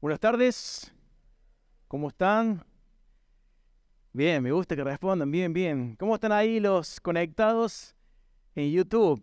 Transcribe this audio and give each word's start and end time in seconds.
Buenas 0.00 0.20
tardes. 0.20 0.92
¿Cómo 1.88 2.08
están? 2.08 2.64
Bien, 4.12 4.42
me 4.42 4.52
gusta 4.52 4.76
que 4.76 4.84
respondan. 4.84 5.30
Bien, 5.30 5.52
bien. 5.52 5.96
¿Cómo 5.98 6.14
están 6.14 6.32
ahí 6.32 6.60
los 6.60 7.00
conectados 7.00 7.94
en 8.54 8.70
YouTube? 8.72 9.22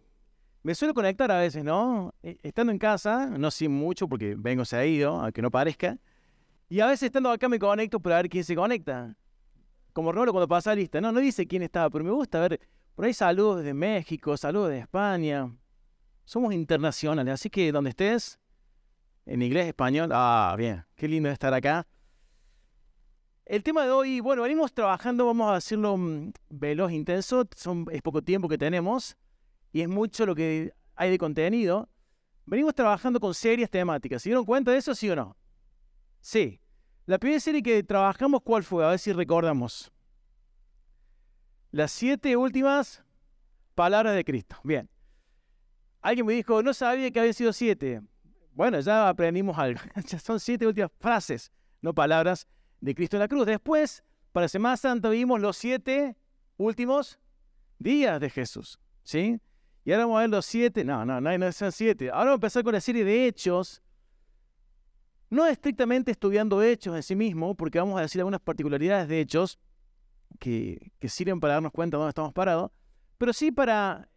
Me 0.62 0.76
suelo 0.76 0.94
conectar 0.94 1.32
a 1.32 1.40
veces, 1.40 1.64
¿no? 1.64 2.14
E- 2.24 2.38
Estando 2.44 2.72
en 2.72 2.78
casa, 2.80 3.26
no 3.28 3.52
sé 3.52 3.68
mucho 3.68 4.08
porque 4.08 4.36
vengo 4.38 4.66
seguido, 4.66 5.20
aunque 5.22 5.42
no 5.42 5.52
parezca. 5.52 5.98
Y 6.70 6.80
a 6.80 6.88
veces 6.88 7.04
estando 7.04 7.30
acá 7.32 7.50
me 7.50 7.60
conecto 7.60 8.00
para 8.00 8.18
ver 8.18 8.30
quién 8.30 8.44
se 8.44 8.56
conecta. 8.56 9.16
Como 9.94 10.12
Rolo 10.12 10.32
cuando 10.32 10.48
pasa 10.48 10.74
lista. 10.74 11.02
No, 11.02 11.12
no 11.12 11.20
dice 11.20 11.46
quién 11.48 11.62
estaba, 11.64 11.90
pero 11.90 12.04
me 12.04 12.12
gusta 12.12 12.40
ver. 12.40 12.60
Por 12.96 13.06
ahí 13.06 13.14
saludos 13.14 13.58
desde 13.58 13.74
México, 13.74 14.36
saludos 14.38 14.70
de 14.70 14.80
España. 14.80 15.52
Somos 16.26 16.54
internacionales, 16.54 17.34
así 17.34 17.50
que 17.50 17.72
donde 17.72 17.90
estés, 17.90 18.40
en 19.26 19.42
inglés, 19.42 19.68
español. 19.68 20.10
Ah, 20.14 20.56
bien, 20.58 20.86
qué 20.96 21.08
lindo 21.08 21.30
estar 21.30 21.54
acá. 21.54 21.88
El 23.46 23.62
tema 23.62 23.84
de 23.84 23.92
hoy, 23.92 24.20
bueno, 24.20 24.44
venimos 24.44 24.74
trabajando, 24.74 25.26
vamos 25.26 25.52
a 25.52 25.56
hacerlo 25.56 25.98
mm, 25.98 26.32
veloz, 26.50 26.92
intenso, 26.92 27.48
son, 27.56 27.86
es 27.92 28.02
poco 28.02 28.22
tiempo 28.22 28.48
que 28.48 28.58
tenemos 28.58 29.18
y 29.72 29.82
es 29.82 29.90
mucho 29.90 30.26
lo 30.26 30.34
que 30.34 30.74
hay 30.96 31.12
de 31.12 31.18
contenido. 31.18 31.90
Venimos 32.46 32.74
trabajando 32.74 33.20
con 33.20 33.34
series 33.34 33.70
temáticas. 33.70 34.22
¿Se 34.22 34.30
dieron 34.30 34.46
cuenta 34.46 34.72
de 34.72 34.78
eso, 34.78 34.96
sí 34.96 35.10
o 35.10 35.16
no? 35.16 35.36
Sí. 36.22 36.60
La 37.06 37.18
primera 37.18 37.40
serie 37.40 37.62
que 37.62 37.84
trabajamos, 37.84 38.42
¿cuál 38.44 38.64
fue? 38.64 38.86
A 38.86 38.90
ver 38.90 39.00
si 39.00 39.12
recordamos. 39.12 39.92
Las 41.72 41.92
siete 41.92 42.38
últimas 42.38 43.04
palabras 43.76 44.16
de 44.16 44.24
Cristo. 44.24 44.58
Bien. 44.64 44.90
Alguien 46.02 46.26
me 46.26 46.34
dijo, 46.34 46.62
no 46.64 46.74
sabía 46.74 47.12
que 47.12 47.20
habían 47.20 47.34
sido 47.34 47.52
siete. 47.52 48.02
Bueno, 48.54 48.80
ya 48.80 49.10
aprendimos 49.10 49.58
algo. 49.58 49.80
Ya 50.08 50.20
son 50.20 50.40
siete 50.40 50.68
últimas 50.68 50.92
frases, 51.00 51.52
no 51.82 51.94
palabras, 51.94 52.48
de 52.80 52.94
Cristo 52.94 53.18
en 53.18 53.22
la 53.22 53.28
cruz. 53.28 53.46
Después, 53.46 54.04
para 54.32 54.48
Semana 54.48 54.78
Santa, 54.78 55.10
vimos 55.10 55.40
los 55.42 55.58
siete 55.58 56.16
últimos 56.58 57.20
días 57.80 58.20
de 58.20 58.30
Jesús. 58.30 58.80
¿Sí? 59.04 59.40
Y 59.86 59.92
ahora 59.92 60.06
vamos 60.06 60.18
a 60.18 60.22
ver 60.22 60.30
los 60.30 60.46
siete. 60.46 60.84
No, 60.86 61.06
no, 61.06 61.20
no, 61.20 61.38
no 61.38 61.52
son 61.52 61.72
siete. 61.72 62.10
Ahora 62.10 62.26
vamos 62.26 62.32
a 62.32 62.36
empezar 62.36 62.64
con 62.64 62.74
la 62.74 62.82
serie 62.82 63.04
de 63.04 63.28
hechos. 63.28 63.82
No 65.30 65.48
estrictamente 65.48 66.12
estudiando 66.12 66.62
hechos 66.62 66.96
en 66.96 67.04
sí 67.04 67.16
mismo, 67.16 67.56
porque 67.56 67.80
vamos 67.80 67.98
a 67.98 68.02
decir 68.04 68.22
algunas 68.22 68.40
particularidades 68.40 69.08
de 69.08 69.20
hechos 69.20 69.60
que, 70.40 70.92
sirven 71.08 71.40
para 71.40 71.56
darnos 71.56 71.72
cuenta 71.72 71.98
de 71.98 72.00
dónde 72.00 72.10
estamos 72.10 72.34
parados, 72.34 72.72
pero 73.18 73.34
sí 73.34 73.52
para 73.52 74.10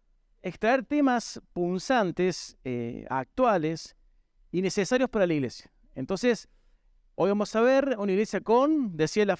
extraer 0.42 0.84
temas 0.84 1.40
punzantes, 1.52 2.56
eh, 2.64 3.06
actuales 3.08 3.96
y 4.50 4.62
necesarios 4.62 5.10
para 5.10 5.26
la 5.26 5.34
iglesia. 5.34 5.70
Entonces, 5.94 6.48
hoy 7.14 7.30
vamos 7.30 7.54
a 7.54 7.60
ver 7.60 7.96
una 7.98 8.12
iglesia 8.12 8.40
con, 8.40 8.96
decía 8.96 9.24
el, 9.24 9.36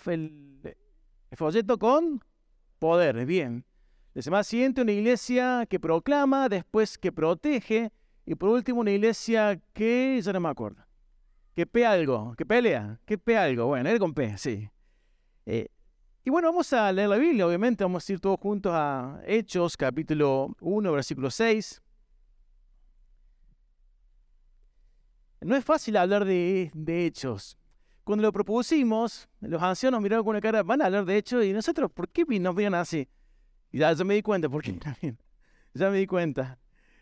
folleto, 1.33 1.79
con 1.79 2.23
poder, 2.79 3.25
bien. 3.27 3.65
La 4.15 4.23
semana 4.23 4.45
siguiente 4.45 4.81
una 4.81 4.93
iglesia 4.93 5.67
que 5.69 5.79
proclama, 5.79 6.49
después 6.49 6.97
que 6.97 7.12
protege, 7.12 7.93
y 8.25 8.34
por 8.34 8.49
último 8.51 8.81
una 8.81 8.91
iglesia 8.91 9.61
que, 9.73 10.21
ya 10.23 10.33
no 10.33 10.41
me 10.41 10.49
acuerdo, 10.49 10.83
que 11.55 11.67
pe 11.67 11.87
algo, 11.87 12.34
que 12.37 12.45
pelea, 12.45 12.99
que 13.05 13.19
pe 13.19 13.37
algo, 13.37 13.67
bueno, 13.67 13.89
era 13.89 13.99
con 13.99 14.15
P, 14.15 14.37
sí. 14.39 14.69
Eh, 15.45 15.69
y 16.25 16.31
bueno, 16.31 16.49
vamos 16.49 16.73
a 16.73 16.91
leer 16.91 17.09
la 17.09 17.19
Biblia, 17.19 17.47
obviamente, 17.47 17.84
vamos 17.84 18.09
a 18.09 18.12
ir 18.12 18.19
todos 18.19 18.41
juntos 18.41 18.73
a 18.75 19.21
Hechos, 19.27 19.77
capítulo 19.77 20.57
1, 20.61 20.93
versículo 20.93 21.31
6. 21.31 21.81
No 25.41 25.55
es 25.55 25.65
fácil 25.65 25.97
hablar 25.97 26.25
de, 26.25 26.70
de 26.75 27.06
hechos. 27.06 27.59
Cuando 28.05 28.23
lo 28.23 28.33
propusimos, 28.33 29.29
los 29.41 29.62
ancianos 29.62 30.01
miraron 30.01 30.25
con 30.25 30.31
una 30.31 30.41
cara, 30.41 30.62
van 30.62 30.81
a 30.81 30.87
hablar 30.87 31.05
de 31.05 31.17
hechos, 31.17 31.45
y 31.45 31.53
nosotros, 31.53 31.91
¿por 31.91 32.09
qué 32.09 32.25
nos 32.39 32.55
miran 32.55 32.75
así? 32.75 33.09
Y 33.72 33.78
ya, 33.78 33.93
ya 33.93 34.05
me 34.05 34.15
di 34.15 34.22
cuenta, 34.22 34.49
¿por 34.49 34.62
qué? 34.62 34.78
ya 35.75 35.91
me 35.91 35.99
di 35.99 36.06
cuenta. 36.06 36.59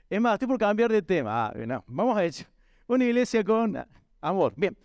Es 0.08 0.20
más, 0.20 0.34
estoy 0.34 0.48
por 0.48 0.58
cambiar 0.58 0.90
de 0.90 1.02
tema. 1.02 1.46
Ah, 1.46 1.52
no, 1.66 1.84
vamos 1.86 2.16
a 2.16 2.24
Hechos. 2.24 2.46
Una 2.86 3.04
iglesia 3.04 3.42
con 3.42 3.76
amor. 4.20 4.52
Bien. 4.56 4.76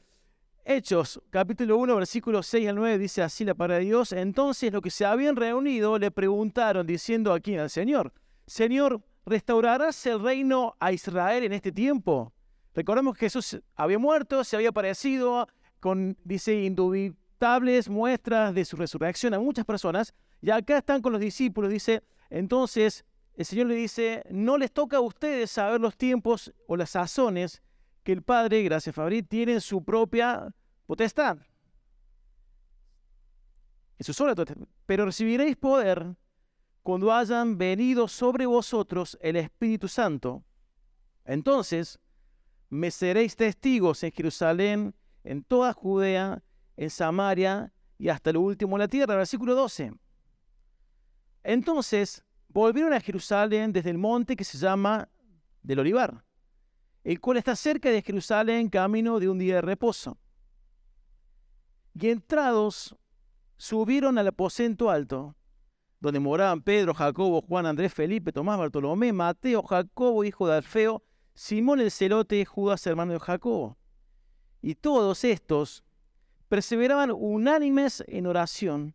Hechos, 0.64 1.22
capítulo 1.30 1.78
1, 1.78 1.96
versículos 1.96 2.48
6 2.48 2.70
al 2.70 2.76
9, 2.76 2.98
dice 2.98 3.22
así 3.22 3.44
la 3.44 3.54
palabra 3.54 3.80
de 3.80 3.86
Dios. 3.86 4.12
Entonces 4.12 4.72
los 4.72 4.82
que 4.82 4.92
se 4.92 5.06
habían 5.06 5.36
reunido 5.36 5.98
le 5.98 6.12
preguntaron, 6.12 6.86
diciendo 6.86 7.34
aquí 7.34 7.58
al 7.58 7.70
Señor, 7.70 8.14
Señor, 8.46 9.02
¿restaurarás 9.26 10.06
el 10.06 10.22
reino 10.22 10.76
a 10.80 10.92
Israel 10.92 11.44
en 11.44 11.54
este 11.54 11.72
tiempo? 11.72 12.34
Recordemos 12.80 13.16
que 13.16 13.26
Jesús 13.26 13.60
había 13.76 14.00
muerto, 14.00 14.42
se 14.46 14.56
había 14.56 14.70
aparecido 14.70 15.50
con, 15.82 16.18
dice, 16.24 16.64
indubitables 16.64 17.90
muestras 17.90 18.56
de 18.56 18.64
su 18.64 18.78
resurrección 18.78 19.34
a 19.34 19.40
muchas 19.40 19.66
personas. 19.66 20.14
Y 20.42 20.50
acá 20.50 20.78
están 20.78 21.02
con 21.02 21.12
los 21.12 21.20
discípulos, 21.20 21.70
dice, 21.70 22.04
entonces 22.30 23.04
el 23.36 23.44
Señor 23.44 23.68
le 23.68 23.76
dice, 23.76 24.24
no 24.30 24.58
les 24.58 24.72
toca 24.72 24.96
a 24.96 25.02
ustedes 25.02 25.52
saber 25.52 25.82
los 25.82 25.98
tiempos 25.98 26.54
o 26.68 26.78
las 26.78 26.92
sazones 26.92 27.62
que 28.02 28.14
el 28.14 28.22
Padre, 28.22 28.64
gracias 28.64 28.96
Fabri, 28.96 29.24
tiene 29.24 29.56
en 29.56 29.62
su 29.62 29.84
propia 29.84 30.48
potestad. 30.86 31.38
Sola 34.00 34.36
potestad. 34.36 34.66
Pero 34.86 35.04
recibiréis 35.04 35.58
poder 35.58 36.16
cuando 36.82 37.12
hayan 37.12 37.58
venido 37.58 38.08
sobre 38.08 38.46
vosotros 38.46 39.18
el 39.22 39.36
Espíritu 39.36 39.90
Santo. 39.90 40.46
Entonces 41.26 42.00
me 42.70 42.92
seréis 42.92 43.36
testigos 43.36 44.04
en 44.04 44.12
Jerusalén, 44.12 44.96
en 45.24 45.44
toda 45.44 45.74
Judea, 45.74 46.44
en 46.78 46.90
Samaria 46.90 47.74
y 47.98 48.10
hasta 48.10 48.32
lo 48.32 48.42
último 48.42 48.78
de 48.78 48.84
la 48.84 48.88
tierra. 48.88 49.16
Versículo 49.16 49.56
12. 49.56 49.94
Entonces 51.44 52.24
volvieron 52.48 52.94
a 52.94 53.02
Jerusalén 53.02 53.72
desde 53.72 53.90
el 53.90 53.98
monte 53.98 54.36
que 54.36 54.44
se 54.44 54.58
llama 54.58 55.10
del 55.62 55.80
Olivar, 55.80 56.24
el 57.04 57.20
cual 57.20 57.38
está 57.38 57.56
cerca 57.56 57.90
de 57.90 58.02
Jerusalén, 58.02 58.70
camino 58.70 59.20
de 59.20 59.30
un 59.30 59.40
día 59.40 59.56
de 59.56 59.62
reposo. 59.62 60.18
Y 61.94 62.10
entrados, 62.10 62.96
subieron 63.58 64.18
al 64.18 64.28
aposento 64.28 64.90
alto, 64.90 65.36
donde 66.00 66.20
moraban 66.20 66.62
Pedro, 66.62 66.94
Jacobo, 66.94 67.42
Juan, 67.42 67.66
Andrés, 67.66 67.94
Felipe, 67.94 68.32
Tomás, 68.32 68.58
Bartolomé, 68.58 69.12
Mateo, 69.12 69.64
Jacobo, 69.64 70.24
hijo 70.24 70.48
de 70.48 70.56
Alfeo, 70.56 71.04
Simón 71.40 71.80
el 71.80 71.90
celote, 71.90 72.44
Judas, 72.44 72.86
hermano 72.86 73.14
de 73.14 73.20
Jacobo. 73.22 73.78
Y 74.62 74.76
todos 74.76 75.24
estos 75.24 75.86
perseveraban 76.50 77.12
unánimes 77.12 78.04
en 78.08 78.28
oración 78.28 78.94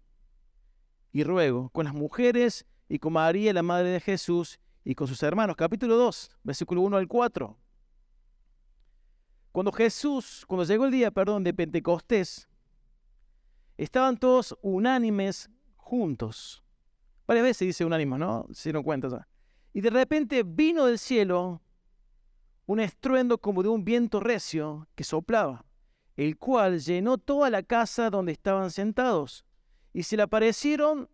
y 1.10 1.24
ruego 1.24 1.70
con 1.70 1.86
las 1.86 1.94
mujeres 1.94 2.66
y 2.86 2.98
con 2.98 3.14
María, 3.14 3.54
la 3.54 3.62
madre 3.62 3.88
de 3.88 3.98
Jesús, 3.98 4.60
y 4.84 4.94
con 4.94 5.08
sus 5.08 5.22
hermanos. 5.22 5.56
Capítulo 5.56 5.96
2, 5.96 6.36
versículo 6.42 6.82
1 6.82 6.98
al 6.98 7.08
4. 7.08 7.56
Cuando 9.50 9.72
Jesús, 9.72 10.44
cuando 10.46 10.64
llegó 10.64 10.84
el 10.84 10.90
día, 10.90 11.10
perdón, 11.10 11.44
de 11.44 11.54
Pentecostés, 11.54 12.46
estaban 13.78 14.18
todos 14.18 14.54
unánimes 14.60 15.48
juntos. 15.76 16.62
Varias 17.26 17.44
veces 17.44 17.68
dice 17.68 17.86
unánimes, 17.86 18.18
¿no? 18.18 18.46
Se 18.52 18.68
dieron 18.68 18.82
cuenta. 18.82 19.26
Y 19.72 19.80
de 19.80 19.88
repente 19.88 20.42
vino 20.42 20.84
del 20.84 20.98
cielo 20.98 21.62
un 22.66 22.80
estruendo 22.80 23.38
como 23.38 23.62
de 23.62 23.68
un 23.68 23.84
viento 23.84 24.20
recio 24.20 24.88
que 24.94 25.04
soplaba, 25.04 25.64
el 26.16 26.38
cual 26.38 26.80
llenó 26.80 27.18
toda 27.18 27.50
la 27.50 27.62
casa 27.62 28.10
donde 28.10 28.32
estaban 28.32 28.70
sentados. 28.70 29.44
Y 29.92 30.04
se 30.04 30.16
le 30.16 30.22
aparecieron 30.22 31.08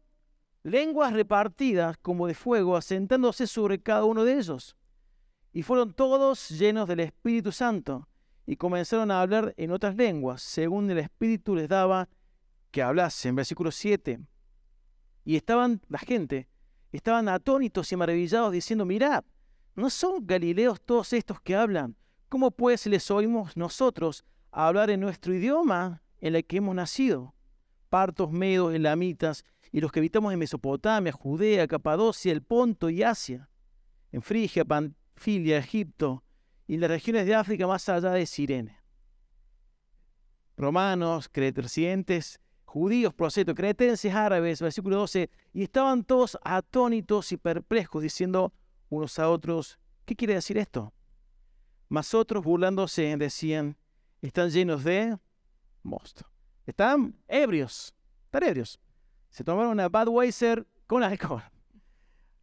lenguas 0.62 1.12
repartidas 1.12 1.96
como 1.98 2.26
de 2.26 2.34
fuego, 2.34 2.76
asentándose 2.76 3.46
sobre 3.46 3.80
cada 3.80 4.04
uno 4.04 4.24
de 4.24 4.38
ellos. 4.38 4.76
Y 5.52 5.62
fueron 5.62 5.92
todos 5.92 6.48
llenos 6.50 6.86
del 6.88 7.00
Espíritu 7.00 7.52
Santo, 7.52 8.08
y 8.46 8.56
comenzaron 8.56 9.10
a 9.10 9.20
hablar 9.20 9.54
en 9.56 9.70
otras 9.70 9.96
lenguas, 9.96 10.42
según 10.42 10.90
el 10.90 10.98
Espíritu 10.98 11.54
les 11.54 11.68
daba 11.68 12.08
que 12.70 12.82
hablasen. 12.82 13.36
Versículo 13.36 13.70
7. 13.70 14.20
Y 15.24 15.36
estaban 15.36 15.80
la 15.88 15.98
gente, 15.98 16.48
estaban 16.90 17.28
atónitos 17.28 17.92
y 17.92 17.96
maravillados, 17.96 18.52
diciendo, 18.52 18.84
mirad, 18.84 19.24
¿no 19.74 19.90
son 19.90 20.26
galileos 20.26 20.80
todos 20.80 21.12
estos 21.12 21.40
que 21.40 21.56
hablan? 21.56 21.96
¿Cómo 22.28 22.50
pues 22.50 22.86
les 22.86 23.10
oímos 23.10 23.56
nosotros 23.56 24.24
hablar 24.50 24.90
en 24.90 25.00
nuestro 25.00 25.34
idioma 25.34 26.02
en 26.20 26.36
el 26.36 26.44
que 26.44 26.58
hemos 26.58 26.74
nacido? 26.74 27.34
Partos, 27.88 28.30
medos, 28.30 28.74
elamitas, 28.74 29.44
y 29.72 29.80
los 29.80 29.92
que 29.92 30.00
habitamos 30.00 30.32
en 30.32 30.38
Mesopotamia, 30.38 31.12
Judea, 31.12 31.66
Capadocia, 31.66 32.32
el 32.32 32.42
Ponto 32.42 32.88
y 32.90 33.02
Asia, 33.02 33.48
en 34.12 34.22
Frigia, 34.22 34.64
Panfilia, 34.64 35.58
Egipto, 35.58 36.24
y 36.66 36.76
las 36.76 36.90
regiones 36.90 37.26
de 37.26 37.34
África 37.34 37.66
más 37.66 37.88
allá 37.88 38.10
de 38.10 38.26
Sirene. 38.26 38.78
Romanos, 40.56 41.28
crecientes, 41.28 42.40
judíos, 42.64 43.12
proseto, 43.12 43.54
cretenses, 43.54 44.14
árabes, 44.14 44.60
versículo 44.60 44.98
12, 44.98 45.30
y 45.52 45.64
estaban 45.64 46.04
todos 46.04 46.38
atónitos 46.42 47.32
y 47.32 47.36
perplejos, 47.36 48.02
diciendo 48.02 48.52
unos 48.90 49.18
a 49.18 49.30
otros, 49.30 49.78
¿qué 50.04 50.14
quiere 50.14 50.34
decir 50.34 50.58
esto? 50.58 50.92
Mas 51.88 52.12
otros, 52.12 52.44
burlándose, 52.44 53.16
decían, 53.16 53.76
están 54.20 54.50
llenos 54.50 54.84
de 54.84 55.16
mosto. 55.82 56.26
Están 56.66 57.16
ebrios, 57.26 57.94
están 58.26 58.42
ebrios. 58.42 58.78
Se 59.30 59.42
tomaron 59.42 59.72
una 59.72 59.88
Budweiser 59.88 60.66
con 60.86 61.02
alcohol. 61.02 61.42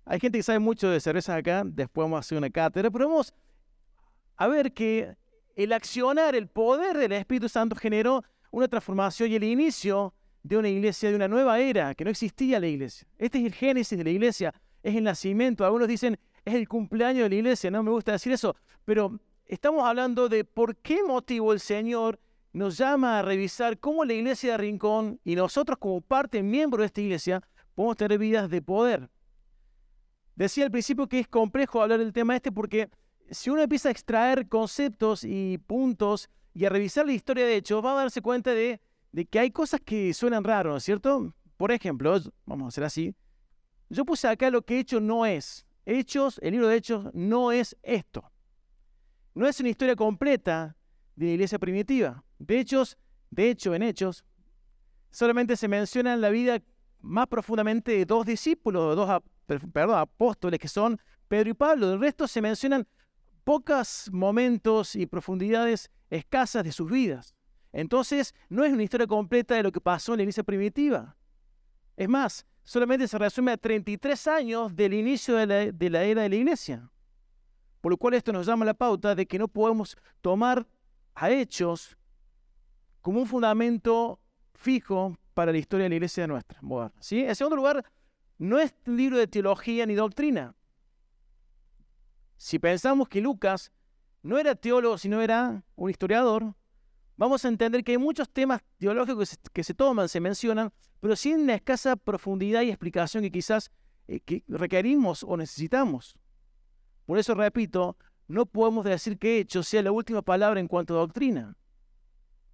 Hay 0.05 0.19
gente 0.19 0.39
que 0.39 0.43
sabe 0.43 0.59
mucho 0.59 0.89
de 0.89 0.99
cerveza 0.99 1.35
acá, 1.35 1.63
después 1.65 2.05
vamos 2.05 2.17
a 2.17 2.19
hacer 2.21 2.37
una 2.37 2.49
cátedra, 2.49 2.89
pero 2.89 3.09
vamos 3.09 3.33
a 4.37 4.47
ver 4.47 4.73
que 4.73 5.15
el 5.55 5.73
accionar, 5.73 6.33
el 6.35 6.47
poder 6.47 6.97
del 6.97 7.11
Espíritu 7.11 7.49
Santo 7.49 7.75
generó 7.75 8.23
una 8.51 8.67
transformación 8.67 9.31
y 9.31 9.35
el 9.35 9.43
inicio 9.43 10.13
de 10.43 10.57
una 10.57 10.69
iglesia, 10.69 11.09
de 11.09 11.15
una 11.15 11.27
nueva 11.27 11.59
era, 11.59 11.93
que 11.93 12.05
no 12.05 12.09
existía 12.09 12.59
la 12.59 12.67
iglesia. 12.67 13.07
Este 13.17 13.39
es 13.39 13.45
el 13.45 13.53
génesis 13.53 13.97
de 13.97 14.03
la 14.03 14.09
iglesia, 14.09 14.53
es 14.81 14.95
el 14.95 15.03
nacimiento. 15.03 15.65
Algunos 15.65 15.87
dicen, 15.87 16.17
es 16.47 16.53
el 16.53 16.67
cumpleaños 16.69 17.23
de 17.23 17.29
la 17.29 17.35
iglesia, 17.35 17.69
no 17.69 17.83
me 17.83 17.91
gusta 17.91 18.13
decir 18.13 18.31
eso, 18.31 18.55
pero 18.85 19.19
estamos 19.45 19.83
hablando 19.83 20.29
de 20.29 20.45
por 20.45 20.77
qué 20.77 21.03
motivo 21.03 21.51
el 21.51 21.59
Señor 21.59 22.21
nos 22.53 22.77
llama 22.77 23.19
a 23.19 23.21
revisar 23.21 23.77
cómo 23.79 24.05
la 24.05 24.13
iglesia 24.13 24.53
de 24.53 24.57
Rincón 24.57 25.19
y 25.25 25.35
nosotros 25.35 25.77
como 25.77 25.99
parte, 25.99 26.41
miembro 26.41 26.79
de 26.79 26.85
esta 26.85 27.01
iglesia, 27.01 27.43
podemos 27.75 27.97
tener 27.97 28.17
vidas 28.17 28.49
de 28.49 28.61
poder. 28.61 29.09
Decía 30.35 30.63
al 30.63 30.71
principio 30.71 31.09
que 31.09 31.19
es 31.19 31.27
complejo 31.27 31.81
hablar 31.81 31.99
del 31.99 32.13
tema 32.13 32.33
este 32.37 32.49
porque 32.49 32.89
si 33.29 33.49
uno 33.49 33.61
empieza 33.61 33.89
a 33.89 33.91
extraer 33.91 34.47
conceptos 34.47 35.25
y 35.25 35.57
puntos 35.57 36.29
y 36.53 36.63
a 36.63 36.69
revisar 36.69 37.05
la 37.05 37.11
historia 37.11 37.45
de 37.45 37.57
hechos, 37.57 37.83
va 37.83 37.91
a 37.91 38.03
darse 38.03 38.21
cuenta 38.21 38.51
de, 38.51 38.79
que 39.29 39.39
hay 39.39 39.51
cosas 39.51 39.81
que 39.83 40.13
suenan 40.13 40.45
raros, 40.45 40.71
¿no 40.71 40.77
es 40.77 40.83
cierto? 40.83 41.35
Por 41.57 41.73
ejemplo, 41.73 42.17
vamos 42.45 42.65
a 42.65 42.67
hacer 42.69 42.85
así. 42.85 43.13
Yo 43.89 44.05
puse 44.05 44.29
acá 44.29 44.49
lo 44.49 44.61
que 44.61 44.79
hecho 44.79 45.01
no 45.01 45.25
es. 45.25 45.66
Hechos, 45.89 46.37
el 46.43 46.51
libro 46.51 46.67
de 46.67 46.75
Hechos 46.75 47.07
no 47.13 47.53
es 47.53 47.77
esto. 47.81 48.29
No 49.33 49.47
es 49.47 49.57
una 49.61 49.69
historia 49.69 49.95
completa 49.95 50.75
de 51.15 51.27
la 51.27 51.31
iglesia 51.31 51.57
primitiva. 51.57 52.25
De 52.39 52.59
hechos, 52.59 52.97
de 53.29 53.49
hecho, 53.49 53.73
en 53.73 53.83
Hechos, 53.83 54.25
solamente 55.11 55.55
se 55.55 55.69
menciona 55.69 56.17
la 56.17 56.29
vida 56.29 56.61
más 56.99 57.27
profundamente 57.27 57.93
de 57.93 58.05
dos 58.05 58.25
discípulos, 58.25 58.97
dos 58.97 59.09
apóstoles 59.93 60.59
que 60.59 60.67
son 60.67 60.99
Pedro 61.29 61.51
y 61.51 61.53
Pablo. 61.53 61.89
Del 61.89 62.01
resto 62.01 62.27
se 62.27 62.41
mencionan 62.41 62.85
pocos 63.45 64.09
momentos 64.11 64.93
y 64.93 65.05
profundidades 65.05 65.89
escasas 66.09 66.65
de 66.65 66.73
sus 66.73 66.91
vidas. 66.91 67.33
Entonces, 67.71 68.35
no 68.49 68.65
es 68.65 68.73
una 68.73 68.83
historia 68.83 69.07
completa 69.07 69.55
de 69.55 69.63
lo 69.63 69.71
que 69.71 69.79
pasó 69.79 70.11
en 70.13 70.17
la 70.17 70.23
iglesia 70.23 70.43
primitiva. 70.43 71.15
Es 71.95 72.09
más, 72.09 72.45
solamente 72.67 73.07
se 73.07 73.17
resume 73.17 73.53
a 73.53 73.57
33 73.57 74.27
años 74.27 74.75
del 74.75 74.93
inicio 74.93 75.37
de 75.37 75.47
la, 75.89 76.03
era 76.03 76.21
de 76.23 76.29
la 76.29 76.35
iglesia. 76.35 76.91
Por 77.79 77.93
lo 77.93 77.97
cual 77.97 78.13
esto 78.13 78.33
nos 78.33 78.45
llama 78.45 78.65
la 78.65 78.73
pauta 78.73 79.15
de 79.15 79.25
que 79.25 79.39
no 79.39 79.47
podemos 79.47 79.95
tomar 80.19 80.67
a 81.15 81.31
hechos 81.31 81.97
como 82.99 83.21
un 83.21 83.25
fundamento 83.25 84.19
fijo 84.53 85.17
para 85.33 85.53
la 85.53 85.57
historia 85.59 85.85
de 85.85 85.89
la 85.91 85.95
iglesia 85.95 86.27
nuestra 86.27 86.59
¿sí? 86.99 87.21
En 87.21 87.35
segundo 87.37 87.55
lugar, 87.55 87.85
no 88.37 88.59
es 88.59 88.75
un 88.85 88.97
libro 88.97 89.17
de 89.17 89.27
teología 89.27 89.85
ni 89.85 89.95
doctrina. 89.95 90.53
Si 92.35 92.59
pensamos 92.59 93.07
que 93.07 93.21
Lucas 93.21 93.71
no 94.23 94.37
era 94.37 94.55
teólogo, 94.55 94.97
sino 94.97 95.21
era 95.21 95.63
un 95.77 95.89
historiador, 95.89 96.53
vamos 97.17 97.43
a 97.43 97.47
entender 97.49 97.83
que 97.83 97.93
hay 97.93 97.97
muchos 97.97 98.29
temas 98.29 98.61
teológicos 98.77 99.37
que 99.51 99.63
se, 99.63 99.73
toman, 99.73 100.07
se 100.07 100.19
mencionan, 100.19 100.71
pero 101.01 101.15
sin 101.15 101.41
una 101.41 101.55
escasa 101.55 101.95
profundidad 101.95 102.61
y 102.61 102.69
explicación 102.69 103.23
que 103.23 103.31
quizás 103.31 103.71
eh, 104.07 104.19
que 104.21 104.43
requerimos 104.47 105.23
o 105.23 105.35
necesitamos. 105.35 106.15
Por 107.05 107.17
eso 107.17 107.33
repito, 107.33 107.97
no 108.27 108.45
podemos 108.45 108.85
decir 108.85 109.17
que 109.17 109.39
hecho 109.39 109.63
sea 109.63 109.81
la 109.81 109.91
última 109.91 110.21
palabra 110.21 110.59
en 110.59 110.67
cuanto 110.67 110.95
a 110.95 110.99
doctrina. 110.99 111.57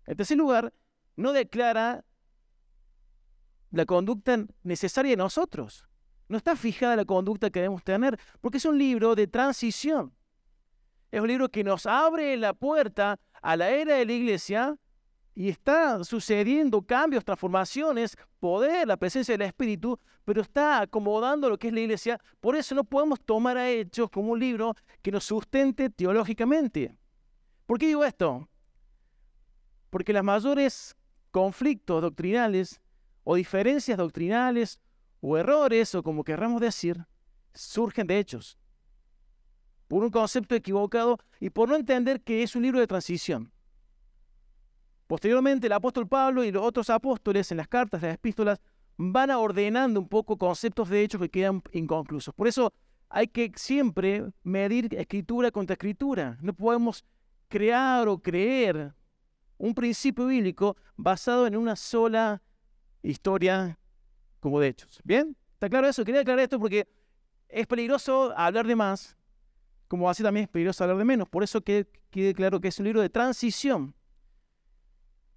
En 0.06 0.18
tercer 0.18 0.38
lugar, 0.38 0.74
no 1.15 1.33
declara 1.33 2.06
la 3.71 3.86
conducta 3.86 4.45
necesaria 4.63 5.12
de 5.12 5.18
nosotros. 5.18 5.88
No 6.30 6.38
está 6.38 6.56
fijada 6.56 6.95
la 6.95 7.06
conducta 7.06 7.50
que 7.50 7.60
debemos 7.60 7.83
tener, 7.83 8.19
porque 8.39 8.57
es 8.57 8.65
un 8.65 8.77
libro 8.77 9.15
de 9.15 9.27
transición. 9.27 10.13
Es 11.12 11.21
un 11.21 11.27
libro 11.27 11.50
que 11.50 11.63
nos 11.63 11.86
abre 11.86 12.38
la 12.38 12.54
puerta 12.54 13.19
a 13.44 13.57
la 13.57 13.69
era 13.69 13.95
de 13.95 14.06
la 14.06 14.13
iglesia 14.13 14.75
y 15.36 15.50
está 15.50 16.04
sucediendo 16.04 16.81
cambios, 16.81 17.25
transformaciones, 17.25 18.16
poder, 18.40 18.88
la 18.88 18.98
presencia 18.98 19.34
del 19.34 19.48
Espíritu, 19.48 20.00
pero 20.24 20.42
está 20.42 20.80
acomodando 20.81 21.50
lo 21.50 21.60
que 21.60 21.68
es 21.68 21.74
la 21.74 21.81
iglesia. 21.81 22.22
Por 22.40 22.56
eso 22.56 22.74
no 22.74 22.84
podemos 22.84 23.19
tomar 23.19 23.57
a 23.57 23.69
Hechos 23.69 24.10
como 24.10 24.31
un 24.31 24.40
libro 24.40 24.75
que 25.01 25.12
nos 25.12 25.25
sustente 25.25 25.90
teológicamente. 25.90 26.98
¿Por 27.66 27.78
qué 27.78 27.88
digo 27.88 28.06
esto? 28.06 28.48
Porque 29.89 30.13
los 30.13 30.24
mayores 30.24 30.96
conflictos 31.31 32.01
doctrinales 32.01 32.81
o 33.25 33.36
diferencias 33.36 33.98
doctrinales 33.98 34.80
o 35.19 35.38
errores, 35.38 35.94
o 35.96 36.04
como 36.04 36.24
querramos 36.24 36.62
decir, 36.62 37.06
surgen 37.54 38.07
de 38.07 38.19
hechos. 38.19 38.57
Por 39.88 40.03
un 40.03 40.09
concepto 40.09 40.56
equivocado 40.56 41.19
y 41.39 41.50
por 41.50 41.69
no 41.69 41.75
entender 41.75 42.21
que 42.21 42.44
es 42.44 42.56
un 42.56 42.63
libro 42.63 42.80
de 42.80 42.88
transición. 42.88 43.51
Posteriormente, 45.07 45.68
el 45.68 45.74
apóstol 45.74 46.07
Pablo 46.07 46.44
y 46.44 46.51
los 46.51 46.63
otros 46.63 46.89
apóstoles 46.89 47.51
en 47.51 47.57
las 47.57 47.68
cartas, 47.68 48.01
las 48.01 48.15
epístolas, 48.15 48.59
van 48.97 49.31
ordenando 49.31 50.00
un 50.00 50.07
poco 50.07 50.38
conceptos 50.38 50.89
de 50.89 51.03
hechos 51.03 51.21
que 51.21 51.30
quedan 51.30 51.62
inconclusos. 51.71 52.33
Por 52.33 52.47
eso 52.47 52.74
hay 53.09 53.27
que 53.27 53.51
siempre 53.56 54.25
medir 54.44 54.94
escritura 54.95 55.51
contra 55.51 55.74
escritura. 55.74 56.38
No 56.41 56.53
podemos 56.53 57.03
crear 57.47 58.07
o 58.07 58.18
creer 58.18 58.94
un 59.57 59.75
principio 59.75 60.25
bíblico 60.25 60.75
basado 60.95 61.45
en 61.45 61.56
una 61.56 61.75
sola 61.75 62.41
historia 63.03 63.77
como 64.39 64.59
de 64.59 64.69
hechos. 64.69 65.00
¿Bien? 65.03 65.38
¿Está 65.53 65.69
claro 65.69 65.88
eso? 65.88 66.03
Quería 66.03 66.21
aclarar 66.21 66.44
esto 66.44 66.59
porque 66.59 66.88
es 67.47 67.68
peligroso 67.68 68.33
hablar 68.36 68.65
de 68.65 68.75
más, 68.75 69.15
como 69.94 70.10
así 70.10 70.24
también 70.24 70.45
es 70.45 70.50
peligroso 70.50 70.84
hablar 70.84 70.98
de 70.98 71.06
menos. 71.06 71.30
Por 71.30 71.44
eso 71.44 71.62
que 71.62 71.86
quede 72.10 72.34
claro 72.34 72.60
que 72.60 72.69
es 72.69 72.80
un 72.80 72.86
libro 72.86 73.00
de 73.00 73.12
transición. 73.12 73.94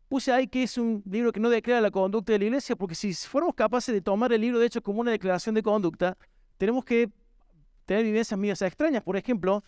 Puse 0.09 0.33
ahí 0.33 0.49
que 0.49 0.63
es 0.63 0.79
un 0.79 1.03
libro 1.05 1.31
que 1.31 1.41
no 1.41 1.51
declara 1.51 1.83
la 1.83 1.91
conducta 1.91 2.33
de 2.33 2.39
la 2.39 2.47
iglesia, 2.47 2.75
porque 2.75 2.95
si 2.95 3.13
fuéramos 3.13 3.55
capaces 3.55 3.95
de 3.95 4.01
tomar 4.01 4.33
el 4.33 4.41
libro 4.41 4.59
de 4.59 4.65
hechos 4.65 4.83
como 4.83 5.03
una 5.03 5.11
declaración 5.11 5.55
de 5.55 5.63
conducta, 5.63 6.17
tenemos 6.57 6.87
que 6.87 7.11
tener 7.85 8.07
evidencias 8.07 8.41
mías 8.41 8.63
extrañas. 8.63 9.03
Por 9.03 9.19
ejemplo, 9.19 9.63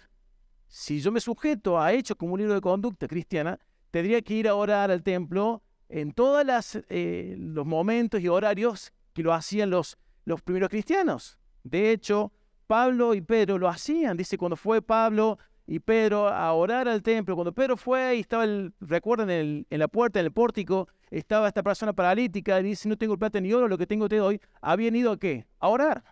si 0.69 1.03
yo 1.03 1.13
me 1.13 1.21
sujeto 1.21 1.79
a 1.79 1.93
hechos 1.93 2.17
como 2.17 2.33
un 2.33 2.39
libro 2.39 2.55
de 2.55 2.63
conducta 2.63 3.07
cristiana, 3.07 3.59
tendría 3.91 4.23
que 4.23 4.33
ir 4.33 4.49
a 4.49 4.55
orar 4.55 4.91
al 4.91 5.03
templo 5.03 5.63
en 5.91 6.13
todos 6.13 6.79
eh, 6.89 7.37
los 7.39 7.67
momentos 7.67 8.23
y 8.23 8.29
horarios 8.29 8.95
que 9.13 9.23
lo 9.23 9.35
hacían 9.35 9.69
los, 9.69 9.99
los 10.25 10.41
primeros 10.41 10.71
cristianos. 10.71 11.39
De 11.63 11.91
hecho, 11.91 12.33
Pablo 12.69 13.15
y 13.15 13.23
Pedro 13.23 13.59
lo 13.59 13.67
hacían. 13.67 14.17
Dice, 14.17 14.39
cuando 14.39 14.55
fue 14.55 14.81
Pablo 14.83 15.39
y 15.67 15.81
Pedro 15.81 16.29
a 16.29 16.53
orar 16.53 16.87
al 16.87 17.03
templo, 17.03 17.35
cuando 17.35 17.53
Pedro 17.53 17.77
fue 17.77 18.17
y 18.17 18.21
estaba, 18.21 18.45
el, 18.45 18.73
recuerdan, 18.79 19.31
en, 19.31 19.67
en, 19.69 19.79
la 19.79 19.89
puerta, 19.89 20.21
en 20.21 20.27
el 20.27 20.33
pórtico, 20.33 20.87
estaba 21.11 21.49
esta 21.49 21.63
persona 21.63 21.95
paralítica 21.95 22.61
y 22.61 22.63
dice, 22.63 22.89
no 22.89 22.97
tengo 22.97 23.19
plata 23.19 23.41
ni 23.41 23.53
oro, 23.53 23.67
lo 23.67 23.79
que 23.79 23.87
tengo 23.87 24.09
te 24.09 24.17
doy. 24.17 24.41
Habían 24.61 24.95
ido 24.95 25.13
a 25.13 25.19
qué? 25.19 25.47
A 25.59 25.69
orar. 25.69 26.05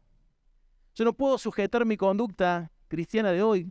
Yo 0.95 1.05
no 1.05 1.13
puedo 1.13 1.37
sujetar 1.37 1.85
mi 1.85 1.99
conducta 1.99 2.73
cristiana 2.89 3.31
de 3.31 3.43
hoy 3.43 3.71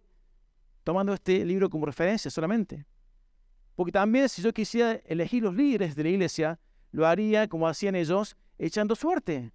tomando 0.83 1.11
este 1.13 1.43
libro 1.43 1.69
como 1.69 1.87
referencia 1.87 2.29
solamente. 2.29 2.85
Porque 3.75 3.91
también 3.91 4.29
si 4.29 4.43
yo 4.43 4.53
quisiera 4.53 5.01
elegir 5.05 5.41
los 5.41 5.55
líderes 5.55 5.95
de 5.95 6.03
la 6.03 6.09
iglesia, 6.09 6.59
lo 6.91 7.07
haría 7.07 7.47
como 7.47 7.67
hacían 7.67 7.95
ellos, 7.95 8.37
echando 8.59 8.95
suerte. 8.95 9.51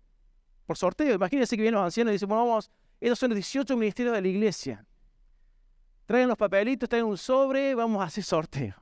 Por 0.66 0.76
sorteo. 0.76 1.14
Imagínense 1.14 1.56
que 1.56 1.62
vienen 1.62 1.78
los 1.78 1.84
ancianos 1.84 2.10
y 2.10 2.14
dicen, 2.14 2.28
bueno, 2.28 2.46
vamos, 2.46 2.70
estos 3.00 3.18
son 3.18 3.30
los 3.30 3.36
18 3.36 3.76
ministerios 3.76 4.14
de 4.14 4.22
la 4.22 4.28
iglesia. 4.28 4.86
Traigan 6.06 6.28
los 6.28 6.38
papelitos, 6.38 6.88
traigan 6.88 7.08
un 7.08 7.16
sobre, 7.16 7.74
vamos 7.74 8.02
a 8.02 8.06
hacer 8.06 8.24
sorteo. 8.24 8.74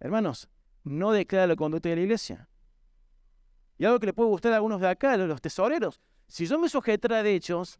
Hermanos, 0.00 0.48
no 0.84 1.12
declara 1.12 1.46
la 1.46 1.56
conducta 1.56 1.88
de 1.88 1.96
la 1.96 2.02
iglesia. 2.02 2.48
Y 3.76 3.84
algo 3.84 3.98
que 3.98 4.06
le 4.06 4.12
puede 4.12 4.30
gustar 4.30 4.52
a 4.52 4.56
algunos 4.56 4.80
de 4.80 4.88
acá, 4.88 5.16
los 5.16 5.40
tesoreros. 5.40 6.00
Si 6.28 6.46
yo 6.46 6.58
me 6.58 6.68
sujetara 6.68 7.22
de 7.22 7.34
hechos, 7.34 7.78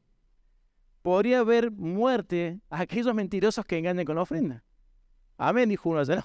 podría 1.03 1.41
haber 1.41 1.71
muerte 1.71 2.61
a 2.69 2.81
aquellos 2.81 3.15
mentirosos 3.15 3.65
que 3.65 3.79
engañan 3.79 4.05
con 4.05 4.17
la 4.17 4.23
ofrenda. 4.23 4.65
Amén, 5.37 5.69
dijo 5.69 5.89
uno 5.89 6.01
allá 6.01 6.25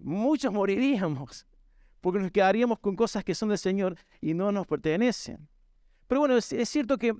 muchos 0.00 0.52
moriríamos, 0.52 1.46
porque 2.00 2.18
nos 2.18 2.30
quedaríamos 2.30 2.78
con 2.78 2.96
cosas 2.96 3.24
que 3.24 3.34
son 3.34 3.50
del 3.50 3.58
Señor 3.58 3.96
y 4.20 4.34
no 4.34 4.50
nos 4.50 4.66
pertenecen. 4.66 5.48
Pero 6.06 6.20
bueno, 6.20 6.36
es, 6.36 6.68
cierto 6.68 6.98
que 6.98 7.14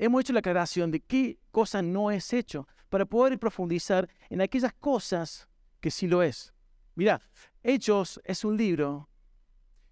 hemos 0.00 0.22
hecho 0.22 0.32
la 0.32 0.38
aclaración 0.38 0.90
de 0.90 1.00
qué 1.00 1.38
cosa 1.50 1.82
no 1.82 2.10
es 2.10 2.32
hecho 2.32 2.66
para 2.88 3.04
poder 3.04 3.38
profundizar 3.38 4.08
en 4.30 4.40
aquellas 4.40 4.72
cosas 4.72 5.46
que 5.78 5.90
sí 5.90 6.06
lo 6.06 6.22
es. 6.22 6.54
Mira, 6.94 7.20
Hechos 7.62 8.18
es 8.24 8.42
un 8.44 8.56
libro 8.56 9.10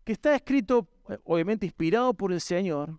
que 0.04 0.12
está 0.12 0.34
escrito, 0.34 0.88
eh, 1.10 1.18
obviamente 1.24 1.66
inspirado 1.66 2.14
por 2.14 2.32
el 2.32 2.40
Señor, 2.40 2.98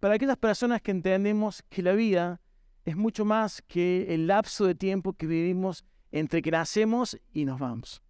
para 0.00 0.14
aquellas 0.14 0.38
personas 0.38 0.80
que 0.80 0.90
entendemos 0.90 1.62
que 1.68 1.82
la 1.82 1.92
vida 1.92 2.40
es 2.86 2.96
mucho 2.96 3.26
más 3.26 3.60
que 3.62 4.12
el 4.14 4.26
lapso 4.26 4.64
de 4.64 4.74
tiempo 4.74 5.12
que 5.12 5.26
vivimos 5.26 5.84
entre 6.10 6.40
que 6.40 6.50
nacemos 6.50 7.18
y 7.32 7.44
nos 7.44 7.60
vamos. 7.60 8.02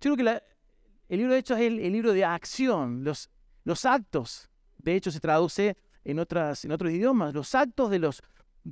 Yo 0.00 0.14
creo 0.14 0.16
que 0.16 0.42
el 1.08 1.18
libro 1.18 1.32
de 1.32 1.40
Hechos 1.40 1.58
es 1.58 1.66
el, 1.66 1.92
libro 1.92 2.12
de 2.12 2.24
acción, 2.24 3.02
los, 3.02 3.28
los 3.64 3.84
actos. 3.84 4.48
De 4.78 4.94
hecho, 4.94 5.10
se 5.10 5.18
traduce 5.18 5.76
en, 6.06 6.20
otros 6.20 6.64
idiomas, 6.92 7.34
los 7.34 7.54
actos 7.54 7.90
de 7.90 7.98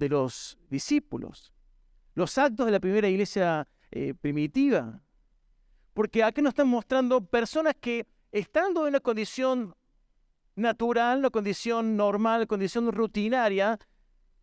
los, 0.09 0.59
discípulos, 0.71 1.53
los 2.15 2.39
actos 2.39 2.67
de 2.67 2.73
la 2.73 2.81
primera 2.81 3.09
iglesia 3.09 3.67
eh, 3.91 4.15
primitiva. 4.15 5.03
Porque 5.95 6.23
aquí 6.23 6.43
nos 6.43 6.53
están 6.53 6.69
mostrando 6.69 7.25
personas 7.25 7.75
que 7.81 8.07
estando 8.31 8.83
en 8.83 8.91
una 8.91 9.01
condición 9.01 9.75
natural, 10.55 11.19
una 11.19 11.31
condición 11.31 11.97
normal, 11.97 12.47
condición 12.47 12.91
rutinaria, 12.93 13.79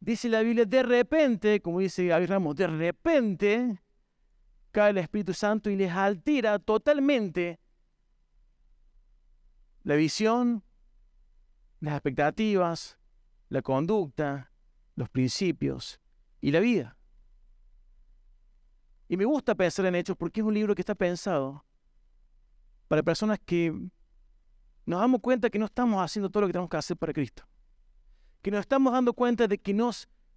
dice 0.01 0.27
la 0.27 0.41
Biblia, 0.41 0.65
de 0.65 0.83
repente, 0.83 1.61
como 1.61 1.79
dice 1.79 2.07
Gaby 2.07 2.25
Ramos, 2.25 2.55
de 2.57 2.67
repente 2.67 3.81
cae 4.71 4.91
el 4.91 4.97
Espíritu 4.97 5.33
Santo 5.33 5.69
y 5.69 5.77
les 5.77 5.91
altera 5.91 6.59
totalmente 6.59 7.59
la 9.83 9.95
visión, 9.95 10.63
las 11.81 11.95
expectativas, 11.95 12.97
la 13.49 13.61
conducta, 13.61 14.51
los 14.95 15.09
principios 15.09 15.99
y 16.39 16.51
la 16.51 16.59
vida. 16.59 16.97
Y 19.09 19.17
me 19.17 19.25
gusta 19.25 19.55
pensar 19.55 19.85
en 19.87 19.95
Hechos 19.95 20.15
porque 20.15 20.39
es 20.39 20.45
un 20.45 20.53
libro 20.53 20.73
que 20.73 20.81
está 20.81 20.95
pensado 20.95 21.65
para 22.87 23.03
personas 23.03 23.39
que 23.43 23.73
nos 24.85 24.99
damos 24.99 25.21
cuenta 25.21 25.49
que 25.49 25.59
no 25.59 25.65
estamos 25.65 26.01
haciendo 26.01 26.29
todo 26.29 26.41
lo 26.41 26.47
que 26.47 26.53
tenemos 26.53 26.69
que 26.69 26.77
hacer 26.77 26.97
para 26.97 27.13
Cristo. 27.13 27.43
Que 28.41 28.51
nos 28.51 28.61
estamos 28.61 28.93
dando 28.93 29.13
cuenta 29.13 29.47
de 29.47 29.57
que 29.57 29.73
no 29.73 29.91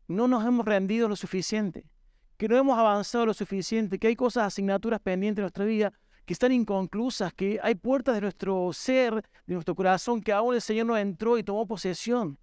nos 0.08 0.44
hemos 0.44 0.66
rendido 0.66 1.08
lo 1.08 1.16
suficiente, 1.16 1.88
que 2.36 2.48
no 2.48 2.56
hemos 2.56 2.78
avanzado 2.78 3.26
lo 3.26 3.34
suficiente, 3.34 3.98
que 3.98 4.08
hay 4.08 4.16
cosas, 4.16 4.44
asignaturas 4.44 5.00
pendientes 5.00 5.38
en 5.38 5.44
nuestra 5.44 5.64
vida 5.64 5.92
que 6.24 6.32
están 6.32 6.52
inconclusas, 6.52 7.32
que 7.32 7.58
hay 7.62 7.74
puertas 7.74 8.14
de 8.14 8.20
nuestro 8.22 8.72
ser, 8.72 9.14
de 9.46 9.54
nuestro 9.54 9.74
corazón, 9.74 10.20
que 10.20 10.32
aún 10.32 10.54
el 10.54 10.60
Señor 10.60 10.86
no 10.86 10.96
entró 10.96 11.38
y 11.38 11.42
tomó 11.42 11.66
posesión. 11.66 12.38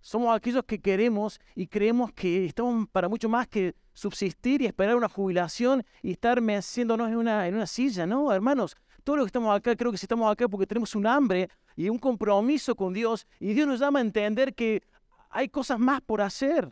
Somos 0.00 0.36
aquellos 0.36 0.64
que 0.64 0.80
queremos 0.80 1.40
y 1.54 1.66
creemos 1.66 2.12
que 2.12 2.44
estamos 2.44 2.86
para 2.88 3.08
mucho 3.08 3.26
más 3.28 3.48
que 3.48 3.74
subsistir 3.94 4.60
y 4.60 4.66
esperar 4.66 4.96
una 4.96 5.08
jubilación 5.08 5.82
y 6.02 6.12
estar 6.12 6.42
meciéndonos 6.42 7.08
en 7.08 7.16
una, 7.16 7.48
en 7.48 7.54
una 7.54 7.66
silla. 7.66 8.04
No, 8.06 8.30
hermanos, 8.30 8.76
todos 9.02 9.18
los 9.18 9.24
que 9.24 9.28
estamos 9.28 9.56
acá, 9.56 9.74
creo 9.74 9.90
que 9.90 9.96
si 9.96 10.04
estamos 10.04 10.30
acá 10.30 10.46
porque 10.46 10.66
tenemos 10.66 10.94
un 10.94 11.06
hambre 11.06 11.48
y 11.74 11.88
un 11.88 11.98
compromiso 11.98 12.76
con 12.76 12.92
Dios 12.92 13.26
y 13.40 13.54
Dios 13.54 13.66
nos 13.66 13.80
llama 13.80 14.00
a 14.00 14.02
entender 14.02 14.54
que 14.54 14.82
hay 15.30 15.48
cosas 15.48 15.78
más 15.78 16.02
por 16.02 16.20
hacer. 16.20 16.70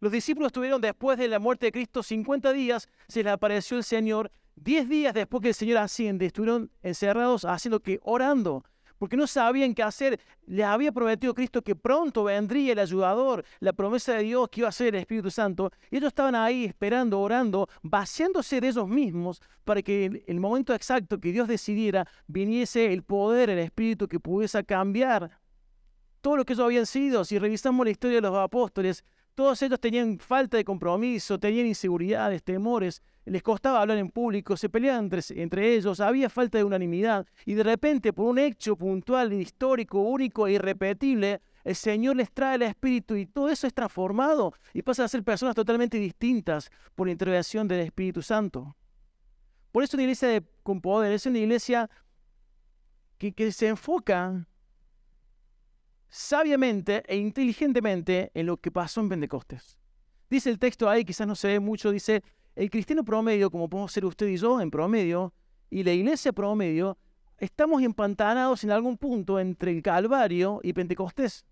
Los 0.00 0.12
discípulos 0.12 0.52
tuvieron 0.52 0.80
después 0.80 1.18
de 1.18 1.26
la 1.28 1.38
muerte 1.38 1.66
de 1.66 1.72
Cristo 1.72 2.02
50 2.02 2.52
días, 2.52 2.88
se 3.08 3.22
les 3.22 3.32
apareció 3.32 3.76
el 3.76 3.84
Señor. 3.84 4.30
10 4.56 4.88
días 4.88 5.14
después 5.14 5.42
que 5.42 5.48
el 5.48 5.54
Señor 5.54 5.78
asciende, 5.78 6.26
estuvieron 6.26 6.70
encerrados 6.82 7.44
haciendo 7.44 7.80
que 7.80 7.98
orando, 8.02 8.64
porque 8.98 9.16
no 9.16 9.26
sabían 9.26 9.74
qué 9.74 9.82
hacer. 9.82 10.18
Les 10.46 10.64
había 10.64 10.92
prometido 10.92 11.34
Cristo 11.34 11.62
que 11.62 11.76
pronto 11.76 12.24
vendría 12.24 12.72
el 12.72 12.78
ayudador, 12.78 13.44
la 13.60 13.74
promesa 13.74 14.14
de 14.14 14.22
Dios 14.22 14.48
que 14.48 14.60
iba 14.60 14.68
a 14.68 14.72
ser 14.72 14.94
el 14.94 15.00
Espíritu 15.00 15.30
Santo. 15.30 15.70
Y 15.90 15.96
ellos 15.96 16.08
estaban 16.08 16.34
ahí 16.34 16.64
esperando, 16.64 17.20
orando, 17.20 17.68
vaciándose 17.82 18.60
de 18.60 18.68
ellos 18.68 18.88
mismos 18.88 19.42
para 19.64 19.82
que 19.82 20.06
en 20.06 20.22
el 20.26 20.40
momento 20.40 20.74
exacto 20.74 21.18
que 21.20 21.32
Dios 21.32 21.48
decidiera 21.48 22.06
viniese 22.26 22.92
el 22.92 23.02
poder, 23.02 23.50
el 23.50 23.58
Espíritu 23.58 24.08
que 24.08 24.20
pudiese 24.20 24.64
cambiar 24.64 25.38
todo 26.22 26.38
lo 26.38 26.44
que 26.44 26.54
ellos 26.54 26.64
habían 26.64 26.86
sido. 26.86 27.24
Si 27.24 27.38
revisamos 27.38 27.84
la 27.84 27.90
historia 27.90 28.16
de 28.16 28.22
los 28.22 28.36
apóstoles, 28.36 29.04
todos 29.36 29.60
ellos 29.60 29.78
tenían 29.78 30.18
falta 30.18 30.56
de 30.56 30.64
compromiso, 30.64 31.38
tenían 31.38 31.66
inseguridades, 31.66 32.42
temores, 32.42 33.02
les 33.26 33.42
costaba 33.42 33.82
hablar 33.82 33.98
en 33.98 34.08
público, 34.08 34.56
se 34.56 34.70
peleaban 34.70 35.10
entre, 35.30 35.74
ellos, 35.74 36.00
había 36.00 36.30
falta 36.30 36.56
de 36.56 36.64
unanimidad 36.64 37.26
y 37.44 37.52
de 37.52 37.62
repente 37.62 38.14
por 38.14 38.26
un 38.26 38.38
hecho 38.38 38.76
puntual, 38.76 39.34
histórico, 39.34 40.00
único 40.00 40.46
e 40.46 40.52
irrepetible, 40.52 41.42
el 41.64 41.76
Señor 41.76 42.16
les 42.16 42.32
trae 42.32 42.54
el 42.54 42.62
Espíritu 42.62 43.14
y 43.14 43.26
todo 43.26 43.50
eso 43.50 43.66
es 43.66 43.74
transformado 43.74 44.54
y 44.72 44.80
pasa 44.80 45.04
a 45.04 45.08
ser 45.08 45.22
personas 45.22 45.54
totalmente 45.54 45.98
distintas 45.98 46.70
por 46.94 47.06
la 47.06 47.12
intervención 47.12 47.68
del 47.68 47.80
Espíritu 47.80 48.22
Santo. 48.22 48.74
Por 49.70 49.84
eso 49.84 49.98
una 49.98 50.04
iglesia 50.04 50.42
con 50.62 50.80
poder 50.80 51.12
es 51.12 51.26
una 51.26 51.38
iglesia 51.38 51.90
que, 53.18 53.32
que 53.32 53.52
se 53.52 53.68
enfoca 53.68 54.46
sabiamente 56.08 57.02
e 57.06 57.16
inteligentemente 57.16 58.30
en 58.34 58.46
lo 58.46 58.56
que 58.56 58.70
pasó 58.70 59.00
en 59.00 59.08
Pentecostés. 59.08 59.78
Dice 60.28 60.50
el 60.50 60.58
texto 60.58 60.88
ahí, 60.88 61.04
quizás 61.04 61.26
no 61.26 61.34
se 61.34 61.48
ve 61.48 61.60
mucho, 61.60 61.90
dice, 61.90 62.22
el 62.54 62.70
cristiano 62.70 63.04
promedio, 63.04 63.50
como 63.50 63.68
podemos 63.68 63.92
ser 63.92 64.04
usted 64.04 64.26
y 64.26 64.36
yo 64.36 64.60
en 64.60 64.70
promedio, 64.70 65.32
y 65.70 65.82
la 65.82 65.92
iglesia 65.92 66.32
promedio, 66.32 66.98
estamos 67.38 67.82
empantanados 67.82 68.64
en 68.64 68.70
algún 68.70 68.96
punto 68.96 69.38
entre 69.38 69.72
el 69.72 69.82
Calvario 69.82 70.60
y 70.62 70.72
Pentecostés. 70.72 71.44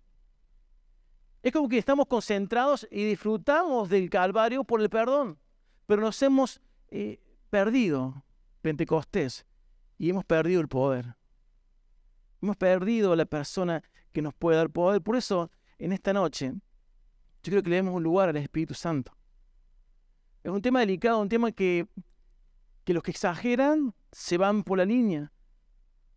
Es 1.43 1.51
como 1.51 1.69
que 1.69 1.77
estamos 1.77 2.07
concentrados 2.07 2.87
y 2.89 3.05
disfrutamos 3.05 3.87
del 3.87 4.09
Calvario 4.09 4.63
por 4.63 4.81
el 4.81 4.89
perdón, 4.89 5.37
pero 5.85 6.01
nos 6.01 6.19
hemos 6.23 6.59
eh, 6.89 7.19
perdido 7.51 8.23
Pentecostés 8.61 9.45
y 9.97 10.09
hemos 10.09 10.25
perdido 10.25 10.59
el 10.59 10.67
poder. 10.67 11.15
Hemos 12.41 12.57
perdido 12.57 13.15
la 13.15 13.25
persona 13.25 13.83
que 14.15 14.21
nos 14.21 14.33
puede 14.33 14.57
dar 14.57 14.69
poder. 14.69 15.01
Por 15.01 15.17
eso, 15.17 15.51
en 15.77 15.91
esta 15.91 16.13
noche, 16.13 16.53
yo 17.43 17.51
creo 17.51 17.61
que 17.61 17.69
le 17.69 17.75
demos 17.75 17.93
un 17.93 18.01
lugar 18.01 18.29
al 18.29 18.37
Espíritu 18.37 18.73
Santo. 18.73 19.15
Es 20.41 20.49
un 20.49 20.61
tema 20.61 20.79
delicado, 20.79 21.19
un 21.19 21.27
tema 21.27 21.51
que, 21.51 21.85
que 22.85 22.93
los 22.93 23.03
que 23.03 23.11
exageran 23.11 23.93
se 24.11 24.37
van 24.37 24.63
por 24.63 24.77
la 24.77 24.85
línea. 24.85 25.33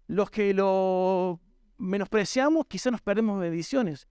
Los 0.07 0.31
que 0.31 0.55
lo 0.55 1.41
menospreciamos, 1.77 2.67
quizás 2.69 2.93
nos 2.93 3.03
perdemos 3.03 3.41
bendiciones. 3.41 4.07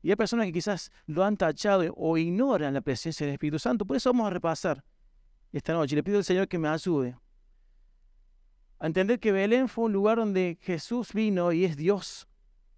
Y 0.00 0.10
hay 0.10 0.16
personas 0.16 0.46
que 0.46 0.52
quizás 0.52 0.92
lo 1.06 1.24
han 1.24 1.36
tachado 1.36 1.92
o 1.96 2.16
ignoran 2.16 2.72
la 2.72 2.82
presencia 2.82 3.26
del 3.26 3.34
Espíritu 3.34 3.58
Santo. 3.58 3.84
Por 3.84 3.96
eso 3.96 4.10
vamos 4.10 4.28
a 4.28 4.30
repasar 4.30 4.84
esta 5.50 5.72
noche. 5.72 5.96
Le 5.96 6.04
pido 6.04 6.18
al 6.18 6.24
Señor 6.24 6.46
que 6.46 6.58
me 6.58 6.68
ayude 6.68 7.16
a 8.78 8.86
entender 8.86 9.18
que 9.18 9.32
Belén 9.32 9.68
fue 9.68 9.86
un 9.86 9.92
lugar 9.92 10.18
donde 10.18 10.58
Jesús 10.60 11.12
vino 11.14 11.52
y 11.52 11.64
es 11.64 11.76
Dios 11.76 12.28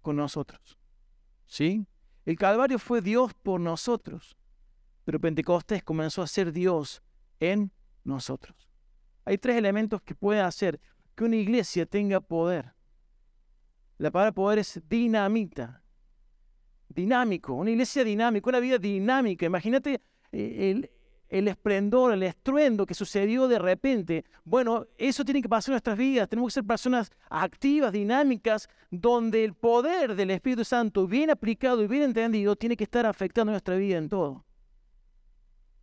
con 0.07 0.15
nosotros. 0.15 0.77
¿Sí? 1.47 1.85
El 2.23 2.37
Calvario 2.37 2.79
fue 2.79 3.01
Dios 3.01 3.33
por 3.33 3.59
nosotros, 3.59 4.37
pero 5.03 5.19
Pentecostés 5.19 5.83
comenzó 5.83 6.21
a 6.21 6.27
ser 6.27 6.53
Dios 6.53 7.03
en 7.41 7.73
nosotros. 8.05 8.69
Hay 9.25 9.37
tres 9.37 9.57
elementos 9.57 10.01
que 10.01 10.15
pueden 10.15 10.45
hacer 10.45 10.79
que 11.13 11.25
una 11.25 11.35
iglesia 11.35 11.85
tenga 11.85 12.21
poder. 12.21 12.73
La 13.97 14.09
palabra 14.09 14.31
poder 14.31 14.59
es 14.59 14.81
dinamita, 14.87 15.83
dinámico, 16.87 17.55
una 17.55 17.71
iglesia 17.71 18.05
dinámica, 18.05 18.49
una 18.49 18.61
vida 18.61 18.77
dinámica. 18.77 19.45
Imagínate 19.45 19.99
eh, 20.31 20.71
el, 20.71 20.89
el 21.29 21.47
esplendor, 21.47 22.13
el 22.13 22.23
estruendo 22.23 22.85
que 22.85 22.93
sucedió 22.93 23.47
de 23.47 23.59
repente. 23.59 24.25
Bueno, 24.43 24.85
eso 24.97 25.25
tiene 25.25 25.41
que 25.41 25.49
pasar 25.49 25.71
en 25.71 25.73
nuestras 25.73 25.97
vidas. 25.97 26.29
Tenemos 26.29 26.51
que 26.51 26.55
ser 26.55 26.63
personas 26.63 27.11
activas, 27.29 27.91
dinámicas, 27.91 28.69
donde 28.89 29.43
el 29.43 29.53
poder 29.53 30.15
del 30.15 30.31
Espíritu 30.31 30.63
Santo, 30.63 31.07
bien 31.07 31.29
aplicado 31.29 31.83
y 31.83 31.87
bien 31.87 32.03
entendido, 32.03 32.55
tiene 32.55 32.77
que 32.77 32.85
estar 32.85 33.05
afectando 33.05 33.51
nuestra 33.51 33.75
vida 33.75 33.97
en 33.97 34.09
todo. 34.09 34.45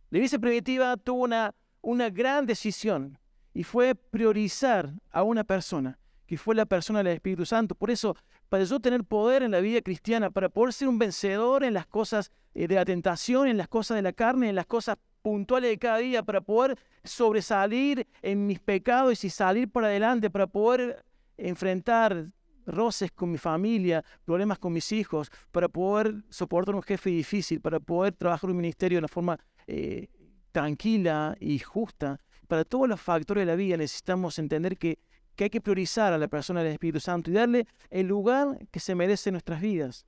La 0.09 0.17
iglesia 0.17 0.39
primitiva 0.39 0.97
tuvo 0.97 1.23
una, 1.23 1.53
una 1.81 2.09
gran 2.09 2.45
decisión 2.45 3.17
y 3.53 3.63
fue 3.63 3.95
priorizar 3.95 4.93
a 5.11 5.23
una 5.23 5.43
persona, 5.43 5.99
que 6.25 6.37
fue 6.37 6.55
la 6.55 6.65
persona 6.65 6.99
del 6.99 7.13
Espíritu 7.13 7.45
Santo. 7.45 7.75
Por 7.75 7.91
eso, 7.91 8.15
para 8.49 8.63
yo 8.63 8.79
tener 8.79 9.03
poder 9.03 9.43
en 9.43 9.51
la 9.51 9.59
vida 9.59 9.81
cristiana, 9.81 10.31
para 10.31 10.49
poder 10.49 10.73
ser 10.73 10.87
un 10.87 10.97
vencedor 10.97 11.63
en 11.63 11.73
las 11.73 11.85
cosas 11.85 12.31
eh, 12.53 12.67
de 12.67 12.75
la 12.75 12.85
tentación, 12.85 13.47
en 13.47 13.57
las 13.57 13.67
cosas 13.67 13.95
de 13.95 14.01
la 14.01 14.13
carne, 14.13 14.49
en 14.49 14.55
las 14.55 14.65
cosas 14.65 14.97
puntuales 15.25 15.71
de 15.71 15.79
cada 15.79 15.97
día 15.97 16.21
para 16.21 16.39
poder 16.39 16.77
sobresalir 17.03 18.05
en 18.21 18.45
mis 18.45 18.59
pecados 18.59 19.23
y 19.23 19.31
salir 19.31 19.67
para 19.67 19.87
adelante, 19.87 20.29
para 20.29 20.45
poder 20.45 21.03
enfrentar 21.35 22.27
roces 22.67 23.11
con 23.11 23.31
mi 23.31 23.39
familia, 23.39 24.03
problemas 24.23 24.59
con 24.59 24.71
mis 24.71 24.91
hijos, 24.91 25.31
para 25.51 25.67
poder 25.67 26.13
soportar 26.29 26.75
un 26.75 26.83
jefe 26.83 27.09
difícil, 27.09 27.59
para 27.59 27.79
poder 27.79 28.13
trabajar 28.13 28.51
un 28.51 28.57
ministerio 28.57 28.97
de 28.97 28.99
una 28.99 29.07
forma 29.07 29.39
eh, 29.65 30.09
tranquila 30.51 31.35
y 31.39 31.57
justa. 31.57 32.19
Para 32.47 32.63
todos 32.63 32.87
los 32.87 33.01
factores 33.01 33.41
de 33.41 33.47
la 33.47 33.55
vida 33.55 33.77
necesitamos 33.77 34.37
entender 34.37 34.77
que, 34.77 34.99
que 35.35 35.45
hay 35.45 35.49
que 35.49 35.59
priorizar 35.59 36.13
a 36.13 36.19
la 36.19 36.27
persona 36.27 36.61
del 36.61 36.73
Espíritu 36.73 36.99
Santo 36.99 37.31
y 37.31 37.33
darle 37.33 37.65
el 37.89 38.05
lugar 38.05 38.59
que 38.69 38.79
se 38.79 38.93
merece 38.93 39.29
en 39.29 39.33
nuestras 39.33 39.59
vidas. 39.59 40.05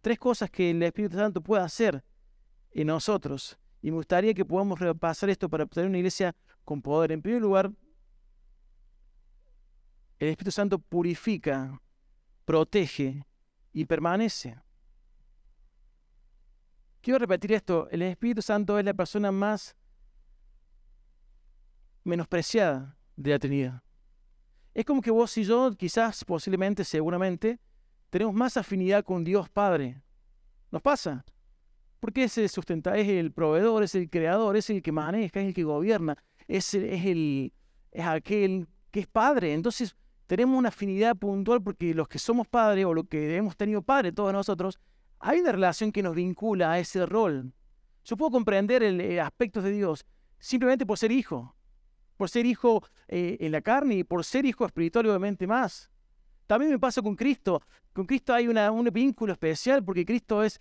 Tres 0.00 0.18
cosas 0.18 0.50
que 0.50 0.70
el 0.70 0.82
Espíritu 0.82 1.18
Santo 1.18 1.42
puede 1.42 1.62
hacer 1.62 2.02
en 2.70 2.86
nosotros 2.86 3.58
y 3.84 3.90
me 3.90 3.98
gustaría 3.98 4.32
que 4.32 4.46
podamos 4.46 4.80
repasar 4.80 5.28
esto 5.28 5.46
para 5.46 5.64
obtener 5.64 5.90
una 5.90 5.98
iglesia 5.98 6.34
con 6.64 6.80
poder. 6.80 7.12
En 7.12 7.20
primer 7.20 7.42
lugar, 7.42 7.70
el 10.18 10.28
Espíritu 10.28 10.52
Santo 10.52 10.78
purifica, 10.78 11.78
protege 12.46 13.26
y 13.74 13.84
permanece. 13.84 14.58
Quiero 17.02 17.18
repetir 17.18 17.52
esto, 17.52 17.86
el 17.90 18.00
Espíritu 18.00 18.40
Santo 18.40 18.78
es 18.78 18.86
la 18.86 18.94
persona 18.94 19.30
más 19.30 19.76
menospreciada 22.04 22.96
de 23.16 23.30
la 23.32 23.38
Trinidad. 23.38 23.82
Es 24.72 24.86
como 24.86 25.02
que 25.02 25.10
vos 25.10 25.36
y 25.36 25.44
yo, 25.44 25.70
quizás, 25.76 26.24
posiblemente, 26.24 26.84
seguramente, 26.84 27.60
tenemos 28.08 28.32
más 28.32 28.56
afinidad 28.56 29.04
con 29.04 29.24
Dios 29.24 29.50
Padre. 29.50 30.02
¿Nos 30.70 30.80
pasa? 30.80 31.22
Porque 32.04 32.24
ese 32.24 32.46
sustenta, 32.48 32.98
es 32.98 33.08
el 33.08 33.32
proveedor, 33.32 33.82
es 33.82 33.94
el 33.94 34.10
creador, 34.10 34.58
es 34.58 34.68
el 34.68 34.82
que 34.82 34.92
maneja, 34.92 35.40
es 35.40 35.46
el 35.46 35.54
que 35.54 35.64
gobierna, 35.64 36.18
es, 36.46 36.74
es, 36.74 37.06
el, 37.06 37.50
es 37.92 38.04
aquel 38.04 38.68
que 38.90 39.00
es 39.00 39.06
padre. 39.06 39.54
Entonces, 39.54 39.96
tenemos 40.26 40.58
una 40.58 40.68
afinidad 40.68 41.16
puntual 41.16 41.62
porque 41.62 41.94
los 41.94 42.06
que 42.06 42.18
somos 42.18 42.46
padres 42.46 42.84
o 42.84 42.92
los 42.92 43.08
que 43.08 43.34
hemos 43.34 43.56
tenido 43.56 43.80
padre, 43.80 44.12
todos 44.12 44.34
nosotros, 44.34 44.78
hay 45.18 45.40
una 45.40 45.52
relación 45.52 45.90
que 45.90 46.02
nos 46.02 46.14
vincula 46.14 46.72
a 46.72 46.78
ese 46.78 47.06
rol. 47.06 47.54
Yo 48.04 48.18
puedo 48.18 48.32
comprender 48.32 48.82
el, 48.82 49.00
eh, 49.00 49.18
aspectos 49.18 49.64
de 49.64 49.70
Dios 49.70 50.04
simplemente 50.38 50.84
por 50.84 50.98
ser 50.98 51.10
hijo, 51.10 51.56
por 52.18 52.28
ser 52.28 52.44
hijo 52.44 52.86
eh, 53.08 53.38
en 53.40 53.50
la 53.50 53.62
carne 53.62 53.94
y 53.94 54.04
por 54.04 54.26
ser 54.26 54.44
hijo 54.44 54.66
espiritual 54.66 55.06
obviamente 55.06 55.46
más. 55.46 55.90
También 56.46 56.70
me 56.70 56.78
pasa 56.78 57.00
con 57.00 57.16
Cristo. 57.16 57.62
Con 57.94 58.04
Cristo 58.04 58.34
hay 58.34 58.46
una, 58.46 58.70
un 58.70 58.84
vínculo 58.92 59.32
especial 59.32 59.82
porque 59.82 60.04
Cristo 60.04 60.44
es 60.44 60.60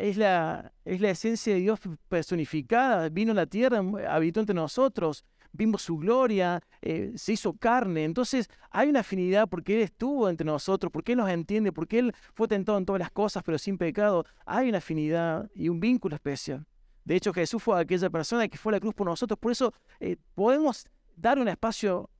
es, 0.00 0.16
la, 0.16 0.72
es 0.84 1.00
la 1.00 1.10
esencia 1.10 1.54
de 1.54 1.60
Dios 1.60 1.80
personificada. 2.08 3.08
Vino 3.08 3.32
a 3.32 3.34
la 3.34 3.46
tierra, 3.46 3.82
habitó 4.08 4.40
entre 4.40 4.54
nosotros, 4.54 5.24
vimos 5.52 5.82
su 5.82 5.98
gloria, 5.98 6.62
eh, 6.82 7.12
se 7.16 7.32
hizo 7.32 7.52
carne. 7.54 8.04
Entonces 8.04 8.48
hay 8.70 8.88
una 8.88 9.00
afinidad 9.00 9.48
porque 9.48 9.76
Él 9.76 9.82
estuvo 9.82 10.28
entre 10.28 10.44
nosotros, 10.44 10.90
porque 10.92 11.12
Él 11.12 11.18
nos 11.18 11.30
entiende, 11.30 11.72
porque 11.72 11.98
Él 11.98 12.14
fue 12.34 12.48
tentado 12.48 12.78
en 12.78 12.86
todas 12.86 13.00
las 13.00 13.10
cosas, 13.10 13.42
pero 13.42 13.58
sin 13.58 13.78
pecado. 13.78 14.24
Hay 14.44 14.68
una 14.68 14.78
afinidad 14.78 15.50
y 15.54 15.68
un 15.68 15.80
vínculo 15.80 16.14
especial. 16.14 16.66
De 17.04 17.14
hecho, 17.14 17.32
Jesús 17.32 17.62
fue 17.62 17.80
aquella 17.80 18.10
persona 18.10 18.48
que 18.48 18.58
fue 18.58 18.72
a 18.72 18.76
la 18.76 18.80
cruz 18.80 18.94
por 18.94 19.06
nosotros. 19.06 19.38
Por 19.38 19.52
eso 19.52 19.72
eh, 20.00 20.16
podemos 20.34 20.86
dar 21.16 21.38
un 21.38 21.48
espacio 21.48 22.10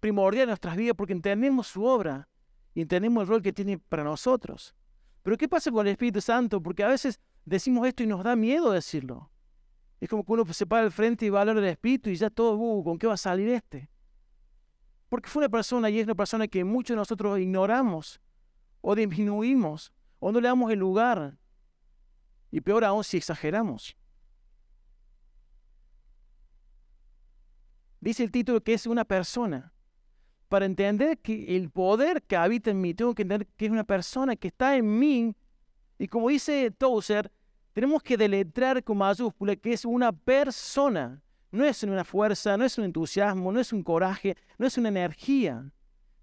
primordial 0.00 0.44
en 0.44 0.48
nuestras 0.48 0.76
vidas 0.76 0.94
porque 0.96 1.12
entendemos 1.12 1.66
su 1.66 1.84
obra 1.84 2.28
y 2.74 2.82
entendemos 2.82 3.22
el 3.22 3.28
rol 3.28 3.42
que 3.42 3.52
tiene 3.52 3.78
para 3.78 4.04
nosotros. 4.04 4.74
Pero 5.22 5.36
¿qué 5.36 5.48
pasa 5.48 5.70
con 5.70 5.86
el 5.86 5.92
Espíritu 5.92 6.20
Santo? 6.20 6.62
Porque 6.62 6.82
a 6.82 6.88
veces 6.88 7.20
decimos 7.44 7.86
esto 7.86 8.02
y 8.02 8.06
nos 8.06 8.24
da 8.24 8.36
miedo 8.36 8.70
decirlo. 8.72 9.30
Es 10.00 10.08
como 10.08 10.24
que 10.24 10.32
uno 10.32 10.50
se 10.52 10.66
para 10.66 10.84
al 10.84 10.92
frente 10.92 11.26
y 11.26 11.30
va 11.30 11.40
a 11.40 11.42
hablar 11.42 11.56
del 11.56 11.66
Espíritu 11.66 12.08
y 12.08 12.16
ya 12.16 12.30
todo, 12.30 12.56
uh, 12.56 12.82
¿con 12.82 12.98
qué 12.98 13.06
va 13.06 13.14
a 13.14 13.18
salir 13.18 13.48
este? 13.48 13.90
Porque 15.10 15.28
fue 15.28 15.40
una 15.40 15.50
persona 15.50 15.90
y 15.90 15.98
es 15.98 16.04
una 16.04 16.14
persona 16.14 16.48
que 16.48 16.64
muchos 16.64 16.94
de 16.94 16.96
nosotros 16.96 17.38
ignoramos 17.38 18.20
o 18.80 18.94
disminuimos 18.94 19.92
o 20.18 20.32
no 20.32 20.40
le 20.40 20.48
damos 20.48 20.70
el 20.70 20.78
lugar. 20.78 21.36
Y 22.50 22.60
peor 22.60 22.84
aún 22.84 23.04
si 23.04 23.18
exageramos. 23.18 23.96
Dice 28.00 28.22
el 28.22 28.30
título 28.30 28.62
que 28.62 28.72
es 28.72 28.86
una 28.86 29.04
persona. 29.04 29.74
Para 30.50 30.66
entender 30.66 31.16
que 31.18 31.56
el 31.56 31.70
poder 31.70 32.22
que 32.22 32.36
habita 32.36 32.70
en 32.70 32.80
mí, 32.82 32.92
tengo 32.92 33.14
que 33.14 33.22
entender 33.22 33.48
que 33.56 33.64
es 33.64 33.70
una 33.70 33.84
persona 33.84 34.36
que 34.36 34.48
está 34.48 34.76
en 34.76 34.98
mí. 34.98 35.34
Y 35.96 36.08
como 36.08 36.28
dice 36.28 36.70
Tozer, 36.72 37.32
tenemos 37.72 38.02
que 38.02 38.18
deletrar 38.18 38.84
con 38.84 38.98
mayúscula 38.98 39.56
que 39.56 39.72
es 39.72 39.86
una 39.86 40.12
persona. 40.12 41.22
No 41.50 41.64
es 41.64 41.82
una 41.84 42.04
fuerza, 42.04 42.58
no 42.58 42.64
es 42.64 42.76
un 42.76 42.84
entusiasmo, 42.84 43.50
no 43.50 43.60
es 43.60 43.72
un 43.72 43.82
coraje, 43.82 44.36
no 44.58 44.66
es 44.66 44.76
una 44.76 44.90
energía. 44.90 45.72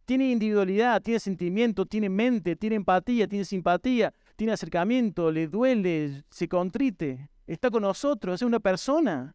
Tiene 0.06 0.30
individualidad, 0.30 1.02
tiene 1.02 1.20
sentimiento, 1.20 1.88
tiene 1.88 2.10
mente, 2.10 2.56
tiene 2.56 2.76
empatía, 2.76 3.28
tiene 3.28 3.46
simpatía, 3.46 4.14
tiene 4.36 4.54
acercamiento, 4.54 5.32
le 5.32 5.48
duele, 5.48 6.24
se 6.30 6.48
contrite, 6.48 7.30
está 7.48 7.72
con 7.72 7.82
nosotros, 7.82 8.36
es 8.36 8.46
una 8.46 8.60
persona 8.60 9.34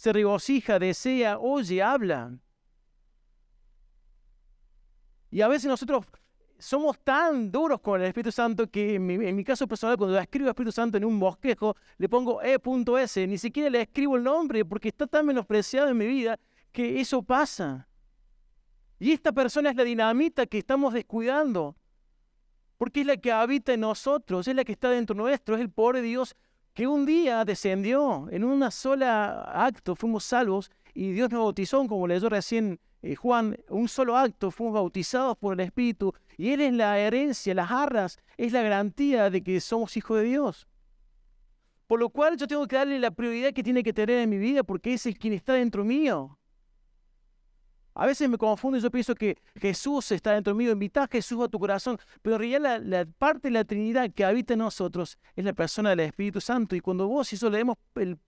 se 0.00 0.14
regocija, 0.14 0.78
desea, 0.78 1.38
oye, 1.38 1.82
habla. 1.82 2.38
Y 5.30 5.40
a 5.40 5.48
veces 5.48 5.66
nosotros 5.66 6.04
somos 6.58 6.98
tan 6.98 7.50
duros 7.50 7.80
con 7.80 8.00
el 8.00 8.06
Espíritu 8.08 8.32
Santo 8.32 8.68
que 8.68 8.96
en 8.96 9.34
mi, 9.36 9.44
caso 9.44 9.66
personal, 9.66 9.96
cuando 9.96 10.18
escribo 10.18 10.48
Espíritu 10.48 10.72
Santo 10.72 10.98
en 10.98 11.04
un 11.04 11.18
bosquejo, 11.18 11.76
le 11.96 12.08
pongo 12.08 12.42
E.S. 12.42 13.26
Ni 13.26 13.38
siquiera 13.38 13.70
le 13.70 13.82
escribo 13.82 14.16
el 14.16 14.22
nombre 14.22 14.64
porque 14.64 14.88
está 14.88 15.06
tan 15.06 15.26
menospreciado 15.26 15.88
en 15.88 15.96
mi 15.96 16.06
vida 16.06 16.38
que 16.72 17.00
eso 17.00 17.22
pasa. 17.22 17.88
Y 18.98 19.12
esta 19.12 19.32
persona 19.32 19.70
es 19.70 19.76
la 19.76 19.84
dinamita 19.84 20.46
que 20.46 20.58
estamos 20.58 20.92
descuidando. 20.92 21.76
Porque 22.76 23.00
es 23.00 23.06
la 23.06 23.16
que 23.16 23.32
habita 23.32 23.72
en 23.72 23.80
nosotros, 23.80 24.48
es 24.48 24.54
la 24.54 24.64
que 24.64 24.72
está 24.72 24.90
dentro 24.90 25.14
nuestro, 25.14 25.54
es 25.54 25.60
el 25.60 25.70
poder 25.70 25.96
de 25.96 26.08
Dios 26.08 26.36
que 26.74 26.86
un 26.86 27.04
día 27.04 27.44
descendió 27.44 28.28
en 28.30 28.44
una 28.44 28.70
sola 28.70 29.42
acto, 29.42 29.96
fuimos 29.96 30.24
salvos 30.24 30.70
y 30.94 31.12
Dios 31.12 31.30
nos 31.30 31.40
bautizó, 31.40 31.86
como 31.86 32.06
leyó 32.06 32.28
recién 32.28 32.80
eh, 33.02 33.14
Juan, 33.14 33.56
un 33.68 33.88
solo 33.88 34.16
acto, 34.16 34.50
fuimos 34.50 34.74
bautizados 34.74 35.36
por 35.38 35.54
el 35.54 35.60
Espíritu 35.60 36.12
y 36.36 36.50
Él 36.50 36.60
es 36.60 36.72
la 36.72 36.98
herencia, 36.98 37.54
las 37.54 37.70
arras, 37.70 38.18
es 38.36 38.52
la 38.52 38.62
garantía 38.62 39.30
de 39.30 39.42
que 39.42 39.60
somos 39.60 39.96
hijos 39.96 40.18
de 40.18 40.24
Dios. 40.24 40.66
Por 41.86 41.98
lo 41.98 42.10
cual 42.10 42.36
yo 42.36 42.46
tengo 42.46 42.66
que 42.68 42.76
darle 42.76 42.98
la 42.98 43.10
prioridad 43.10 43.52
que 43.52 43.62
tiene 43.62 43.82
que 43.82 43.92
tener 43.92 44.18
en 44.18 44.30
mi 44.30 44.38
vida 44.38 44.62
porque 44.62 44.94
ese 44.94 45.10
es 45.10 45.18
quien 45.18 45.32
está 45.32 45.54
dentro 45.54 45.84
mío. 45.84 46.38
A 47.94 48.06
veces 48.06 48.28
me 48.28 48.38
confundo 48.38 48.78
y 48.78 48.80
yo 48.80 48.90
pienso 48.90 49.14
que 49.14 49.36
Jesús 49.56 50.12
está 50.12 50.32
dentro 50.32 50.54
mío, 50.54 50.70
invita 50.70 51.04
a 51.04 51.08
Jesús 51.08 51.42
a 51.42 51.48
tu 51.48 51.58
corazón, 51.58 51.98
pero 52.22 52.36
en 52.36 52.40
realidad 52.40 52.80
la, 52.82 53.04
parte 53.04 53.48
de 53.48 53.52
la 53.52 53.64
Trinidad 53.64 54.10
que 54.12 54.24
habita 54.24 54.52
en 54.54 54.60
nosotros 54.60 55.18
es 55.34 55.44
la 55.44 55.52
persona 55.52 55.90
del 55.90 56.00
Espíritu 56.00 56.40
Santo 56.40 56.76
y 56.76 56.80
cuando 56.80 57.08
vos 57.08 57.32
y 57.32 57.36
yo 57.36 57.50
le 57.50 57.58
demos 57.58 57.76
el 57.96 58.18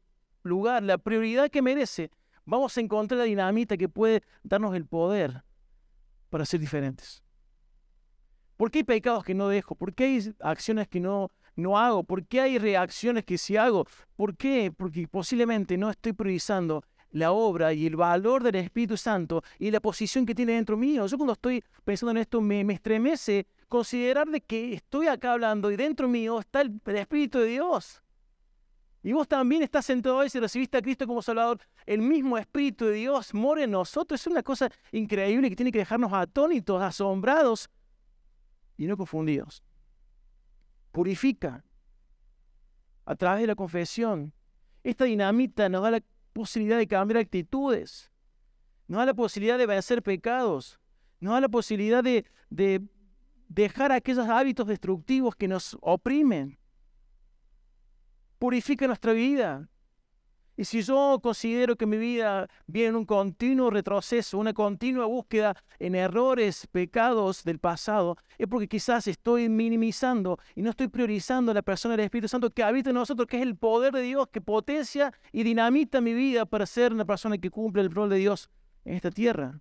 lugar, 0.43 0.83
la 0.83 0.99
prioridad 0.99 1.49
que 1.49 1.63
merece, 1.63 2.11
vamos 2.45 2.77
a 2.77 2.81
encontrar 2.81 3.19
la 3.19 3.25
dinamita 3.25 3.77
que 3.77 3.89
puede 3.89 4.23
darnos 4.43 4.75
el 4.75 4.87
poder 4.87 5.43
para 6.31 6.45
ser 6.45 6.61
diferentes. 6.61 7.23
¿Por 8.57 8.71
qué 8.71 8.79
hay 8.79 8.85
pecados 8.85 9.25
que 9.25 9.35
no 9.35 9.49
dejo? 9.49 9.75
¿Por 9.75 9.95
qué 9.95 10.05
hay 10.05 10.35
acciones 10.41 10.89
que 10.89 11.01
no, 11.01 11.31
no 11.57 11.79
hago? 11.79 12.05
¿Por 12.05 12.25
qué 12.27 12.41
hay 12.41 12.59
reacciones 12.59 13.25
que 13.25 13.39
sí 13.39 13.57
hago? 13.57 13.87
¿Por 14.17 14.37
qué? 14.37 14.73
Porque 14.77 15.09
posiblemente 15.09 15.77
no 15.77 15.91
estoy 15.91 16.13
priorizando 16.13 16.85
la 17.13 17.33
obra 17.33 17.73
y 17.73 17.87
el 17.87 17.97
valor 17.97 18.43
del 18.43 18.57
Espíritu 18.57 18.97
Santo 18.97 19.43
y 19.59 19.71
la 19.71 19.81
posición 19.81 20.27
que 20.27 20.35
tiene 20.35 20.53
dentro 20.53 20.77
mío. 20.77 21.07
Yo 21.07 21.17
cuando 21.17 21.35
estoy 21.35 21.63
pensando 21.85 22.13
en 22.13 22.19
esto 22.19 22.41
me, 22.41 22.61
estremece 22.73 23.47
considerar 23.69 24.29
de 24.29 24.41
que 24.41 24.75
estoy 24.75 25.07
acá 25.07 25.33
hablando 25.33 25.71
y 25.71 25.77
dentro 25.77 26.09
mío 26.09 26.41
está 26.41 26.63
el, 26.63 26.81
Espíritu 26.87 27.39
de 27.39 27.47
Dios. 27.47 28.03
Y 29.03 29.13
vos 29.13 29.27
también 29.27 29.63
estás 29.63 29.87
sentado 29.87 30.17
hoy 30.17 30.31
si 30.31 30.39
recibiste 30.39 30.79
a 30.79 30.83
Cristo 30.83 31.07
como 31.07 31.23
Salvador. 31.23 31.59
El 31.87 32.03
mismo 32.03 32.39
Espíritu 32.39 32.87
de 32.87 32.93
Dios 32.95 33.35
mora 33.35 33.65
en 33.65 33.73
nosotros. 33.73 34.21
Es 34.21 34.27
una 34.29 34.43
cosa 34.43 34.71
increíble 34.93 35.51
que 35.51 35.57
tiene 35.57 35.73
que 35.73 35.81
dejarnos 35.81 36.13
atónitos, 36.13 36.81
asombrados 36.81 37.69
y 38.77 38.87
no 38.87 38.97
confundidos. 38.97 39.63
Purifica 40.93 41.65
a 43.05 43.17
través 43.17 43.41
de 43.41 43.49
la 43.49 43.57
confesión. 43.57 44.33
Esta 44.85 45.05
dinamita 45.05 45.69
nos 45.69 45.83
da 45.83 45.91
la 45.91 46.03
posibilidad 46.33 46.79
de 46.79 46.87
cambiar 46.87 47.19
actitudes, 47.19 48.11
nos 48.87 48.99
da 48.99 49.07
la 49.07 49.15
posibilidad 49.15 49.59
de 49.59 49.67
vencer 49.67 50.03
pecados, 50.03 50.79
nos 51.21 51.35
da 51.35 51.41
la 51.41 51.49
posibilidad 51.49 52.05
de, 52.05 52.25
de 52.51 52.83
dejar 53.49 53.91
aquellos 53.91 54.29
hábitos 54.29 54.67
destructivos 54.67 55.35
que 55.35 55.49
nos 55.49 55.77
oprimen. 55.81 56.59
Purifica 58.43 58.89
nuestra 58.89 59.13
vida, 59.13 59.69
y 60.57 60.65
si 60.65 60.83
yo 60.83 61.21
considero 61.23 61.77
que 61.77 61.87
mi 61.87 61.97
vida 61.97 62.51
viene 62.67 62.89
en 62.89 62.97
un 62.97 63.05
continuo 63.07 63.71
retroceso, 63.71 64.37
una 64.37 64.53
continua 64.53 65.07
búsqueda 65.07 65.55
en 65.79 65.95
errores, 65.95 66.67
pecados 66.67 67.45
del 67.45 67.61
pasado, 67.61 68.17
es 68.39 68.49
porque 68.49 68.67
quizás 68.67 69.07
estoy 69.07 69.49
minimizando 69.49 70.41
y 70.57 70.63
no 70.63 70.71
estoy 70.71 70.89
priorizando 70.89 71.55
la 71.55 71.63
persona 71.63 71.95
del 71.97 72.07
Espíritu 72.07 72.27
Santo 72.27 72.51
que 72.51 72.65
habita 72.65 72.91
en 72.91 72.97
nosotros, 72.97 73.29
que 73.29 73.37
es 73.37 73.45
el 73.45 73.55
poder 73.55 73.93
de 73.93 74.03
Dios 74.03 74.27
que 74.27 74.41
potencia 74.41 75.15
y 75.31 75.45
dinamita 75.45 76.01
mi 76.01 76.13
vida 76.13 76.45
para 76.45 76.67
ser 76.67 76.93
una 76.93 77.05
persona 77.05 77.39
que 77.39 77.49
cumple 77.49 77.83
el 77.83 77.95
rol 77.95 78.11
de 78.11 78.17
Dios 78.17 78.51
en 78.85 78.97
esta 78.97 79.13
tierra. 79.13 79.61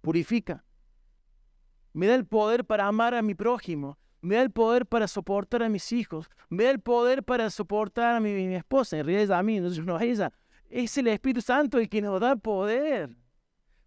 Purifica. 0.00 0.64
Me 1.92 2.08
da 2.08 2.16
el 2.16 2.26
poder 2.26 2.64
para 2.64 2.88
amar 2.88 3.14
a 3.14 3.22
mi 3.22 3.36
prójimo 3.36 3.96
me 4.24 4.36
da 4.36 4.42
el 4.42 4.50
poder 4.50 4.86
para 4.86 5.06
soportar 5.06 5.62
a 5.62 5.68
mis 5.68 5.92
hijos, 5.92 6.30
me 6.48 6.64
da 6.64 6.70
el 6.70 6.80
poder 6.80 7.22
para 7.22 7.50
soportar 7.50 8.16
a 8.16 8.20
mi, 8.20 8.54
esposa, 8.54 8.96
en 8.96 9.04
realidad 9.04 9.38
a 9.38 9.42
mí, 9.42 9.60
no 9.60 9.68
es 9.68 9.88
a 9.88 10.04
ella. 10.04 10.32
Es 10.70 10.96
el 10.96 11.08
Espíritu 11.08 11.42
Santo 11.42 11.78
el 11.78 11.90
que 11.90 12.00
nos 12.00 12.18
da 12.20 12.34
poder 12.34 13.14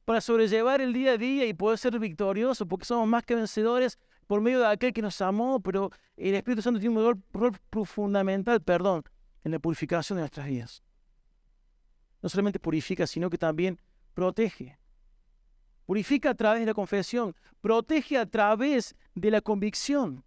para 0.06 0.22
sobrellevar 0.22 0.80
el 0.80 0.94
día 0.94 1.14
a 1.14 1.18
día 1.18 1.46
y 1.46 1.56
poder 1.56 1.80
ser 1.80 1.98
victoriosos, 1.98 2.68
porque 2.68 2.86
somos 2.86 3.08
más 3.08 3.24
que 3.24 3.34
vencedores 3.34 3.98
por 4.28 4.40
medio 4.40 4.60
de 4.60 4.68
aquel 4.68 4.94
que 4.94 5.02
nos 5.02 5.20
amó, 5.22 5.60
pero 5.60 5.90
el 6.16 6.36
Espíritu 6.36 6.62
Santo 6.62 6.80
tiene 6.80 6.96
un 7.00 7.24
rol, 7.34 7.56
fundamental, 7.86 8.62
perdón, 8.62 9.04
en 9.44 9.54
la 9.54 9.60
purificación 9.60 10.18
de 10.18 10.22
nuestras 10.22 10.46
vidas. 10.46 10.84
No 12.22 12.30
solamente 12.30 12.60
purifica, 12.60 13.08
sino 13.08 13.32
que 13.32 13.40
también 13.40 13.80
protege. 14.14 14.78
Purifica 15.88 16.30
a 16.30 16.36
través 16.36 16.60
de 16.60 16.68
la 16.68 16.74
confesión, 16.76 17.36
protege 17.60 18.20
a 18.20 18.28
través 18.28 18.96
de 19.16 19.32
la 19.32 19.42
convicción. 19.42 20.27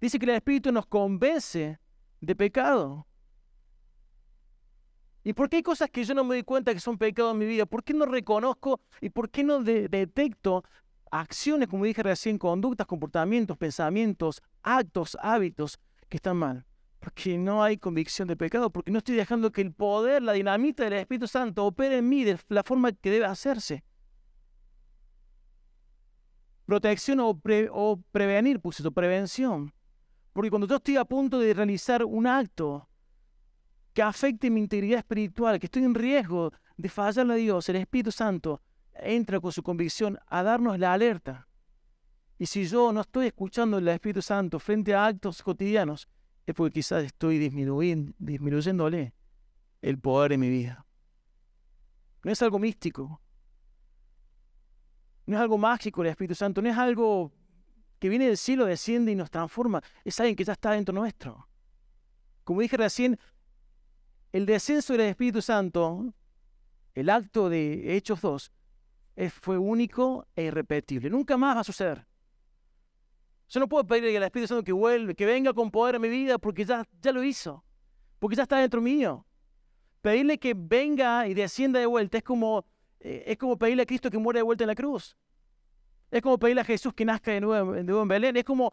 Dice 0.00 0.18
que 0.18 0.26
el 0.26 0.36
Espíritu 0.36 0.72
nos 0.72 0.86
convence 0.86 1.78
de 2.20 2.36
pecado. 2.36 3.06
¿Y 5.24 5.32
por 5.32 5.48
qué 5.48 5.56
hay 5.56 5.62
cosas 5.62 5.90
que 5.90 6.04
yo 6.04 6.14
no 6.14 6.22
me 6.22 6.36
doy 6.36 6.44
cuenta 6.44 6.72
que 6.72 6.80
son 6.80 6.98
pecados 6.98 7.32
en 7.32 7.38
mi 7.38 7.46
vida? 7.46 7.66
¿Por 7.66 7.82
qué 7.82 7.94
no 7.94 8.06
reconozco 8.06 8.80
y 9.00 9.10
por 9.10 9.30
qué 9.30 9.42
no 9.42 9.60
detecto 9.60 10.62
acciones, 11.10 11.68
como 11.68 11.84
dije 11.84 12.02
recién, 12.02 12.38
conductas, 12.38 12.86
comportamientos, 12.86 13.56
pensamientos, 13.56 14.40
actos, 14.62 15.16
hábitos 15.20 15.80
que 16.08 16.18
están 16.18 16.36
mal? 16.36 16.64
Porque 17.00 17.38
no 17.38 17.62
hay 17.64 17.76
convicción 17.76 18.28
de 18.28 18.36
pecado, 18.36 18.70
porque 18.70 18.92
no 18.92 18.98
estoy 18.98 19.16
dejando 19.16 19.50
que 19.50 19.62
el 19.62 19.72
poder, 19.72 20.22
la 20.22 20.32
dinamita 20.32 20.84
del 20.84 20.92
Espíritu 20.92 21.26
Santo 21.26 21.64
opere 21.64 21.98
en 21.98 22.08
mí 22.08 22.22
de 22.22 22.38
la 22.48 22.62
forma 22.62 22.92
que 22.92 23.10
debe 23.10 23.24
hacerse. 23.24 23.82
Protección 26.66 27.18
o, 27.18 27.40
o 27.72 28.00
prevenir, 28.12 28.60
pues 28.60 28.78
eso, 28.78 28.92
prevención. 28.92 29.72
Porque 30.36 30.50
cuando 30.50 30.66
yo 30.66 30.76
estoy 30.76 30.98
a 30.98 31.06
punto 31.06 31.38
de 31.38 31.54
realizar 31.54 32.04
un 32.04 32.26
acto 32.26 32.86
que 33.94 34.02
afecte 34.02 34.50
mi 34.50 34.60
integridad 34.60 34.98
espiritual, 34.98 35.58
que 35.58 35.64
estoy 35.64 35.82
en 35.82 35.94
riesgo 35.94 36.52
de 36.76 36.90
fallarle 36.90 37.32
a 37.32 37.36
Dios, 37.36 37.66
el 37.70 37.76
Espíritu 37.76 38.12
Santo 38.12 38.60
entra 38.92 39.40
con 39.40 39.50
su 39.50 39.62
convicción 39.62 40.18
a 40.26 40.42
darnos 40.42 40.78
la 40.78 40.92
alerta. 40.92 41.48
Y 42.38 42.44
si 42.44 42.66
yo 42.66 42.92
no 42.92 43.00
estoy 43.00 43.28
escuchando 43.28 43.78
el 43.78 43.88
Espíritu 43.88 44.20
Santo 44.20 44.58
frente 44.58 44.92
a 44.92 45.06
actos 45.06 45.42
cotidianos, 45.42 46.06
es 46.44 46.54
porque 46.54 46.74
quizás 46.74 47.02
estoy 47.02 47.38
disminuyéndole 47.38 49.14
el 49.80 49.98
poder 49.98 50.32
en 50.32 50.40
mi 50.40 50.50
vida. 50.50 50.84
No 52.24 52.30
es 52.30 52.42
algo 52.42 52.58
místico. 52.58 53.22
No 55.24 55.36
es 55.36 55.40
algo 55.40 55.56
mágico 55.56 56.02
el 56.02 56.08
Espíritu 56.08 56.34
Santo. 56.34 56.60
No 56.60 56.68
es 56.68 56.76
algo 56.76 57.32
que 58.06 58.10
viene 58.10 58.28
del 58.28 58.36
cielo, 58.36 58.66
desciende 58.66 59.10
y 59.10 59.16
nos 59.16 59.32
transforma. 59.32 59.82
Es 60.04 60.20
alguien 60.20 60.36
que 60.36 60.44
ya 60.44 60.52
está 60.52 60.70
dentro 60.70 60.94
nuestro. 60.94 61.48
Como 62.44 62.60
dije 62.60 62.76
recién, 62.76 63.18
el 64.30 64.46
descenso 64.46 64.92
del 64.92 65.08
Espíritu 65.08 65.42
Santo, 65.42 66.14
el 66.94 67.10
acto 67.10 67.48
de 67.48 67.96
Hechos 67.96 68.20
2, 68.20 68.52
fue 69.28 69.58
único 69.58 70.24
e 70.36 70.44
irrepetible. 70.44 71.10
Nunca 71.10 71.36
más 71.36 71.56
va 71.56 71.60
a 71.62 71.64
suceder. 71.64 72.06
Yo 73.48 73.58
no 73.58 73.68
puedo 73.68 73.84
pedirle 73.84 74.16
al 74.16 74.22
Espíritu 74.22 74.46
Santo 74.46 74.62
que 74.62 74.70
vuelva, 74.70 75.12
que 75.12 75.26
venga 75.26 75.52
con 75.52 75.72
poder 75.72 75.96
a 75.96 75.98
mi 75.98 76.08
vida 76.08 76.38
porque 76.38 76.64
ya, 76.64 76.86
ya 77.02 77.10
lo 77.10 77.24
hizo, 77.24 77.64
porque 78.20 78.36
ya 78.36 78.44
está 78.44 78.58
dentro 78.58 78.80
mío. 78.80 79.26
Pedirle 80.00 80.38
que 80.38 80.54
venga 80.56 81.26
y 81.26 81.34
descienda 81.34 81.80
de 81.80 81.86
vuelta 81.86 82.18
es 82.18 82.22
como, 82.22 82.64
eh, 83.00 83.24
es 83.26 83.36
como 83.36 83.58
pedirle 83.58 83.82
a 83.82 83.86
Cristo 83.86 84.10
que 84.10 84.18
muera 84.18 84.38
de 84.38 84.44
vuelta 84.44 84.62
en 84.62 84.68
la 84.68 84.76
cruz. 84.76 85.16
Es 86.10 86.22
como 86.22 86.38
pedirle 86.38 86.60
a 86.60 86.64
Jesús 86.64 86.92
que 86.94 87.04
nazca 87.04 87.32
de 87.32 87.40
nuevo, 87.40 87.74
en 87.74 88.08
Belén. 88.08 88.36
Es 88.36 88.44
como 88.44 88.72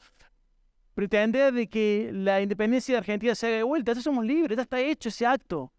pretender 0.94 1.54
de 1.54 1.68
que 1.68 2.12
la 2.14 2.42
independencia 2.42 2.94
de 2.94 3.00
Argentina 3.00 3.36
se 3.36 3.48
haga 3.48 3.58
de 3.58 3.64
vuelta. 3.64 3.94
Ya 3.94 4.02
somos 4.02 4.26
libres, 4.26 4.56
ya 4.56 4.64
está 4.64 4.80
hecho 4.80 5.10
ese 5.10 5.26
acto. 5.26 5.72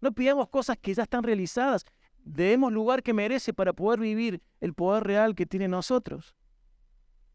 No 0.00 0.12
pidamos 0.12 0.48
cosas 0.48 0.76
que 0.78 0.94
ya 0.94 1.04
están 1.04 1.22
realizadas. 1.22 1.84
Debemos 2.18 2.72
lugar 2.72 3.02
que 3.02 3.14
merece 3.14 3.54
para 3.54 3.72
poder 3.72 4.00
vivir 4.00 4.42
el 4.60 4.74
poder 4.74 5.04
real 5.04 5.34
que 5.34 5.46
tiene 5.46 5.64
en 5.64 5.70
nosotros. 5.72 6.34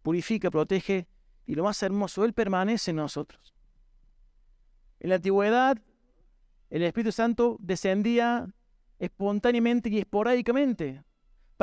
Purifica, 0.04 0.52
protege 0.52 1.08
y 1.46 1.56
lo 1.56 1.64
más 1.64 1.82
hermoso, 1.82 2.24
Él 2.26 2.34
permanece 2.34 2.92
en 2.92 2.98
nosotros. 2.98 3.54
En 5.00 5.10
la 5.10 5.16
antigüedad, 5.16 5.78
el 6.70 6.84
Espíritu 6.84 7.12
Santo 7.12 7.58
descendía 7.60 8.48
espontáneamente 9.00 9.90
y 9.90 10.00
esporádicamente 10.00 11.04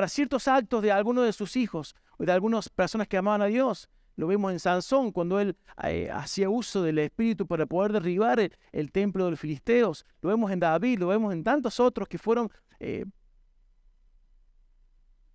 para 0.01 0.09
ciertos 0.09 0.49
actos 0.49 0.81
de 0.81 0.91
algunos 0.91 1.27
de 1.27 1.33
sus 1.35 1.57
hijos 1.57 1.95
o 2.17 2.25
de 2.25 2.33
algunas 2.33 2.71
personas 2.71 3.07
que 3.07 3.19
amaban 3.19 3.43
a 3.43 3.47
Dios. 3.49 3.91
Lo 4.17 4.29
vemos 4.29 4.51
en 4.51 4.59
Sansón 4.59 5.13
cuando 5.13 5.39
él 5.39 5.59
eh, 5.83 6.09
hacía 6.11 6.49
uso 6.49 6.83
del 6.83 7.01
Espíritu 7.01 7.47
para 7.47 7.67
poder 7.67 7.93
derribar 7.93 8.41
el, 8.41 8.93
templo 8.93 9.27
de 9.27 9.33
los 9.33 9.41
filisteos. 9.41 10.07
Lo 10.23 10.31
vemos 10.31 10.51
en 10.53 10.61
David, 10.61 11.01
lo 11.01 11.09
vemos 11.09 11.35
en 11.35 11.45
tantos 11.45 11.79
otros 11.81 12.09
que 12.09 12.17
fueron 12.17 12.51
eh, 12.79 13.05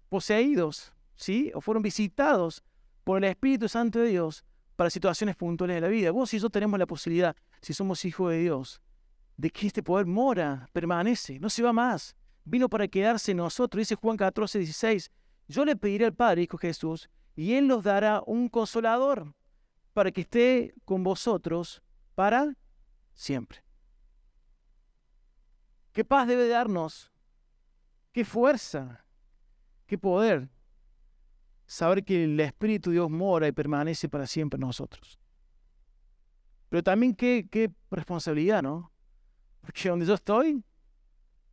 poseídos, 0.09 0.91
¿sí? 1.15 1.51
O 1.53 1.61
fueron 1.61 1.83
visitados 1.83 2.63
por 3.03 3.19
el 3.19 3.25
Espíritu 3.25 3.69
Santo 3.69 3.99
de 3.99 4.07
Dios 4.07 4.43
para 4.75 4.89
situaciones 4.89 5.35
puntuales 5.35 5.75
de 5.75 5.81
la 5.81 5.89
vida. 5.89 6.09
Vos 6.09 6.33
y 6.33 6.39
yo 6.39 6.49
tenemos 6.49 6.79
la 6.79 6.87
posibilidad, 6.87 7.35
si 7.61 7.75
somos 7.75 8.03
hijos 8.03 8.31
de 8.31 8.39
Dios, 8.39 8.81
de 9.37 9.51
que 9.51 9.67
este 9.67 9.83
poder 9.83 10.07
mora, 10.07 10.67
permanece, 10.73 11.39
no 11.39 11.51
se 11.51 11.61
va 11.61 11.71
más. 11.71 12.15
Vino 12.45 12.69
para 12.69 12.87
quedarse 12.87 13.31
en 13.31 13.37
nosotros, 13.37 13.81
dice 13.81 13.95
Juan 13.95 14.17
14, 14.17 14.59
16. 14.59 15.11
Yo 15.47 15.65
le 15.65 15.75
pediré 15.75 16.05
al 16.05 16.13
Padre, 16.13 16.41
dijo 16.41 16.57
Jesús, 16.57 17.09
y 17.35 17.53
Él 17.53 17.67
nos 17.67 17.83
dará 17.83 18.21
un 18.25 18.49
consolador 18.49 19.33
para 19.93 20.11
que 20.11 20.21
esté 20.21 20.75
con 20.85 21.03
vosotros 21.03 21.81
para 22.13 22.55
siempre. 23.13 23.63
¿Qué 25.91 26.05
paz 26.05 26.27
debe 26.27 26.47
darnos? 26.47 27.11
¿Qué 28.11 28.23
fuerza? 28.23 29.05
¿Qué 29.87 29.97
poder? 29.97 30.49
Saber 31.65 32.03
que 32.03 32.25
el 32.25 32.39
Espíritu 32.39 32.89
de 32.89 32.95
Dios 32.95 33.09
mora 33.09 33.47
y 33.47 33.51
permanece 33.51 34.07
para 34.07 34.27
siempre 34.27 34.57
en 34.57 34.67
nosotros. 34.67 35.19
Pero 36.69 36.83
también 36.83 37.15
qué, 37.15 37.47
qué 37.49 37.71
responsabilidad, 37.89 38.61
¿no? 38.61 38.91
Porque 39.61 39.89
donde 39.89 40.05
yo 40.05 40.13
estoy, 40.13 40.63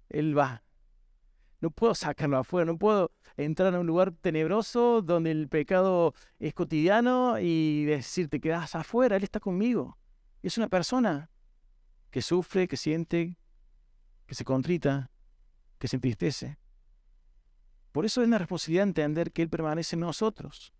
Él 0.08 0.36
va. 0.36 0.62
No 1.62 1.70
puedo 1.70 1.94
sacarlo 1.94 2.38
afuera, 2.38 2.66
no 2.66 2.76
puedo 2.76 3.12
entrar 3.36 3.72
a 3.72 3.78
un 3.78 3.86
lugar 3.86 4.10
tenebroso 4.10 5.00
donde 5.00 5.30
el 5.30 5.48
pecado 5.48 6.12
es 6.40 6.54
cotidiano 6.54 7.38
y 7.38 7.84
decirte 7.84 8.40
que 8.40 8.48
quedas 8.48 8.74
afuera, 8.74 9.14
Él 9.14 9.22
está 9.22 9.38
conmigo. 9.38 9.96
Es 10.42 10.58
una 10.58 10.68
persona 10.68 11.30
que 12.10 12.20
sufre, 12.20 12.66
que 12.66 12.76
siente, 12.76 13.38
que 14.26 14.34
se 14.34 14.44
contrita, 14.44 15.12
que 15.78 15.86
se 15.86 15.94
entristece. 15.94 16.58
Por 17.92 18.06
eso 18.06 18.22
es 18.22 18.26
una 18.26 18.38
responsabilidad 18.38 18.88
entender 18.88 19.30
que 19.30 19.42
Él 19.42 19.48
permanece 19.48 19.94
en 19.94 20.00
nosotros. 20.00 20.74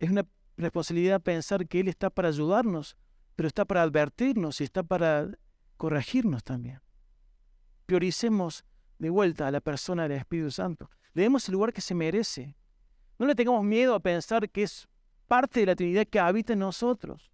Es 0.00 0.10
una 0.10 0.26
responsabilidad 0.56 1.22
pensar 1.22 1.68
que 1.68 1.78
Él 1.78 1.86
está 1.86 2.10
para 2.10 2.26
ayudarnos, 2.26 2.96
pero 3.36 3.46
está 3.46 3.64
para 3.66 3.82
advertirnos 3.82 4.60
y 4.60 4.64
está 4.64 4.82
para 4.82 5.30
corregirnos 5.76 6.42
también. 6.42 6.80
Prioricemos 7.86 8.64
de 9.02 9.10
vuelta 9.10 9.48
a 9.48 9.50
la 9.50 9.60
persona 9.60 10.04
del 10.04 10.18
Espíritu 10.18 10.52
Santo. 10.52 10.88
Le 11.12 11.22
demos 11.22 11.48
el 11.48 11.54
lugar 11.54 11.72
que 11.72 11.80
se 11.80 11.92
merece. 11.92 12.54
No 13.18 13.26
le 13.26 13.34
tengamos 13.34 13.64
miedo 13.64 13.96
a 13.96 14.00
pensar 14.00 14.48
que 14.48 14.62
es 14.62 14.88
parte 15.26 15.58
de 15.58 15.66
la 15.66 15.74
Trinidad 15.74 16.06
que 16.06 16.20
habita 16.20 16.52
en 16.52 16.60
nosotros. 16.60 17.32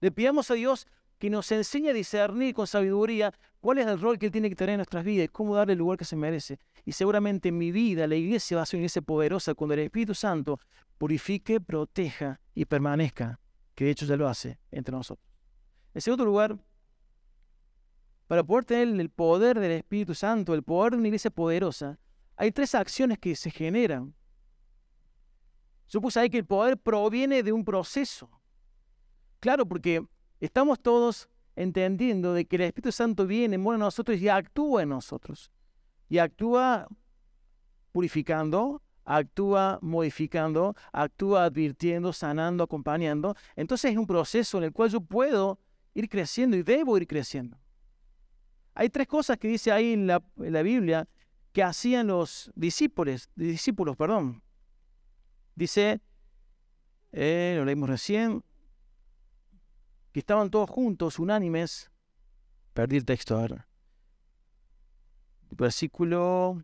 Le 0.00 0.12
pidamos 0.12 0.48
a 0.52 0.54
Dios 0.54 0.86
que 1.18 1.28
nos 1.28 1.50
enseñe 1.50 1.88
a 1.88 1.92
discernir 1.92 2.54
con 2.54 2.68
sabiduría 2.68 3.34
cuál 3.60 3.78
es 3.78 3.88
el 3.88 4.00
rol 4.00 4.16
que 4.16 4.26
Él 4.26 4.32
tiene 4.32 4.48
que 4.48 4.54
tener 4.54 4.74
en 4.74 4.78
nuestras 4.78 5.04
vidas 5.04 5.24
y 5.24 5.28
cómo 5.28 5.56
darle 5.56 5.72
el 5.72 5.80
lugar 5.80 5.98
que 5.98 6.04
se 6.04 6.14
merece. 6.14 6.60
Y 6.84 6.92
seguramente 6.92 7.48
en 7.48 7.58
mi 7.58 7.72
vida 7.72 8.06
la 8.06 8.14
iglesia 8.14 8.58
va 8.58 8.62
a 8.62 8.66
ser 8.66 8.78
una 8.78 8.82
iglesia 8.82 9.02
poderosa 9.02 9.54
cuando 9.54 9.74
el 9.74 9.80
Espíritu 9.80 10.14
Santo 10.14 10.60
purifique, 10.98 11.60
proteja 11.60 12.40
y 12.54 12.64
permanezca, 12.64 13.40
que 13.74 13.86
de 13.86 13.90
hecho 13.90 14.06
ya 14.06 14.16
lo 14.16 14.28
hace 14.28 14.60
entre 14.70 14.94
nosotros. 14.94 15.28
En 15.94 16.00
segundo 16.00 16.24
lugar, 16.24 16.56
para 18.28 18.44
poder 18.44 18.66
tener 18.66 19.00
el 19.00 19.08
poder 19.08 19.58
del 19.58 19.72
Espíritu 19.72 20.14
Santo, 20.14 20.54
el 20.54 20.62
poder 20.62 20.92
de 20.92 20.98
una 20.98 21.08
iglesia 21.08 21.30
poderosa, 21.30 21.98
hay 22.36 22.52
tres 22.52 22.74
acciones 22.74 23.18
que 23.18 23.34
se 23.34 23.50
generan. 23.50 24.14
Yo 25.88 26.00
puse 26.02 26.20
ahí 26.20 26.28
que 26.28 26.38
el 26.38 26.44
poder 26.44 26.76
proviene 26.76 27.42
de 27.42 27.52
un 27.52 27.64
proceso. 27.64 28.30
Claro, 29.40 29.66
porque 29.66 30.06
estamos 30.40 30.78
todos 30.78 31.28
entendiendo 31.56 32.34
de 32.34 32.44
que 32.44 32.56
el 32.56 32.62
Espíritu 32.62 32.92
Santo 32.92 33.26
viene, 33.26 33.56
muere 33.56 33.76
en 33.76 33.80
nosotros 33.80 34.20
y 34.20 34.28
actúa 34.28 34.82
en 34.82 34.90
nosotros. 34.90 35.50
Y 36.10 36.18
actúa 36.18 36.86
purificando, 37.92 38.82
actúa 39.06 39.78
modificando, 39.80 40.76
actúa 40.92 41.44
advirtiendo, 41.44 42.12
sanando, 42.12 42.62
acompañando. 42.62 43.34
Entonces 43.56 43.92
es 43.92 43.96
un 43.96 44.06
proceso 44.06 44.58
en 44.58 44.64
el 44.64 44.72
cual 44.72 44.90
yo 44.90 45.00
puedo 45.00 45.58
ir 45.94 46.10
creciendo 46.10 46.58
y 46.58 46.62
debo 46.62 46.98
ir 46.98 47.06
creciendo. 47.06 47.58
Hay 48.78 48.90
tres 48.90 49.08
cosas 49.08 49.38
que 49.38 49.48
dice 49.48 49.72
ahí 49.72 49.94
en 49.94 50.06
la, 50.06 50.22
Biblia 50.62 51.08
que 51.52 51.64
hacían 51.64 52.06
los 52.06 52.48
discípulos, 52.54 53.28
discípulos, 53.34 53.96
perdón. 53.96 54.40
Dice, 55.56 56.00
eh, 57.10 57.56
lo 57.58 57.64
leímos 57.64 57.88
recién, 57.88 58.44
que 60.12 60.20
estaban 60.20 60.48
todos 60.48 60.70
juntos, 60.70 61.18
unánimes. 61.18 61.90
Perdí 62.72 62.98
el 62.98 63.04
texto 63.04 63.36
ahora. 63.36 63.66
Versículo. 65.50 66.62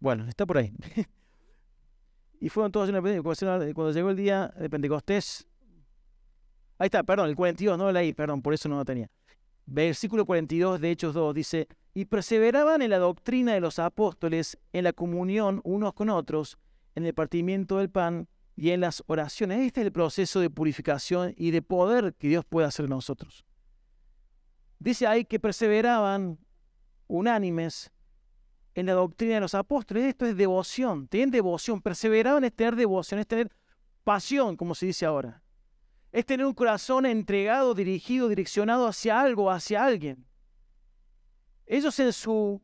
Bueno, 0.00 0.26
está 0.26 0.46
por 0.46 0.58
ahí. 0.58 0.74
y 2.40 2.48
fueron 2.48 2.72
todos 2.72 2.88
una 2.88 3.00
cuando 3.00 3.92
llegó 3.92 4.10
el 4.10 4.16
día 4.16 4.48
de 4.58 4.68
Pentecostés. 4.68 5.46
Ahí 6.76 6.86
está, 6.86 7.04
perdón, 7.04 7.28
el 7.28 7.36
42, 7.36 7.78
no 7.78 7.84
lo 7.84 7.92
leí, 7.92 8.12
perdón, 8.12 8.42
por 8.42 8.52
eso 8.52 8.68
no 8.68 8.78
lo 8.78 8.84
tenía. 8.84 9.08
Versículo 9.72 10.26
42 10.26 10.80
de 10.80 10.90
Hechos 10.90 11.14
2 11.14 11.32
dice, 11.32 11.68
y 11.94 12.06
perseveraban 12.06 12.82
en 12.82 12.90
la 12.90 12.98
doctrina 12.98 13.54
de 13.54 13.60
los 13.60 13.78
apóstoles, 13.78 14.58
en 14.72 14.82
la 14.82 14.92
comunión 14.92 15.60
unos 15.62 15.94
con 15.94 16.10
otros, 16.10 16.58
en 16.96 17.06
el 17.06 17.14
partimiento 17.14 17.78
del 17.78 17.88
pan 17.88 18.26
y 18.56 18.70
en 18.70 18.80
las 18.80 19.04
oraciones. 19.06 19.60
Este 19.60 19.80
es 19.80 19.86
el 19.86 19.92
proceso 19.92 20.40
de 20.40 20.50
purificación 20.50 21.34
y 21.36 21.52
de 21.52 21.62
poder 21.62 22.14
que 22.14 22.26
Dios 22.26 22.44
puede 22.44 22.66
hacer 22.66 22.86
en 22.86 22.90
nosotros. 22.90 23.44
dice 24.80 25.06
ahí 25.06 25.24
que 25.24 25.38
perseveraban 25.38 26.38
unánimes 27.06 27.92
en 28.74 28.86
la 28.86 28.94
doctrina 28.94 29.34
de 29.34 29.40
los 29.40 29.54
apóstoles. 29.54 30.02
Esto 30.02 30.26
es 30.26 30.36
devoción, 30.36 31.06
tienen 31.06 31.30
devoción, 31.30 31.80
perseveraban 31.80 32.42
en 32.42 32.50
tener 32.50 32.74
devoción, 32.74 33.20
es 33.20 33.26
tener 33.28 33.52
pasión, 34.02 34.56
como 34.56 34.74
se 34.74 34.86
dice 34.86 35.06
ahora. 35.06 35.39
Es 36.12 36.26
tener 36.26 36.44
un 36.44 36.54
corazón 36.54 37.06
entregado, 37.06 37.74
dirigido, 37.74 38.28
direccionado 38.28 38.86
hacia 38.86 39.20
algo, 39.20 39.50
hacia 39.50 39.84
alguien. 39.84 40.26
Ellos 41.66 41.98
en 42.00 42.12
su 42.12 42.60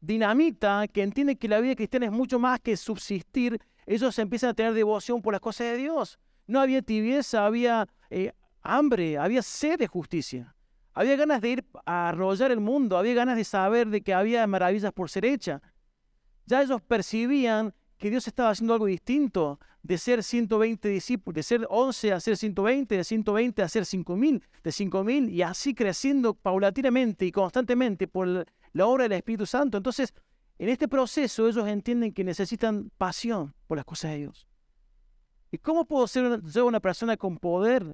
dinamita, 0.00 0.88
que 0.88 1.02
entienden 1.02 1.36
que 1.36 1.48
la 1.48 1.60
vida 1.60 1.74
cristiana 1.74 2.06
es 2.06 2.12
mucho 2.12 2.38
más 2.38 2.58
que 2.60 2.76
subsistir, 2.76 3.60
ellos 3.86 4.18
empiezan 4.18 4.50
a 4.50 4.54
tener 4.54 4.72
devoción 4.72 5.20
por 5.20 5.34
las 5.34 5.40
cosas 5.40 5.66
de 5.68 5.76
Dios. 5.76 6.18
No 6.46 6.60
había 6.60 6.80
tibieza, 6.80 7.44
había 7.44 7.88
eh, 8.08 8.32
hambre, 8.62 9.18
había 9.18 9.42
sed 9.42 9.78
de 9.78 9.86
justicia. 9.86 10.54
Había 10.92 11.16
ganas 11.16 11.40
de 11.40 11.50
ir 11.50 11.64
a 11.84 12.08
arrollar 12.08 12.50
el 12.50 12.60
mundo, 12.60 12.96
había 12.96 13.14
ganas 13.14 13.36
de 13.36 13.44
saber 13.44 13.88
de 13.88 14.00
que 14.00 14.12
había 14.12 14.46
maravillas 14.46 14.92
por 14.92 15.08
ser 15.10 15.24
hechas. 15.24 15.60
Ya 16.46 16.62
ellos 16.62 16.80
percibían 16.82 17.74
que 18.00 18.10
Dios 18.10 18.26
estaba 18.26 18.50
haciendo 18.50 18.72
algo 18.72 18.86
distinto, 18.86 19.60
de 19.82 19.98
ser 19.98 20.24
120 20.24 20.88
discípulos, 20.88 21.34
de 21.36 21.42
ser 21.42 21.66
11 21.68 22.12
a 22.12 22.20
ser 22.20 22.36
120, 22.36 22.96
de 22.96 23.04
120 23.04 23.62
a 23.62 23.68
ser 23.68 23.84
5000, 23.84 24.42
de 24.64 24.72
5000 24.72 25.28
y 25.28 25.42
así 25.42 25.74
creciendo 25.74 26.34
paulatinamente 26.34 27.26
y 27.26 27.30
constantemente 27.30 28.08
por 28.08 28.46
la 28.72 28.86
obra 28.86 29.04
del 29.04 29.12
Espíritu 29.12 29.44
Santo. 29.44 29.76
Entonces, 29.76 30.14
en 30.58 30.70
este 30.70 30.88
proceso 30.88 31.46
ellos 31.46 31.68
entienden 31.68 32.12
que 32.12 32.24
necesitan 32.24 32.90
pasión 32.96 33.54
por 33.66 33.76
las 33.76 33.84
cosas 33.84 34.12
de 34.12 34.18
Dios. 34.18 34.48
¿Y 35.52 35.58
cómo 35.58 35.84
puedo 35.84 36.06
ser 36.06 36.42
yo 36.42 36.66
una 36.66 36.80
persona 36.80 37.18
con 37.18 37.36
poder 37.36 37.84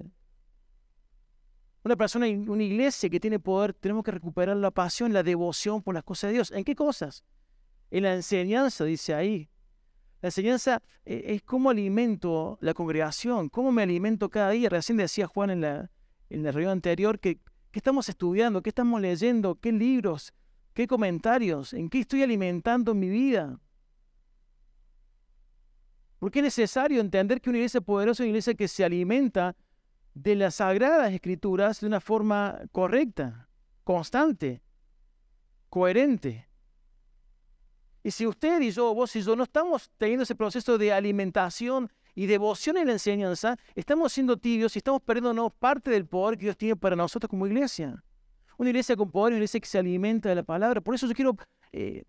una 1.83 1.95
persona, 1.95 2.27
una 2.27 2.63
iglesia 2.63 3.09
que 3.09 3.19
tiene 3.19 3.39
poder, 3.39 3.73
tenemos 3.73 4.03
que 4.03 4.11
recuperar 4.11 4.57
la 4.57 4.71
pasión, 4.71 5.13
la 5.13 5.23
devoción 5.23 5.81
por 5.81 5.93
las 5.93 6.03
cosas 6.03 6.29
de 6.29 6.33
Dios. 6.33 6.51
¿En 6.51 6.65
qué 6.65 6.75
cosas? 6.75 7.23
En 7.91 8.03
la 8.03 8.13
enseñanza, 8.13 8.83
dice 8.83 9.13
ahí. 9.13 9.49
La 10.21 10.29
enseñanza 10.29 10.81
eh, 11.05 11.23
es 11.27 11.43
cómo 11.43 11.69
alimento 11.69 12.57
la 12.61 12.73
congregación, 12.73 13.49
cómo 13.49 13.71
me 13.71 13.83
alimento 13.83 14.29
cada 14.29 14.51
día. 14.51 14.69
Recién 14.69 14.97
decía 14.97 15.27
Juan 15.27 15.51
en 15.51 15.61
la, 15.61 15.91
en 16.29 16.43
la 16.43 16.51
reunión 16.51 16.71
anterior 16.71 17.19
que 17.19 17.39
qué 17.71 17.79
estamos 17.79 18.09
estudiando, 18.09 18.61
qué 18.61 18.69
estamos 18.69 18.99
leyendo, 18.99 19.55
qué 19.55 19.71
libros, 19.71 20.33
qué 20.73 20.87
comentarios, 20.87 21.73
en 21.73 21.89
qué 21.89 21.99
estoy 21.99 22.23
alimentando 22.23 22.93
mi 22.95 23.09
vida. 23.09 23.59
Porque 26.19 26.39
es 26.39 26.43
necesario 26.43 26.99
entender 26.99 27.41
que 27.41 27.49
una 27.49 27.59
iglesia 27.59 27.81
poderosa 27.81 28.23
es 28.23 28.25
una 28.25 28.29
iglesia 28.29 28.55
que 28.55 28.67
se 28.67 28.83
alimenta 28.83 29.55
de 30.15 30.35
las 30.35 30.55
sagradas 30.55 31.13
escrituras 31.13 31.79
de 31.79 31.87
una 31.87 32.01
forma 32.01 32.59
correcta, 32.71 33.49
constante, 33.83 34.63
coherente. 35.69 36.46
Y 38.07 38.11
si 38.11 38.25
usted 38.25 38.61
y 38.61 38.71
yo, 38.71 38.93
vos 38.93 39.13
y 39.17 39.21
yo, 39.21 39.35
no 39.35 39.43
estamos 39.43 39.91
teniendo 39.97 40.23
ese 40.23 40.33
proceso 40.33 40.77
de 40.77 40.93
alimentación 40.93 41.91
y 42.15 42.25
devoción 42.25 42.77
en 42.77 42.87
la 42.87 42.93
enseñanza, 42.93 43.57
estamos 43.75 44.13
siendo 44.13 44.37
tibios 44.37 44.77
y 44.77 44.79
estamos 44.79 45.01
perdiendo 45.01 45.49
parte 45.49 45.91
del 45.91 46.05
poder 46.05 46.37
que 46.37 46.45
Dios 46.45 46.55
tiene 46.55 46.77
para 46.77 46.95
nosotros 46.95 47.29
como 47.29 47.45
iglesia. 47.45 48.01
Una 48.57 48.69
iglesia 48.69 48.95
con 48.95 49.11
poder, 49.11 49.31
una 49.31 49.39
iglesia 49.39 49.59
que 49.59 49.67
se 49.67 49.77
alimenta 49.77 50.29
de 50.29 50.35
la 50.35 50.43
palabra. 50.43 50.79
Por 50.79 50.95
eso 50.95 51.05
yo 51.05 51.13
quiero 51.13 51.35
eh, 51.73 52.05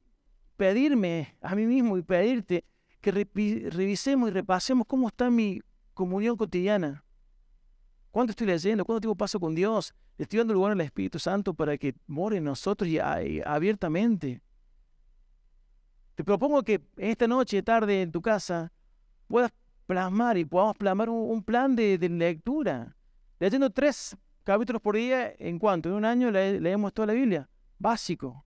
pedirme 0.56 1.36
a 1.40 1.56
mí 1.56 1.66
mismo 1.66 1.98
y 1.98 2.02
pedirte 2.02 2.64
que 3.00 3.10
revisemos 3.10 4.28
y 4.28 4.32
repasemos 4.32 4.86
cómo 4.86 5.08
está 5.08 5.30
mi 5.30 5.60
comunión 5.94 6.36
cotidiana. 6.36 7.02
¿Cuánto 8.12 8.30
estoy 8.30 8.46
leyendo? 8.46 8.84
¿Cuánto 8.84 9.00
tiempo 9.00 9.16
paso 9.16 9.40
con 9.40 9.52
Dios? 9.52 9.92
Estoy 10.16 10.38
dando 10.38 10.54
lugar 10.54 10.70
al 10.70 10.80
Espíritu 10.80 11.18
Santo 11.18 11.54
para 11.54 11.76
que 11.76 11.96
more 12.06 12.36
en 12.36 12.44
nosotros 12.44 12.88
y, 12.88 13.00
abiertamente. 13.00 14.42
Te 16.18 16.24
propongo 16.24 16.64
que 16.64 16.84
esta 16.96 17.28
noche, 17.28 17.62
tarde, 17.62 18.02
en 18.02 18.10
tu 18.10 18.20
casa, 18.20 18.72
puedas 19.28 19.52
plasmar 19.86 20.36
y 20.36 20.44
podamos 20.44 20.76
plasmar 20.76 21.08
un, 21.08 21.44
plan 21.44 21.76
de, 21.76 21.96
lectura. 21.96 22.96
Leyendo 23.38 23.70
tres 23.70 24.16
capítulos 24.42 24.82
por 24.82 24.96
día, 24.96 25.32
¿en 25.38 25.60
cuanto 25.60 25.88
En 25.88 25.94
un 25.94 26.04
año 26.04 26.32
leemos 26.32 26.92
toda 26.92 27.06
la 27.06 27.12
Biblia. 27.12 27.48
Básico. 27.78 28.44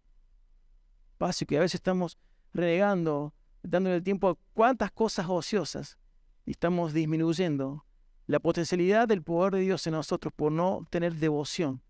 Básico. 1.18 1.54
Y 1.54 1.56
a 1.56 1.60
veces 1.60 1.76
estamos 1.76 2.18
renegando, 2.52 3.32
dándole 3.62 3.96
el 3.96 4.02
tiempo 4.02 4.28
a 4.28 4.36
cuántas 4.52 4.90
cosas 4.90 5.24
ociosas 5.26 5.96
y 6.44 6.50
estamos 6.50 6.92
disminuyendo 6.92 7.86
la 8.26 8.38
potencialidad 8.38 9.08
del 9.08 9.22
poder 9.22 9.54
de 9.54 9.60
Dios 9.60 9.86
en 9.86 9.94
nosotros 9.94 10.30
por 10.36 10.52
no 10.52 10.86
tener 10.90 11.14
devoción 11.14 11.80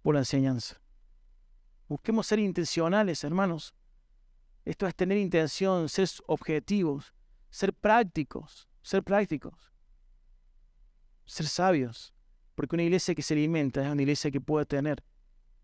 por 0.00 0.14
la 0.14 0.20
enseñanza. 0.20 0.80
Busquemos 1.88 2.24
ser 2.24 2.38
intencionales, 2.38 3.24
hermanos. 3.24 3.74
Esto 4.64 4.86
es 4.86 4.94
tener 4.94 5.18
intención, 5.18 5.88
ser 5.88 6.08
objetivos, 6.26 7.12
ser 7.50 7.72
prácticos, 7.74 8.68
ser 8.82 9.02
prácticos, 9.02 9.72
ser 11.24 11.46
sabios. 11.46 12.14
Porque 12.54 12.76
una 12.76 12.84
iglesia 12.84 13.14
que 13.14 13.22
se 13.22 13.34
alimenta 13.34 13.84
es 13.84 13.90
una 13.90 14.02
iglesia 14.02 14.30
que 14.30 14.40
puede 14.40 14.64
tener 14.64 15.02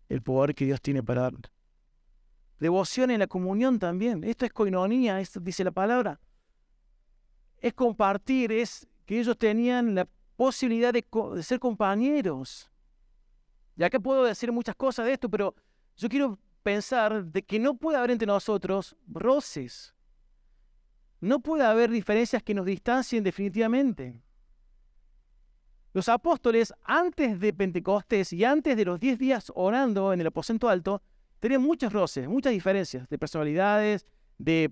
el 0.09 0.21
poder 0.21 0.53
que 0.53 0.65
Dios 0.65 0.81
tiene 0.81 1.01
para 1.01 1.21
dar. 1.21 1.33
Devoción 2.59 3.09
en 3.09 3.19
la 3.19 3.27
comunión 3.27 3.79
también. 3.79 4.23
Esto 4.23 4.45
es 4.45 4.53
coinonía, 4.53 5.19
esto 5.19 5.39
dice 5.39 5.63
la 5.63 5.71
palabra. 5.71 6.19
Es 7.57 7.73
compartir, 7.73 8.51
es 8.51 8.87
que 9.05 9.19
ellos 9.19 9.37
tenían 9.37 9.95
la 9.95 10.07
posibilidad 10.35 10.93
de, 10.93 11.05
ser 11.41 11.59
compañeros. 11.59 12.69
Ya 13.75 13.89
que 13.89 13.99
puedo 13.99 14.25
decir 14.25 14.51
muchas 14.51 14.75
cosas 14.75 15.05
de 15.05 15.13
esto, 15.13 15.29
pero 15.29 15.55
yo 15.97 16.09
quiero 16.09 16.37
pensar 16.63 17.25
de 17.25 17.43
que 17.43 17.59
no 17.59 17.75
puede 17.75 17.97
haber 17.97 18.11
entre 18.11 18.27
nosotros 18.27 18.95
roces. 19.07 19.93
No 21.19 21.39
puede 21.39 21.63
haber 21.63 21.89
diferencias 21.89 22.41
que 22.43 22.53
nos 22.53 22.65
distancien 22.65 23.23
definitivamente. 23.23 24.21
Los 25.93 26.07
apóstoles, 26.07 26.73
antes 26.83 27.39
de 27.39 27.53
Pentecostés 27.53 28.31
y 28.31 28.45
antes 28.45 28.77
de 28.77 28.85
los 28.85 28.99
diez 28.99 29.19
días 29.19 29.51
orando 29.55 30.13
en 30.13 30.21
el 30.21 30.27
aposento 30.27 30.69
alto, 30.69 31.01
tenían 31.39 31.61
muchos 31.61 31.91
roces, 31.91 32.27
muchas 32.27 32.53
diferencias 32.53 33.09
de 33.09 33.17
personalidades, 33.17 34.05
de, 34.37 34.71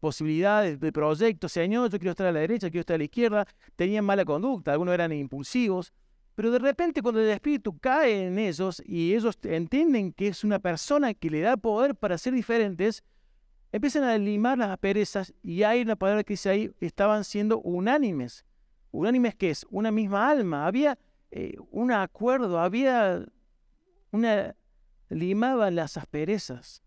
posibilidades, 0.00 0.78
de 0.78 0.92
proyectos. 0.92 1.52
Señor, 1.52 1.90
yo 1.90 1.98
quiero 1.98 2.10
estar 2.10 2.26
a 2.26 2.32
la 2.32 2.40
derecha, 2.40 2.70
quiero 2.70 2.80
estar 2.80 2.94
a 2.94 2.98
la 2.98 3.04
izquierda. 3.04 3.46
Tenían 3.76 4.04
mala 4.04 4.24
conducta, 4.24 4.72
algunos 4.72 4.94
eran 4.94 5.12
impulsivos. 5.12 5.92
Pero 6.40 6.52
de 6.52 6.58
repente 6.58 7.02
cuando 7.02 7.20
el 7.20 7.28
Espíritu 7.28 7.78
cae 7.78 8.26
en 8.26 8.38
ellos 8.38 8.82
y 8.86 9.14
ellos 9.14 9.38
entienden 9.42 10.10
que 10.10 10.28
es 10.28 10.42
una 10.42 10.58
persona 10.58 11.12
que 11.12 11.28
le 11.28 11.42
da 11.42 11.58
poder 11.58 11.94
para 11.94 12.16
ser 12.16 12.32
diferentes, 12.32 13.04
empiezan 13.70 14.04
a 14.04 14.16
limar 14.16 14.56
las 14.56 14.78
perezas 14.78 15.34
y 15.42 15.64
hay 15.64 15.82
una 15.82 15.96
palabra 15.96 16.24
que 16.24 16.32
dice 16.32 16.48
ahí, 16.48 16.72
estaban 16.80 17.24
siendo 17.24 17.60
unánimes. 17.60 18.46
Unánimes 18.90 19.34
que 19.34 19.50
es 19.50 19.66
una 19.68 19.90
misma 19.90 20.30
alma, 20.30 20.66
había 20.66 20.98
eh, 21.30 21.58
un 21.72 21.92
acuerdo, 21.92 22.58
había 22.58 23.22
una... 24.10 24.56
limaban 25.10 25.74
las 25.74 25.98
asperezas. 25.98 26.82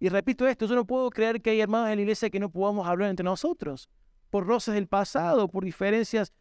Y 0.00 0.08
repito 0.08 0.48
esto, 0.48 0.66
yo 0.66 0.74
no 0.74 0.84
puedo 0.84 1.08
creer 1.10 1.40
que 1.40 1.50
hay 1.50 1.60
hermanos 1.60 1.88
en 1.90 1.98
la 1.98 2.02
iglesia 2.02 2.30
que 2.30 2.40
no 2.40 2.50
podamos 2.50 2.88
hablar 2.88 3.10
entre 3.10 3.22
nosotros, 3.22 3.88
por 4.28 4.44
roces 4.44 4.74
del 4.74 4.88
pasado, 4.88 5.46
por 5.46 5.64
diferencias 5.64 6.32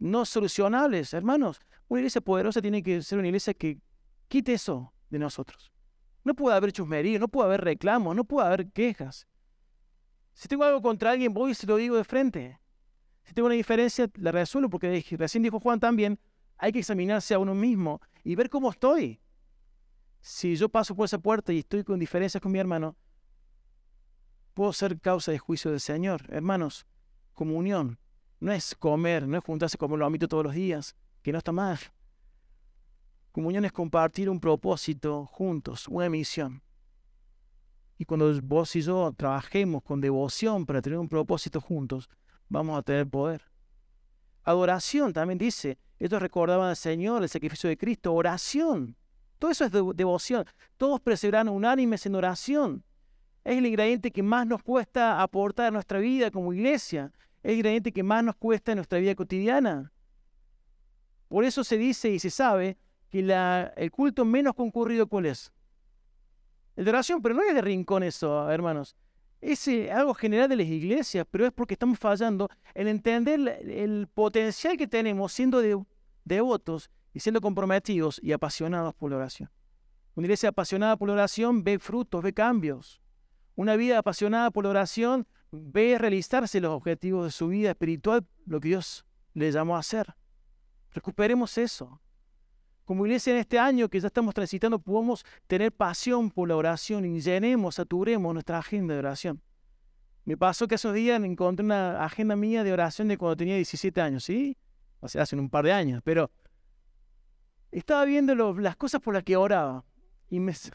no 0.00 0.24
solucionables. 0.24 1.14
Hermanos, 1.14 1.60
una 1.86 2.00
iglesia 2.00 2.20
poderosa 2.20 2.60
tiene 2.60 2.82
que 2.82 3.02
ser 3.02 3.18
una 3.18 3.28
iglesia 3.28 3.54
que 3.54 3.78
quite 4.26 4.54
eso 4.54 4.92
de 5.10 5.18
nosotros. 5.18 5.70
No 6.24 6.34
puede 6.34 6.56
haber 6.56 6.72
chusmería, 6.72 7.18
no 7.18 7.28
puede 7.28 7.46
haber 7.46 7.60
reclamos, 7.62 8.16
no 8.16 8.24
puede 8.24 8.46
haber 8.46 8.72
quejas. 8.72 9.28
Si 10.32 10.48
tengo 10.48 10.64
algo 10.64 10.82
contra 10.82 11.12
alguien, 11.12 11.32
voy 11.32 11.52
y 11.52 11.54
se 11.54 11.66
lo 11.66 11.76
digo 11.76 11.96
de 11.96 12.04
frente. 12.04 12.58
Si 13.24 13.34
tengo 13.34 13.46
una 13.46 13.54
diferencia, 13.54 14.10
la 14.16 14.32
resuelvo, 14.32 14.70
porque 14.70 15.04
recién 15.16 15.42
dijo 15.42 15.60
Juan 15.60 15.78
también, 15.78 16.18
hay 16.56 16.72
que 16.72 16.80
examinarse 16.80 17.34
a 17.34 17.38
uno 17.38 17.54
mismo 17.54 18.00
y 18.24 18.34
ver 18.34 18.50
cómo 18.50 18.70
estoy. 18.70 19.20
Si 20.20 20.56
yo 20.56 20.68
paso 20.68 20.94
por 20.94 21.06
esa 21.06 21.18
puerta 21.18 21.52
y 21.52 21.60
estoy 21.60 21.84
con 21.84 21.98
diferencias 21.98 22.42
con 22.42 22.52
mi 22.52 22.58
hermano, 22.58 22.96
puedo 24.54 24.72
ser 24.72 25.00
causa 25.00 25.32
de 25.32 25.38
juicio 25.38 25.70
del 25.70 25.80
Señor. 25.80 26.22
Hermanos, 26.28 26.86
comunión 27.32 27.98
no 28.40 28.52
es 28.52 28.74
comer, 28.74 29.28
no 29.28 29.36
es 29.36 29.44
juntarse 29.44 29.78
como 29.78 29.96
lo 29.96 30.06
amito 30.06 30.26
todos 30.26 30.44
los 30.44 30.54
días, 30.54 30.96
que 31.22 31.32
no 31.32 31.38
está 31.38 31.52
mal. 31.52 31.78
Comunión 33.32 33.64
es 33.64 33.72
compartir 33.72 34.28
un 34.28 34.40
propósito 34.40 35.26
juntos, 35.26 35.86
una 35.86 36.08
misión. 36.08 36.62
Y 37.98 38.06
cuando 38.06 38.40
vos 38.42 38.74
y 38.76 38.80
yo 38.80 39.12
trabajemos 39.16 39.82
con 39.82 40.00
devoción 40.00 40.64
para 40.64 40.80
tener 40.80 40.98
un 40.98 41.08
propósito 41.08 41.60
juntos, 41.60 42.08
vamos 42.48 42.78
a 42.78 42.82
tener 42.82 43.06
poder. 43.06 43.42
Adoración 44.42 45.12
también 45.12 45.38
dice, 45.38 45.78
ellos 45.98 46.20
recordaban 46.20 46.70
al 46.70 46.76
Señor, 46.76 47.22
el 47.22 47.28
sacrificio 47.28 47.68
de 47.68 47.76
Cristo, 47.76 48.14
oración. 48.14 48.96
Todo 49.38 49.50
eso 49.50 49.66
es 49.66 49.72
devoción. 49.72 50.46
Todos 50.78 51.00
perseveran 51.00 51.48
unánimes 51.48 52.06
en 52.06 52.14
oración. 52.14 52.84
Es 53.44 53.58
el 53.58 53.66
ingrediente 53.66 54.10
que 54.10 54.22
más 54.22 54.46
nos 54.46 54.62
cuesta 54.62 55.20
aportar 55.22 55.66
a 55.66 55.70
nuestra 55.70 55.98
vida 55.98 56.30
como 56.30 56.52
iglesia. 56.52 57.12
Es 57.42 57.52
el 57.52 57.56
ingrediente 57.56 57.92
que 57.92 58.02
más 58.02 58.22
nos 58.22 58.36
cuesta 58.36 58.72
en 58.72 58.76
nuestra 58.76 58.98
vida 58.98 59.14
cotidiana. 59.14 59.92
Por 61.28 61.44
eso 61.44 61.64
se 61.64 61.78
dice 61.78 62.10
y 62.10 62.18
se 62.18 62.30
sabe 62.30 62.76
que 63.08 63.20
el 63.76 63.90
culto 63.90 64.24
menos 64.24 64.54
concurrido, 64.54 65.06
¿cuál 65.06 65.26
es? 65.26 65.52
El 66.76 66.84
de 66.84 66.90
oración, 66.90 67.20
pero 67.22 67.34
no 67.34 67.42
es 67.42 67.54
de 67.54 67.60
rincón 67.60 68.02
eso, 68.02 68.50
hermanos. 68.50 68.96
Es 69.40 69.66
eh, 69.68 69.90
algo 69.90 70.12
general 70.14 70.48
de 70.48 70.56
las 70.56 70.66
iglesias, 70.66 71.26
pero 71.30 71.46
es 71.46 71.52
porque 71.52 71.74
estamos 71.74 71.98
fallando 71.98 72.48
en 72.74 72.88
entender 72.88 73.38
el 73.64 74.06
potencial 74.12 74.76
que 74.76 74.86
tenemos 74.86 75.32
siendo 75.32 75.62
devotos 76.24 76.90
y 77.14 77.20
siendo 77.20 77.40
comprometidos 77.40 78.20
y 78.22 78.32
apasionados 78.32 78.94
por 78.94 79.10
la 79.10 79.16
oración. 79.16 79.50
Una 80.14 80.26
iglesia 80.26 80.50
apasionada 80.50 80.96
por 80.96 81.08
la 81.08 81.14
oración 81.14 81.64
ve 81.64 81.78
frutos, 81.78 82.22
ve 82.22 82.32
cambios. 82.32 83.00
Una 83.56 83.76
vida 83.76 83.98
apasionada 83.98 84.50
por 84.50 84.64
la 84.64 84.70
oración 84.70 85.26
ve 85.52 85.98
realizarse 85.98 86.60
los 86.60 86.72
objetivos 86.72 87.24
de 87.24 87.30
su 87.30 87.48
vida 87.48 87.70
espiritual, 87.70 88.26
lo 88.46 88.60
que 88.60 88.68
Dios 88.68 89.04
le 89.34 89.50
llamó 89.50 89.76
a 89.76 89.80
hacer. 89.80 90.14
Recuperemos 90.92 91.56
eso. 91.58 92.00
Como 92.84 93.06
iglesia 93.06 93.32
en 93.32 93.38
este 93.38 93.58
año 93.58 93.88
que 93.88 94.00
ya 94.00 94.08
estamos 94.08 94.34
transitando, 94.34 94.78
podemos 94.80 95.24
tener 95.46 95.72
pasión 95.72 96.30
por 96.30 96.48
la 96.48 96.56
oración 96.56 97.04
y 97.04 97.20
llenemos, 97.20 97.76
saturemos 97.76 98.32
nuestra 98.32 98.58
agenda 98.58 98.94
de 98.94 99.00
oración. 99.00 99.40
Me 100.24 100.36
pasó 100.36 100.66
que 100.66 100.74
esos 100.74 100.92
días 100.92 101.22
encontré 101.22 101.64
una 101.64 102.04
agenda 102.04 102.36
mía 102.36 102.64
de 102.64 102.72
oración 102.72 103.08
de 103.08 103.16
cuando 103.16 103.36
tenía 103.36 103.54
17 103.54 104.00
años, 104.00 104.24
¿sí? 104.24 104.56
O 105.00 105.08
sea, 105.08 105.22
hace 105.22 105.36
un 105.36 105.48
par 105.48 105.64
de 105.64 105.72
años, 105.72 106.02
pero 106.04 106.30
estaba 107.70 108.04
viendo 108.04 108.34
las 108.34 108.76
cosas 108.76 109.00
por 109.00 109.14
las 109.14 109.22
que 109.22 109.36
oraba 109.36 109.84
y, 110.28 110.40
se, 110.52 110.72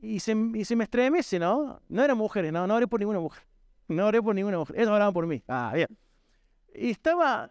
y 0.00 0.64
se 0.64 0.76
me 0.76 0.84
estremece, 0.84 1.38
¿no? 1.38 1.82
No 1.88 2.04
eran 2.04 2.16
mujeres, 2.16 2.52
no, 2.52 2.66
no 2.66 2.76
oré 2.76 2.86
por 2.86 3.00
ninguna 3.00 3.18
mujer. 3.18 3.49
No 3.90 4.06
oré 4.06 4.22
por 4.22 4.34
ninguna 4.34 4.58
mujer. 4.58 4.76
Ellos 4.76 4.90
oraban 4.90 5.12
por 5.12 5.26
mí. 5.26 5.42
Ah, 5.48 5.72
bien. 5.74 5.88
Y 6.74 6.90
estaba 6.90 7.50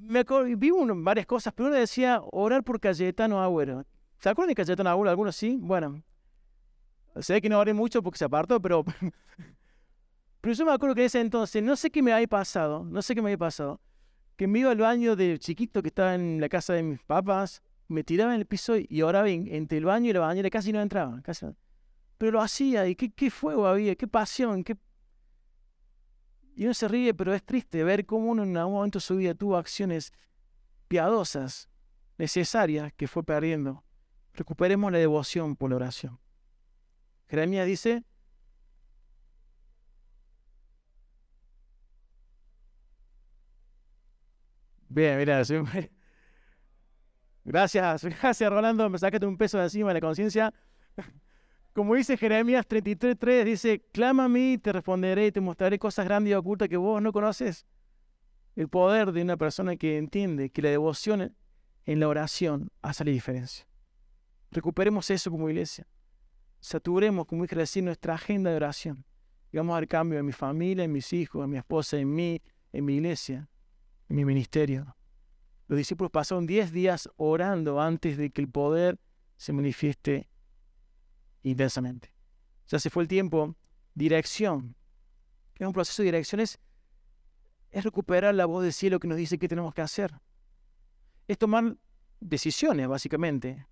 me 0.00 0.24
vi 0.56 0.70
varias 0.96 1.26
cosas, 1.26 1.52
pero 1.54 1.68
uno 1.68 1.76
decía 1.78 2.20
orar 2.32 2.62
por 2.62 2.80
Cayetano 2.80 3.42
Agüero. 3.42 3.84
¿Se 4.18 4.28
acuerdan 4.28 4.48
de 4.48 4.54
Cayetano 4.54 4.90
Agüero? 4.90 5.10
¿Algunos 5.10 5.36
sí? 5.36 5.58
Bueno, 5.60 6.02
sé 7.20 7.40
que 7.40 7.48
no 7.48 7.58
oré 7.58 7.72
mucho 7.74 8.02
porque 8.02 8.18
se 8.18 8.24
apartó, 8.24 8.60
pero, 8.60 8.84
pero 10.40 10.54
yo 10.54 10.66
me 10.66 10.72
acuerdo 10.72 10.94
que 10.94 11.02
en 11.02 11.06
ese 11.06 11.20
entonces, 11.20 11.62
no 11.62 11.76
sé 11.76 11.90
qué 11.90 12.02
me 12.02 12.12
había 12.12 12.26
pasado, 12.26 12.84
no 12.84 13.02
sé 13.02 13.14
qué 13.14 13.22
me 13.22 13.28
había 13.28 13.38
pasado, 13.38 13.80
que 14.36 14.46
me 14.46 14.60
iba 14.60 14.70
al 14.70 14.78
baño 14.78 15.16
de 15.16 15.38
chiquito 15.38 15.82
que 15.82 15.88
estaba 15.88 16.14
en 16.14 16.40
la 16.40 16.48
casa 16.48 16.74
de 16.74 16.82
mis 16.82 17.02
papás, 17.02 17.62
me 17.88 18.02
tiraba 18.02 18.34
en 18.34 18.40
el 18.40 18.46
piso 18.46 18.74
y 18.76 19.02
oraba 19.02 19.28
entre 19.28 19.78
el 19.78 19.84
baño 19.84 20.10
y 20.10 20.12
la 20.12 20.20
bañera, 20.20 20.50
casi 20.50 20.72
no 20.72 20.80
entraba, 20.80 21.20
casi 21.22 21.46
Pero 22.18 22.32
lo 22.32 22.40
hacía 22.40 22.86
y 22.88 22.94
qué, 22.94 23.10
qué 23.10 23.30
fuego 23.30 23.66
había, 23.66 23.94
qué 23.94 24.08
pasión, 24.08 24.64
qué 24.64 24.76
y 26.56 26.64
uno 26.64 26.74
se 26.74 26.88
ríe, 26.88 27.14
pero 27.14 27.34
es 27.34 27.42
triste 27.42 27.82
ver 27.84 28.06
cómo 28.06 28.30
uno 28.30 28.42
en 28.44 28.56
algún 28.56 28.74
momento 28.74 28.98
de 28.98 29.02
su 29.02 29.16
vida 29.16 29.34
tuvo 29.34 29.56
acciones 29.56 30.12
piadosas, 30.88 31.68
necesarias, 32.18 32.92
que 32.92 33.08
fue 33.08 33.24
perdiendo. 33.24 33.84
Recuperemos 34.34 34.92
la 34.92 34.98
devoción 34.98 35.56
por 35.56 35.70
la 35.70 35.76
oración. 35.76 36.20
Jeremías 37.26 37.66
dice, 37.66 38.04
Bien, 44.88 45.18
mira, 45.18 45.42
gracias, 47.44 48.04
gracias 48.22 48.50
Rolando, 48.50 48.88
me 48.88 48.96
sacaste 48.96 49.26
un 49.26 49.36
peso 49.36 49.58
de 49.58 49.64
encima 49.64 49.88
de 49.88 49.94
la 49.94 50.00
conciencia. 50.00 50.54
Como 51.74 51.96
dice 51.96 52.16
Jeremías 52.16 52.68
33.3, 52.68 53.42
dice, 53.42 53.84
clama 53.92 54.26
a 54.26 54.28
mí, 54.28 54.58
te 54.58 54.72
responderé 54.72 55.26
y 55.26 55.32
te 55.32 55.40
mostraré 55.40 55.76
cosas 55.76 56.04
grandes 56.04 56.30
y 56.30 56.34
ocultas 56.34 56.68
que 56.68 56.76
vos 56.76 57.02
no 57.02 57.12
conoces. 57.12 57.66
El 58.54 58.68
poder 58.68 59.10
de 59.10 59.22
una 59.22 59.36
persona 59.36 59.74
que 59.74 59.98
entiende 59.98 60.50
que 60.50 60.62
la 60.62 60.68
devoción 60.70 61.34
en 61.84 62.00
la 62.00 62.06
oración 62.06 62.70
hace 62.80 63.04
la 63.04 63.10
diferencia. 63.10 63.66
Recuperemos 64.52 65.10
eso 65.10 65.32
como 65.32 65.50
iglesia. 65.50 65.84
Saturemos, 66.60 67.26
como 67.26 67.44
dije 67.44 67.82
nuestra 67.82 68.14
agenda 68.14 68.50
de 68.50 68.56
oración. 68.56 69.04
Y 69.50 69.56
vamos 69.56 69.76
a 69.76 69.84
cambio 69.86 70.20
en 70.20 70.26
mi 70.26 70.32
familia, 70.32 70.84
en 70.84 70.92
mis 70.92 71.12
hijos, 71.12 71.42
en 71.42 71.50
mi 71.50 71.58
esposa, 71.58 71.98
en 71.98 72.14
mí, 72.14 72.40
en 72.72 72.84
mi 72.84 72.94
iglesia, 72.94 73.48
en 74.08 74.14
mi 74.14 74.24
ministerio. 74.24 74.94
Los 75.66 75.76
discípulos 75.76 76.12
pasaron 76.12 76.46
10 76.46 76.70
días 76.70 77.10
orando 77.16 77.80
antes 77.80 78.16
de 78.16 78.30
que 78.30 78.42
el 78.42 78.48
poder 78.48 79.00
se 79.36 79.52
manifieste 79.52 80.28
intensamente. 81.44 82.12
Ya 82.66 82.78
se 82.78 82.90
fue 82.90 83.04
el 83.04 83.08
tiempo. 83.08 83.54
Dirección. 83.94 84.74
Es 85.56 85.66
un 85.66 85.72
proceso 85.72 86.02
de 86.02 86.06
dirección, 86.06 86.40
es, 86.40 86.58
recuperar 87.72 88.34
la 88.34 88.46
voz 88.46 88.64
del 88.64 88.72
cielo 88.72 88.98
que 88.98 89.06
nos 89.06 89.16
dice 89.16 89.38
qué 89.38 89.46
tenemos 89.46 89.72
que 89.72 89.82
hacer. 89.82 90.12
Es 91.28 91.38
tomar 91.38 91.76
decisiones, 92.20 92.88
básicamente, 92.88 93.66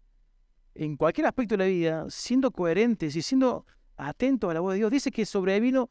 en 0.75 0.97
cualquier 0.97 1.27
aspecto 1.27 1.55
de 1.55 1.59
la 1.59 1.65
vida, 1.65 2.07
siendo 2.09 2.51
coherentes 2.53 3.17
y 3.17 3.23
siendo 3.23 3.67
atentos 3.97 4.51
a 4.51 4.55
la 4.55 4.61
voz 4.61 4.75
de 4.75 4.79
Dios. 4.79 4.91
Dice 4.91 5.11
que 5.11 5.27
sobrevino 5.27 5.91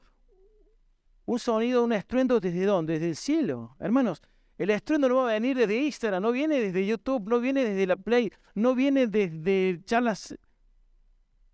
un 1.25 1.39
sonido, 1.39 1.83
un 1.83 1.93
estruendo 1.93 2.39
desde 2.39 2.65
dónde? 2.65 2.93
Desde 2.93 3.09
el 3.09 3.15
cielo. 3.15 3.75
Hermanos, 3.79 4.21
el 4.57 4.69
estruendo 4.69 5.09
no 5.09 5.15
va 5.15 5.29
a 5.29 5.33
venir 5.33 5.57
desde 5.57 5.77
Instagram, 5.77 6.21
no 6.21 6.31
viene 6.31 6.59
desde 6.59 6.85
YouTube, 6.85 7.27
no 7.27 7.39
viene 7.39 7.63
desde 7.63 7.87
la 7.87 7.95
Play, 7.95 8.31
no 8.55 8.75
viene 8.75 9.07
desde 9.07 9.81
charlas 9.85 10.35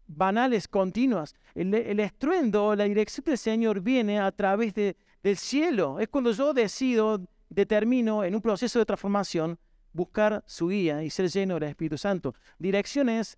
banales 0.08 0.68
continuas. 0.68 1.36
El, 1.54 1.74
estruendo, 2.00 2.76
la 2.76 2.86
dirección 2.86 3.26
del 3.26 3.38
Señor 3.38 3.82
viene 3.82 4.20
a 4.20 4.32
través 4.32 4.74
de, 4.74 4.96
del 5.24 5.38
cielo. 5.38 6.00
Es 6.00 6.08
cuando 6.08 6.32
yo 6.32 6.54
decido, 6.54 7.22
determino 7.50 8.24
en 8.24 8.36
un 8.36 8.42
proceso 8.42 8.80
de 8.80 8.86
transformación 8.86 9.60
buscar 9.94 10.44
su 10.46 10.68
guía 10.68 11.04
y 11.04 11.10
ser 11.10 11.30
lleno 11.30 11.56
del 11.56 11.70
Espíritu 11.70 11.98
Santo. 11.98 12.36
Dirección 12.60 13.10
es 13.10 13.38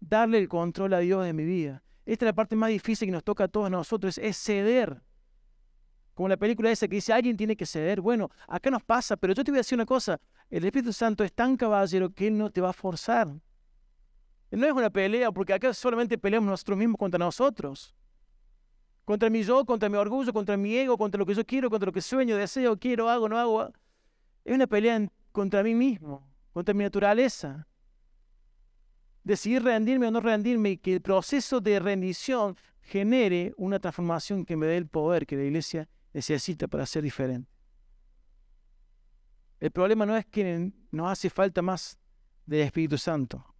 darle 0.00 0.38
el 0.38 0.48
control 0.48 0.94
a 0.94 0.98
Dios 0.98 1.24
de 1.24 1.32
mi 1.32 1.44
vida. 1.44 1.82
Esta 2.04 2.24
es 2.24 2.28
la 2.28 2.34
parte 2.34 2.56
más 2.56 2.70
difícil 2.70 3.06
que 3.06 3.12
nos 3.12 3.24
toca 3.24 3.44
a 3.44 3.48
todos 3.48 3.70
nosotros, 3.70 4.18
es 4.18 4.36
ceder. 4.36 5.02
Como 6.14 6.28
la 6.28 6.36
película 6.36 6.70
esa 6.70 6.88
que 6.88 6.96
dice, 6.96 7.12
alguien 7.12 7.36
tiene 7.36 7.56
que 7.56 7.64
ceder. 7.64 8.00
Bueno, 8.00 8.30
acá 8.48 8.70
nos 8.70 8.82
pasa, 8.82 9.16
pero 9.16 9.32
yo 9.34 9.44
te 9.44 9.50
voy 9.50 9.58
a 9.58 9.60
decir 9.60 9.76
una 9.76 9.86
cosa, 9.86 10.20
el 10.50 10.64
Espíritu 10.64 10.92
Santo 10.92 11.24
es 11.24 11.32
tan 11.32 11.56
caballero 11.56 12.12
que 12.12 12.26
Él 12.26 12.36
no 12.36 12.50
te 12.50 12.60
va 12.60 12.70
a 12.70 12.74
forzar. 12.74 13.28
No 14.52 14.66
es 14.66 14.72
una 14.72 14.90
pelea, 14.90 15.32
porque 15.32 15.54
acá 15.54 15.72
solamente 15.72 16.18
peleamos 16.18 16.50
nosotros 16.50 16.76
mismos 16.76 16.98
contra 16.98 17.18
nosotros. 17.18 17.94
Contra 19.06 19.30
mi 19.30 19.42
yo, 19.42 19.64
contra 19.64 19.88
mi 19.88 19.96
orgullo, 19.96 20.32
contra 20.32 20.58
mi 20.58 20.76
ego, 20.76 20.98
contra 20.98 21.18
lo 21.18 21.24
que 21.24 21.34
yo 21.34 21.44
quiero, 21.44 21.70
contra 21.70 21.86
lo 21.86 21.92
que 21.92 22.02
sueño, 22.02 22.36
deseo, 22.36 22.78
quiero, 22.78 23.08
hago, 23.08 23.30
no 23.30 23.38
hago. 23.38 23.72
Es 24.44 24.54
una 24.54 24.66
pelea 24.66 25.10
contra 25.32 25.62
mí 25.62 25.74
mismo, 25.74 26.28
contra 26.52 26.74
mi 26.74 26.84
naturaleza. 26.84 27.66
Decidir 29.24 29.62
rendirme 29.62 30.08
o 30.08 30.10
no 30.10 30.20
rendirme 30.20 30.72
y 30.72 30.76
que 30.76 30.92
el 30.94 31.00
proceso 31.00 31.60
de 31.60 31.80
rendición 31.80 32.56
genere 32.82 33.54
una 33.56 33.78
transformación 33.78 34.44
que 34.44 34.56
me 34.56 34.66
dé 34.66 34.76
el 34.76 34.86
poder 34.86 35.26
que 35.26 35.36
la 35.36 35.44
iglesia 35.44 35.88
necesita 36.12 36.68
para 36.68 36.84
ser 36.84 37.02
diferente. 37.02 37.50
El 39.60 39.70
problema 39.70 40.04
no 40.04 40.14
es 40.14 40.26
que 40.26 40.72
nos 40.90 41.10
hace 41.10 41.30
falta 41.30 41.62
más 41.62 41.96
del 42.44 42.60
Espíritu 42.62 42.98
Santo. 42.98 43.51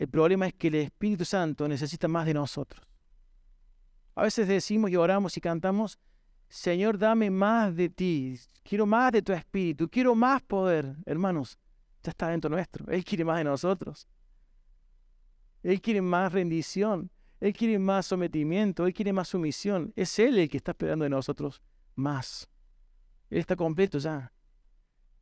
El 0.00 0.08
problema 0.08 0.46
es 0.46 0.54
que 0.54 0.68
el 0.68 0.76
Espíritu 0.76 1.26
Santo 1.26 1.68
necesita 1.68 2.08
más 2.08 2.24
de 2.24 2.32
nosotros. 2.32 2.82
A 4.14 4.22
veces 4.22 4.48
decimos 4.48 4.90
y 4.90 4.96
oramos 4.96 5.36
y 5.36 5.42
cantamos, 5.42 5.98
Señor, 6.48 6.96
dame 6.96 7.28
más 7.28 7.76
de 7.76 7.90
ti, 7.90 8.40
quiero 8.62 8.86
más 8.86 9.12
de 9.12 9.20
tu 9.20 9.34
Espíritu, 9.34 9.90
quiero 9.90 10.14
más 10.14 10.40
poder. 10.40 10.96
Hermanos, 11.04 11.58
ya 12.02 12.12
está 12.12 12.28
dentro 12.28 12.48
nuestro. 12.48 12.90
Él 12.90 13.04
quiere 13.04 13.26
más 13.26 13.36
de 13.36 13.44
nosotros. 13.44 14.08
Él 15.62 15.82
quiere 15.82 16.00
más 16.00 16.32
rendición. 16.32 17.10
Él 17.38 17.52
quiere 17.52 17.78
más 17.78 18.06
sometimiento. 18.06 18.86
Él 18.86 18.94
quiere 18.94 19.12
más 19.12 19.28
sumisión. 19.28 19.92
Es 19.96 20.18
Él 20.18 20.38
el 20.38 20.48
que 20.48 20.56
está 20.56 20.70
esperando 20.70 21.02
de 21.02 21.10
nosotros 21.10 21.60
más. 21.94 22.48
Él 23.28 23.40
está 23.40 23.54
completo 23.54 23.98
ya. 23.98 24.32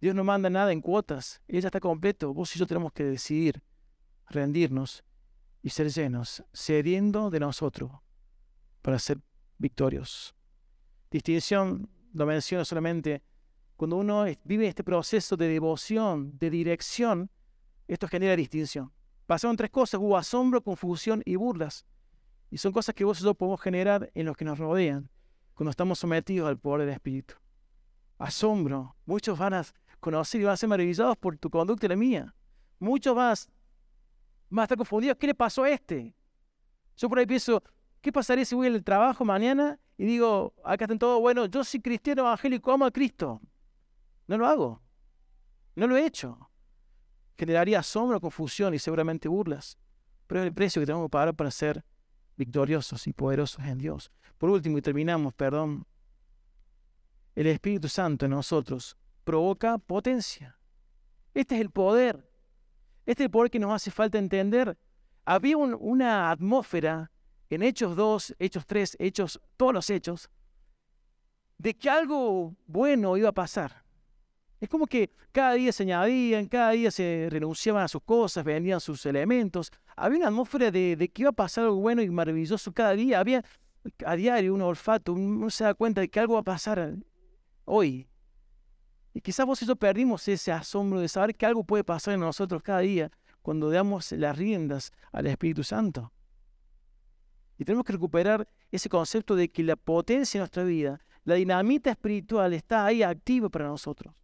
Dios 0.01 0.15
no 0.15 0.23
manda 0.23 0.49
nada 0.49 0.71
en 0.71 0.81
cuotas. 0.81 1.43
Él 1.49 1.63
ya 1.63 1.67
está 1.67 1.81
completo. 1.81 2.33
Vos 2.33 2.55
y 2.55 2.61
yo 2.61 2.67
tenemos 2.69 2.93
que 2.93 3.03
decidir 3.03 3.61
rendirnos 4.31 5.05
y 5.63 5.71
ser 5.71 5.91
llenos, 5.91 6.45
cediendo 6.53 7.31
de 7.31 7.41
nosotros 7.41 7.93
para 8.83 8.99
ser 8.99 9.21
victorios. 9.59 10.35
Distinción 11.11 11.91
lo 12.13 12.27
menciono 12.27 12.65
solamente 12.65 13.23
cuando 13.77 13.97
uno 13.97 14.25
vive 14.45 14.67
este 14.67 14.83
proceso 14.83 15.37
de 15.37 15.47
devoción, 15.47 16.37
de 16.37 16.51
dirección, 16.51 17.31
esto 17.87 18.09
genera 18.09 18.35
distinción. 18.35 18.93
Pasaron 19.25 19.57
tres 19.57 19.71
cosas, 19.71 20.01
hubo 20.01 20.17
asombro, 20.17 20.63
confusión 20.63 21.23
y 21.25 21.37
burlas. 21.37 21.87
Y 22.51 22.59
son 22.59 22.73
cosas 22.73 22.95
que 22.95 23.05
vos 23.05 23.21
y 23.21 23.35
podemos 23.35 23.61
generar 23.61 24.11
en 24.15 24.27
los 24.27 24.37
que 24.37 24.45
nos 24.45 24.59
rodean, 24.59 25.11
cuando 25.55 25.71
estamos 25.71 25.99
sometidos 26.01 26.49
al 26.49 26.59
poder 26.59 26.87
del 26.87 26.95
Espíritu. 26.95 27.35
Asombro. 28.19 28.97
Muchos 29.07 29.39
van 29.39 29.55
a 29.55 29.65
conocer 30.01 30.41
y 30.41 30.45
van 30.45 30.55
a 30.55 30.57
ser 30.57 30.69
maravillados 30.69 31.17
por 31.17 31.37
tu 31.39 31.49
conducta 31.49 31.87
y 31.87 31.89
la 31.91 31.97
mía. 31.97 32.35
Muchos 32.81 33.15
van 33.15 33.33
a 33.33 33.37
más 34.49 34.65
estar 34.65 34.79
confundido. 34.79 35.17
¿Qué 35.17 35.27
le 35.27 35.35
pasó 35.35 35.65
a 35.65 35.71
este? 35.71 36.15
Yo 36.97 37.09
por 37.09 37.19
ahí 37.19 37.27
pienso, 37.27 37.63
¿qué 38.01 38.13
pasaría 38.13 38.45
si 38.45 38.55
voy 38.55 38.67
al 38.67 38.83
trabajo 38.83 39.25
mañana 39.25 39.79
y 39.97 40.05
digo, 40.05 40.55
acá 40.65 40.85
están 40.85 40.99
todos, 40.99 41.21
bueno, 41.21 41.47
yo 41.47 41.65
soy 41.65 41.81
cristiano 41.81 42.23
evangélico, 42.23 42.73
amo 42.73 42.87
a 42.87 42.91
Cristo? 42.91 43.41
No 44.27 44.39
lo 44.39 44.47
hago. 44.47 44.83
No 45.75 45.87
lo 45.87 45.97
he 45.97 46.05
hecho. 46.05 46.51
generaría 47.37 47.79
asombro, 47.79 48.21
confusión 48.21 48.75
y 48.75 48.79
seguramente 48.79 49.29
burlas. 49.29 49.79
Pero 50.27 50.41
es 50.41 50.47
el 50.47 50.53
precio 50.53 50.81
que 50.81 50.87
tenemos 50.87 51.07
que 51.07 51.11
pagar 51.11 51.35
para 51.35 51.51
ser 51.51 51.85
victoriosos 52.37 53.07
y 53.07 53.13
poderosos 53.13 53.65
en 53.65 53.79
Dios. 53.79 54.11
Por 54.39 54.51
último, 54.51 54.79
y 54.79 54.83
terminamos, 54.83 55.35
perdón, 55.35 55.87
el 57.35 57.47
Espíritu 57.47 57.89
Santo 57.89 58.27
en 58.27 58.33
nosotros 58.33 58.97
provoca 59.23 59.79
potencia. 59.79 60.59
Este 61.35 61.55
es 61.55 61.61
el 61.61 61.71
poder. 61.71 62.28
Este 63.09 63.31
poder 63.31 63.51
que 63.51 63.59
nos 63.59 63.73
hace 63.73 63.91
falta 63.91 64.19
entender. 64.19 64.77
Había 65.25 65.57
una 65.57 66.31
atmósfera 66.31 67.11
en 67.49 67.63
Hechos 67.63 67.97
2, 67.97 68.37
Hechos 68.39 68.67
3, 68.67 68.97
Hechos, 69.01 69.41
todos 69.57 69.73
los 69.73 69.89
hechos, 69.89 70.29
de 71.57 71.73
que 71.73 71.89
algo 71.89 72.55
bueno 72.67 73.17
iba 73.17 73.31
a 73.31 73.33
pasar. 73.33 73.83
Es 74.61 74.69
como 74.69 74.87
que 74.87 75.11
cada 75.33 75.55
día 75.55 75.73
se 75.73 75.85
añadían, 75.85 76.49
cada 76.49 76.73
día 76.73 76.91
se 76.91 77.29
renunciaban 77.31 77.83
a 77.83 77.89
sus 77.89 78.03
cosas, 78.03 78.45
vendían 78.45 78.79
sus 78.79 79.07
elementos. 79.07 79.73
Había 79.97 80.19
una 80.19 80.29
atmósfera 80.29 80.71
de, 80.71 81.11
que 81.11 81.23
iba 81.23 81.31
a 81.31 81.33
pasar 81.33 81.65
algo 81.65 81.77
bueno 81.77 82.03
y 82.03 82.11
maravilloso 82.11 82.73
cada 82.73 82.93
día. 82.93 83.21
Había 83.21 83.43
a 84.05 84.17
diario 84.17 84.53
un 84.53 84.61
olfato, 84.61 85.15
uno 85.15 85.49
se 85.49 85.65
da 85.65 85.73
cuenta 85.73 86.03
de 86.03 86.11
que 86.11 86.21
algo 86.21 86.35
va 86.35 86.41
a 86.41 86.45
pasar 86.45 86.95
hoy. 87.65 88.07
Y 89.19 89.21
quizás 89.21 89.61
y 89.61 89.67
yo 89.67 89.75
perdimos 89.75 90.29
ese 90.29 90.53
asombro 90.53 91.01
de 91.01 91.09
saber 91.09 91.35
que 91.35 91.45
algo 91.45 91.65
puede 91.65 91.83
pasar 91.83 92.15
en 92.15 92.21
nosotros 92.21 92.63
cada 92.63 92.79
día 92.79 93.11
cuando 93.43 93.69
damos 93.69 94.13
las 94.13 94.39
riendas 94.39 94.93
al 95.11 95.27
Espíritu 95.27 95.65
Santo. 95.65 96.13
Y 97.59 97.65
tenemos 97.65 97.85
que 97.85 97.95
recuperar 97.95 98.49
ese 98.71 98.89
concepto 98.89 99.35
de 99.35 99.51
que 99.51 99.65
la 99.65 99.75
potencia 99.75 100.39
de 100.39 100.43
nuestra 100.43 100.63
vida, 100.63 101.01
la 101.25 101.35
dinamita 101.35 101.91
espiritual 101.91 102.55
está 102.55 102.87
ahí 102.87 103.03
activa 103.03 103.49
para 103.49 103.67
nosotros. 103.67 104.15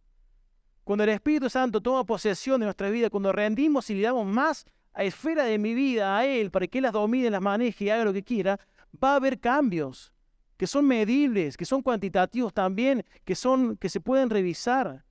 Cuando 0.85 1.03
el 1.03 1.09
Espíritu 1.09 1.49
Santo 1.49 1.81
toma 1.81 2.05
posesión 2.05 2.61
de 2.61 2.67
nuestra 2.67 2.89
vida, 2.89 3.09
cuando 3.09 3.33
rendimos 3.33 3.89
y 3.89 3.95
le 3.95 4.03
damos 4.03 4.25
más 4.25 4.65
a 4.93 5.03
esfera 5.03 5.43
de 5.43 5.57
mi 5.57 5.73
vida 5.73 6.17
a 6.17 6.25
Él 6.25 6.51
para 6.51 6.67
que 6.67 6.77
Él 6.77 6.83
las 6.83 6.93
domine, 6.93 7.29
las 7.29 7.41
maneje 7.41 7.83
y 7.83 7.89
haga 7.89 8.05
lo 8.05 8.13
que 8.13 8.23
quiera, 8.23 8.57
va 9.03 9.11
a 9.11 9.15
haber 9.17 9.41
cambios 9.41 10.13
que 10.57 10.67
son 10.67 10.85
medibles, 10.85 11.57
que 11.57 11.65
son 11.65 11.81
cuantitativos 11.81 12.53
también, 12.53 13.05
que, 13.23 13.35
son, 13.35 13.77
que 13.77 13.89
se 13.89 13.99
pueden 13.99 14.29
revisar. 14.29 15.03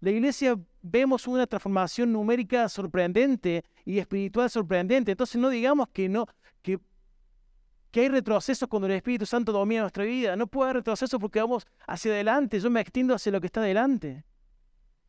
La 0.00 0.10
iglesia 0.10 0.58
vemos 0.82 1.26
una 1.26 1.46
transformación 1.46 2.12
numérica 2.12 2.68
sorprendente 2.68 3.64
y 3.84 3.98
espiritual 3.98 4.50
sorprendente. 4.50 5.12
Entonces 5.12 5.40
no 5.40 5.50
digamos 5.50 5.88
que 5.88 6.08
no, 6.08 6.26
que, 6.62 6.78
que 7.90 8.00
hay 8.00 8.08
retrocesos 8.08 8.68
cuando 8.68 8.86
el 8.86 8.94
Espíritu 8.94 9.26
Santo 9.26 9.52
domina 9.52 9.82
nuestra 9.82 10.04
vida. 10.04 10.36
No 10.36 10.46
puede 10.46 10.70
haber 10.70 10.76
retrocesos 10.76 11.20
porque 11.20 11.40
vamos 11.40 11.66
hacia 11.86 12.12
adelante. 12.12 12.60
Yo 12.60 12.70
me 12.70 12.80
extiendo 12.80 13.14
hacia 13.14 13.32
lo 13.32 13.40
que 13.40 13.46
está 13.46 13.60
adelante. 13.60 14.24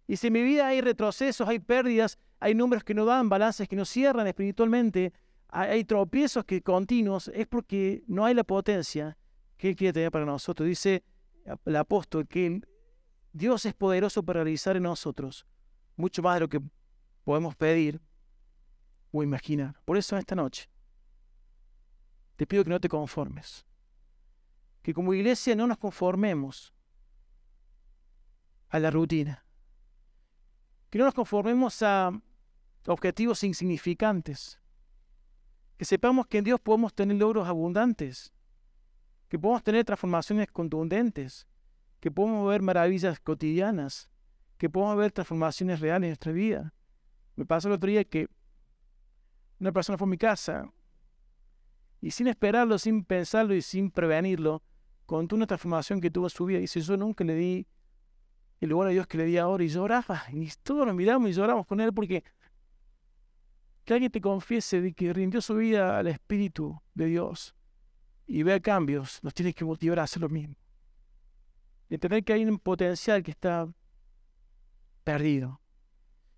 Y 0.07 0.17
si 0.17 0.27
en 0.27 0.33
mi 0.33 0.41
vida 0.41 0.67
hay 0.67 0.81
retrocesos, 0.81 1.47
hay 1.47 1.59
pérdidas, 1.59 2.17
hay 2.39 2.55
números 2.55 2.83
que 2.83 2.95
no 2.95 3.05
dan, 3.05 3.29
balances 3.29 3.67
que 3.67 3.75
no 3.75 3.85
cierran 3.85 4.25
espiritualmente, 4.25 5.13
hay 5.51 5.83
tropiezos 5.83 6.45
que 6.45 6.61
continuos, 6.61 7.29
es 7.33 7.47
porque 7.47 8.03
no 8.07 8.25
hay 8.25 8.33
la 8.33 8.43
potencia 8.43 9.18
que 9.59 9.69
Él 9.69 9.75
quiere 9.75 9.93
tener 9.93 10.09
para 10.09 10.25
nosotros. 10.25 10.67
Dice 10.67 11.03
el 11.65 11.75
apóstol 11.75 12.27
que 12.27 12.59
Dios 13.31 13.63
es 13.67 13.75
poderoso 13.75 14.23
para 14.23 14.43
realizar 14.43 14.75
en 14.75 14.83
nosotros 14.83 15.45
mucho 15.95 16.23
más 16.23 16.37
de 16.37 16.39
lo 16.39 16.49
que 16.49 16.59
podemos 17.23 17.55
pedir 17.55 18.01
o 19.11 19.21
imaginar. 19.21 19.79
Por 19.85 19.97
eso 19.97 20.17
esta 20.17 20.33
noche 20.33 20.67
te 22.37 22.47
pido 22.47 22.63
que 22.63 22.71
no 22.71 22.79
te 22.79 22.89
conformes. 22.89 23.63
Que 24.81 24.95
como 24.95 25.13
iglesia 25.13 25.55
no 25.55 25.67
nos 25.67 25.77
conformemos 25.77 26.73
a 28.69 28.79
la 28.79 28.89
rutina 28.89 29.45
que 30.89 30.97
no 30.97 31.05
nos 31.05 31.13
conformemos 31.13 31.81
a 31.83 32.11
objetivos 32.87 33.43
insignificantes. 33.43 34.59
Que 35.77 35.85
sepamos 35.85 36.27
que 36.27 36.39
en 36.39 36.43
Dios 36.43 36.59
podemos 36.59 36.93
tener 36.93 37.17
logros 37.17 37.47
abundantes. 37.47 38.33
Que 39.29 39.39
podemos 39.39 39.63
tener 39.63 39.85
transformaciones 39.85 40.51
contundentes. 40.51 41.47
Que 41.99 42.11
podemos 42.11 42.49
ver 42.49 42.61
maravillas 42.61 43.19
cotidianas. 43.19 44.09
Que 44.57 44.69
podemos 44.69 44.97
ver 44.97 45.11
transformaciones 45.11 45.79
reales 45.79 46.07
en 46.07 46.09
nuestra 46.09 46.31
vida. 46.31 46.73
Me 47.35 47.45
pasó 47.45 47.69
el 47.69 47.75
otro 47.75 47.89
día 47.89 48.03
que 48.03 48.27
una 49.59 49.71
persona 49.71 49.97
fue 49.97 50.05
a 50.05 50.09
mi 50.09 50.17
casa 50.17 50.69
y 52.01 52.11
sin 52.11 52.27
esperarlo, 52.27 52.77
sin 52.77 53.03
pensarlo 53.03 53.53
y 53.53 53.61
sin 53.61 53.91
prevenirlo, 53.91 54.63
contó 55.05 55.35
una 55.35 55.47
transformación 55.47 55.99
que 55.99 56.09
tuvo 56.09 56.27
en 56.27 56.29
su 56.29 56.45
vida. 56.45 56.59
Y 56.59 56.61
dice, 56.61 56.81
yo 56.81 56.95
nunca 56.95 57.23
le 57.23 57.35
di 57.35 57.67
el 58.61 58.69
lugar 58.69 58.89
a 58.89 58.91
Dios 58.91 59.07
que 59.07 59.17
le 59.17 59.25
di 59.25 59.37
ahora 59.37 59.63
y 59.63 59.67
lloraba. 59.67 60.23
Y 60.31 60.49
todos 60.63 60.85
nos 60.85 60.95
miramos 60.95 61.29
y 61.29 61.33
lloramos 61.33 61.65
con 61.65 61.81
él 61.81 61.93
porque 61.93 62.23
que 63.83 63.93
alguien 63.93 64.11
te 64.11 64.21
confiese 64.21 64.81
de 64.81 64.93
que 64.93 65.11
rindió 65.13 65.41
su 65.41 65.55
vida 65.55 65.97
al 65.97 66.07
Espíritu 66.07 66.79
de 66.93 67.05
Dios 67.05 67.55
y 68.31 68.43
vea 68.43 68.59
cambios, 68.59 69.19
nos 69.23 69.33
tiene 69.33 69.55
que 69.55 69.65
motivar 69.65 69.97
a 69.97 70.03
hacer 70.03 70.21
lo 70.21 70.29
mismo. 70.29 70.55
Entender 71.89 72.23
que 72.23 72.33
hay 72.33 72.45
un 72.45 72.59
potencial 72.59 73.23
que 73.23 73.31
está 73.31 73.67
perdido. 75.03 75.59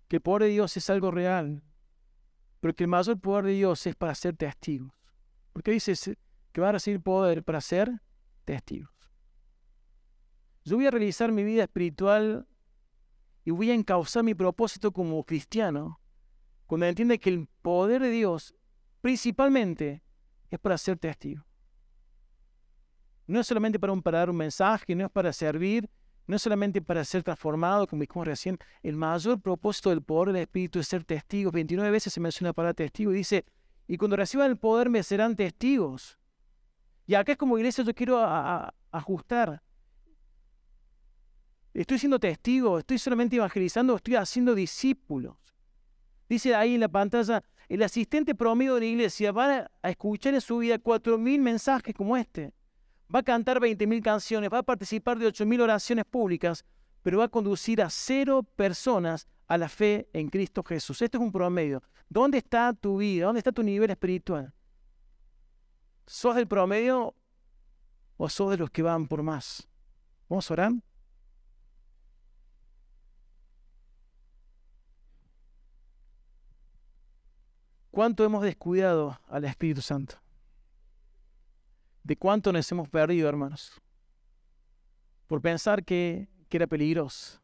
Que 0.08 0.16
el 0.16 0.22
poder 0.22 0.44
de 0.44 0.48
Dios 0.48 0.74
es 0.78 0.88
algo 0.88 1.10
real, 1.10 1.62
pero 2.60 2.74
que 2.74 2.84
el 2.84 2.88
mayor 2.88 3.20
poder 3.20 3.44
de 3.44 3.52
Dios 3.52 3.86
es 3.86 3.94
para 3.94 4.14
ser 4.14 4.34
testigos. 4.34 4.90
Porque 5.52 5.70
dice 5.70 6.16
que 6.52 6.60
va 6.62 6.70
a 6.70 6.72
recibir 6.72 7.02
poder 7.02 7.44
para 7.44 7.60
ser 7.60 8.00
testigos. 8.46 8.90
Yo 10.64 10.76
voy 10.76 10.86
a 10.86 10.90
realizar 10.90 11.30
mi 11.30 11.44
vida 11.44 11.64
espiritual 11.64 12.46
y 13.44 13.50
voy 13.50 13.70
a 13.70 13.74
encauzar 13.74 14.24
mi 14.24 14.34
propósito 14.34 14.92
como 14.92 15.22
cristiano 15.24 16.00
cuando 16.64 16.86
entiende 16.86 17.18
que 17.18 17.28
el 17.28 17.48
poder 17.60 18.00
de 18.00 18.08
Dios 18.08 18.54
principalmente 19.02 20.02
es 20.48 20.58
para 20.58 20.78
ser 20.78 20.96
testigo. 20.96 21.44
No 23.26 23.40
es 23.40 23.46
solamente 23.46 23.78
para, 23.78 24.18
dar 24.18 24.30
un 24.30 24.36
mensaje, 24.36 24.94
no 24.94 25.04
es 25.04 25.10
para 25.10 25.32
servir, 25.32 25.88
no 26.26 26.36
es 26.36 26.42
solamente 26.42 26.80
para 26.80 27.04
ser 27.04 27.22
transformado, 27.22 27.86
como 27.86 28.00
dijimos 28.00 28.26
recién. 28.26 28.58
El 28.82 28.96
mayor 28.96 29.40
propósito 29.40 29.90
del 29.90 30.02
poder 30.02 30.32
del 30.32 30.42
Espíritu 30.42 30.78
es 30.78 30.88
ser 30.88 31.04
testigo. 31.04 31.50
29 31.50 31.90
veces 31.90 32.12
se 32.12 32.20
menciona 32.20 32.52
para 32.52 32.74
testigo 32.74 33.12
y 33.12 33.16
dice, 33.16 33.44
y 33.86 33.96
cuando 33.96 34.16
reciban 34.16 34.50
el 34.50 34.56
poder 34.56 34.88
me 34.88 35.02
serán 35.02 35.36
testigos. 35.36 36.18
Y 37.06 37.14
acá 37.14 37.32
es 37.32 37.38
como 37.38 37.58
iglesia 37.58 37.84
yo 37.84 37.94
quiero 37.94 38.18
ajustar 38.90 39.62
Estoy 41.74 41.98
siendo 41.98 42.18
testigo, 42.18 42.78
estoy 42.78 42.98
solamente 42.98 43.36
evangelizando, 43.36 43.96
estoy 43.96 44.16
haciendo 44.16 44.54
discípulos. 44.54 45.36
Dice 46.28 46.54
ahí 46.54 46.74
en 46.74 46.80
la 46.80 46.88
pantalla, 46.88 47.42
el 47.68 47.82
asistente 47.82 48.34
promedio 48.34 48.74
de 48.74 48.80
la 48.80 48.86
iglesia 48.86 49.32
va 49.32 49.70
a 49.82 49.90
escuchar 49.90 50.34
en 50.34 50.42
su 50.42 50.58
vida 50.58 50.76
4.000 50.76 51.40
mensajes 51.40 51.94
como 51.94 52.16
este. 52.16 52.52
Va 53.14 53.18
a 53.18 53.22
cantar 53.22 53.60
20.000 53.60 54.02
canciones, 54.02 54.50
va 54.50 54.58
a 54.58 54.62
participar 54.62 55.18
de 55.18 55.26
8.000 55.28 55.60
oraciones 55.60 56.04
públicas, 56.06 56.64
pero 57.02 57.18
va 57.18 57.24
a 57.24 57.28
conducir 57.28 57.82
a 57.82 57.90
cero 57.90 58.42
personas 58.42 59.26
a 59.48 59.58
la 59.58 59.68
fe 59.68 60.08
en 60.14 60.28
Cristo 60.28 60.62
Jesús. 60.62 61.02
Este 61.02 61.18
es 61.18 61.22
un 61.22 61.30
promedio. 61.30 61.82
¿Dónde 62.08 62.38
está 62.38 62.72
tu 62.72 62.98
vida? 62.98 63.26
¿Dónde 63.26 63.40
está 63.40 63.52
tu 63.52 63.62
nivel 63.62 63.90
espiritual? 63.90 64.54
¿Sos 66.06 66.36
del 66.36 66.46
promedio 66.46 67.14
o 68.16 68.28
sos 68.28 68.50
de 68.50 68.56
los 68.56 68.70
que 68.70 68.82
van 68.82 69.06
por 69.06 69.22
más? 69.22 69.68
¿Vamos 70.28 70.50
a 70.50 70.54
orar? 70.54 70.72
¿Cuánto 77.90 78.24
hemos 78.24 78.42
descuidado 78.42 79.20
al 79.28 79.44
Espíritu 79.44 79.82
Santo? 79.82 80.16
¿De 82.02 82.16
cuánto 82.16 82.52
nos 82.52 82.70
hemos 82.72 82.88
perdido, 82.88 83.28
hermanos? 83.28 83.80
Por 85.26 85.40
pensar 85.40 85.84
que, 85.84 86.28
era 86.50 86.66
peligroso. 86.66 87.40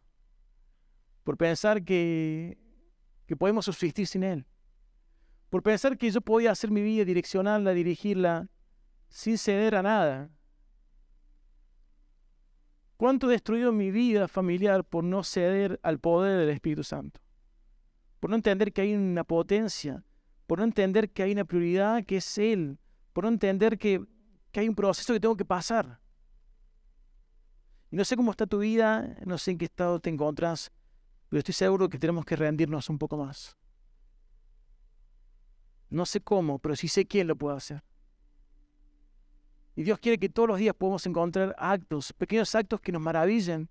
Por 1.24 1.38
pensar 1.38 1.82
que, 1.82 2.58
que 3.26 3.36
podemos 3.36 3.64
subsistir 3.64 4.06
sin 4.06 4.22
Él. 4.22 4.46
Por 5.48 5.62
pensar 5.62 5.96
que 5.96 6.10
yo 6.10 6.20
podía 6.20 6.50
hacer 6.50 6.70
mi 6.70 6.82
vida, 6.82 7.06
direccionarla, 7.06 7.72
dirigirla, 7.72 8.48
sin 9.08 9.38
ceder 9.38 9.76
a 9.76 9.82
nada. 9.82 10.30
¿Cuánto 12.98 13.28
he 13.28 13.32
destruido 13.32 13.72
mi 13.72 13.90
vida 13.90 14.28
familiar 14.28 14.84
por 14.84 15.04
no 15.04 15.24
ceder 15.24 15.80
al 15.82 15.98
poder 16.00 16.40
del 16.40 16.50
Espíritu 16.50 16.84
Santo? 16.84 17.20
Por 18.20 18.28
no 18.28 18.36
entender 18.36 18.72
que 18.72 18.82
hay 18.82 18.94
una 18.94 19.24
potencia 19.24 20.04
por 20.48 20.60
no 20.60 20.64
entender 20.64 21.10
que 21.10 21.22
hay 21.22 21.32
una 21.32 21.44
prioridad 21.44 22.04
que 22.06 22.16
es 22.16 22.38
Él, 22.38 22.78
por 23.12 23.24
no 23.24 23.28
entender 23.28 23.78
que, 23.78 24.02
hay 24.56 24.68
un 24.68 24.74
proceso 24.74 25.12
que 25.12 25.20
tengo 25.20 25.36
que 25.36 25.44
pasar. 25.44 26.00
Y 27.90 27.96
no 27.96 28.04
sé 28.04 28.16
cómo 28.16 28.30
está 28.30 28.46
tu 28.46 28.58
vida, 28.58 29.16
no 29.24 29.38
sé 29.38 29.52
en 29.52 29.58
qué 29.58 29.64
estado 29.64 30.00
te 30.00 30.10
encuentras, 30.10 30.70
pero 31.28 31.38
estoy 31.38 31.54
seguro 31.54 31.88
que 31.88 31.98
tenemos 31.98 32.24
que 32.24 32.36
rendirnos 32.36 32.88
un 32.88 32.98
poco 32.98 33.16
más. 33.16 33.56
No 35.90 36.04
sé 36.04 36.20
cómo, 36.20 36.58
pero 36.58 36.76
sí 36.76 36.88
sé 36.88 37.06
quién 37.06 37.26
lo 37.26 37.36
puede 37.36 37.56
hacer. 37.56 37.82
Y 39.74 39.84
Dios 39.84 39.98
quiere 40.00 40.18
que 40.18 40.28
todos 40.28 40.48
los 40.48 40.58
días 40.58 40.74
podamos 40.74 41.06
encontrar 41.06 41.54
actos, 41.56 42.12
pequeños 42.12 42.54
actos 42.54 42.80
que 42.80 42.92
nos 42.92 43.00
maravillen 43.00 43.70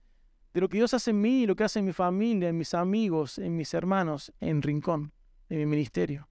de 0.54 0.62
lo 0.62 0.70
que 0.70 0.78
Dios 0.78 0.94
hace 0.94 1.12
en 1.12 1.22
mí, 1.22 1.46
lo 1.46 1.56
que 1.56 1.66
hace 1.66 1.80
en 1.80 1.86
mi 1.86 1.94
familia, 1.94 2.50
en 2.50 2.58
mis 2.58 2.74
amigos, 2.74 3.38
en 3.38 3.56
mis 3.56 3.74
hermanos, 3.74 4.32
en 4.40 4.62
Rincón, 4.62 5.12
en 5.50 5.60
mi 5.60 5.66
ministerio. 5.66 6.28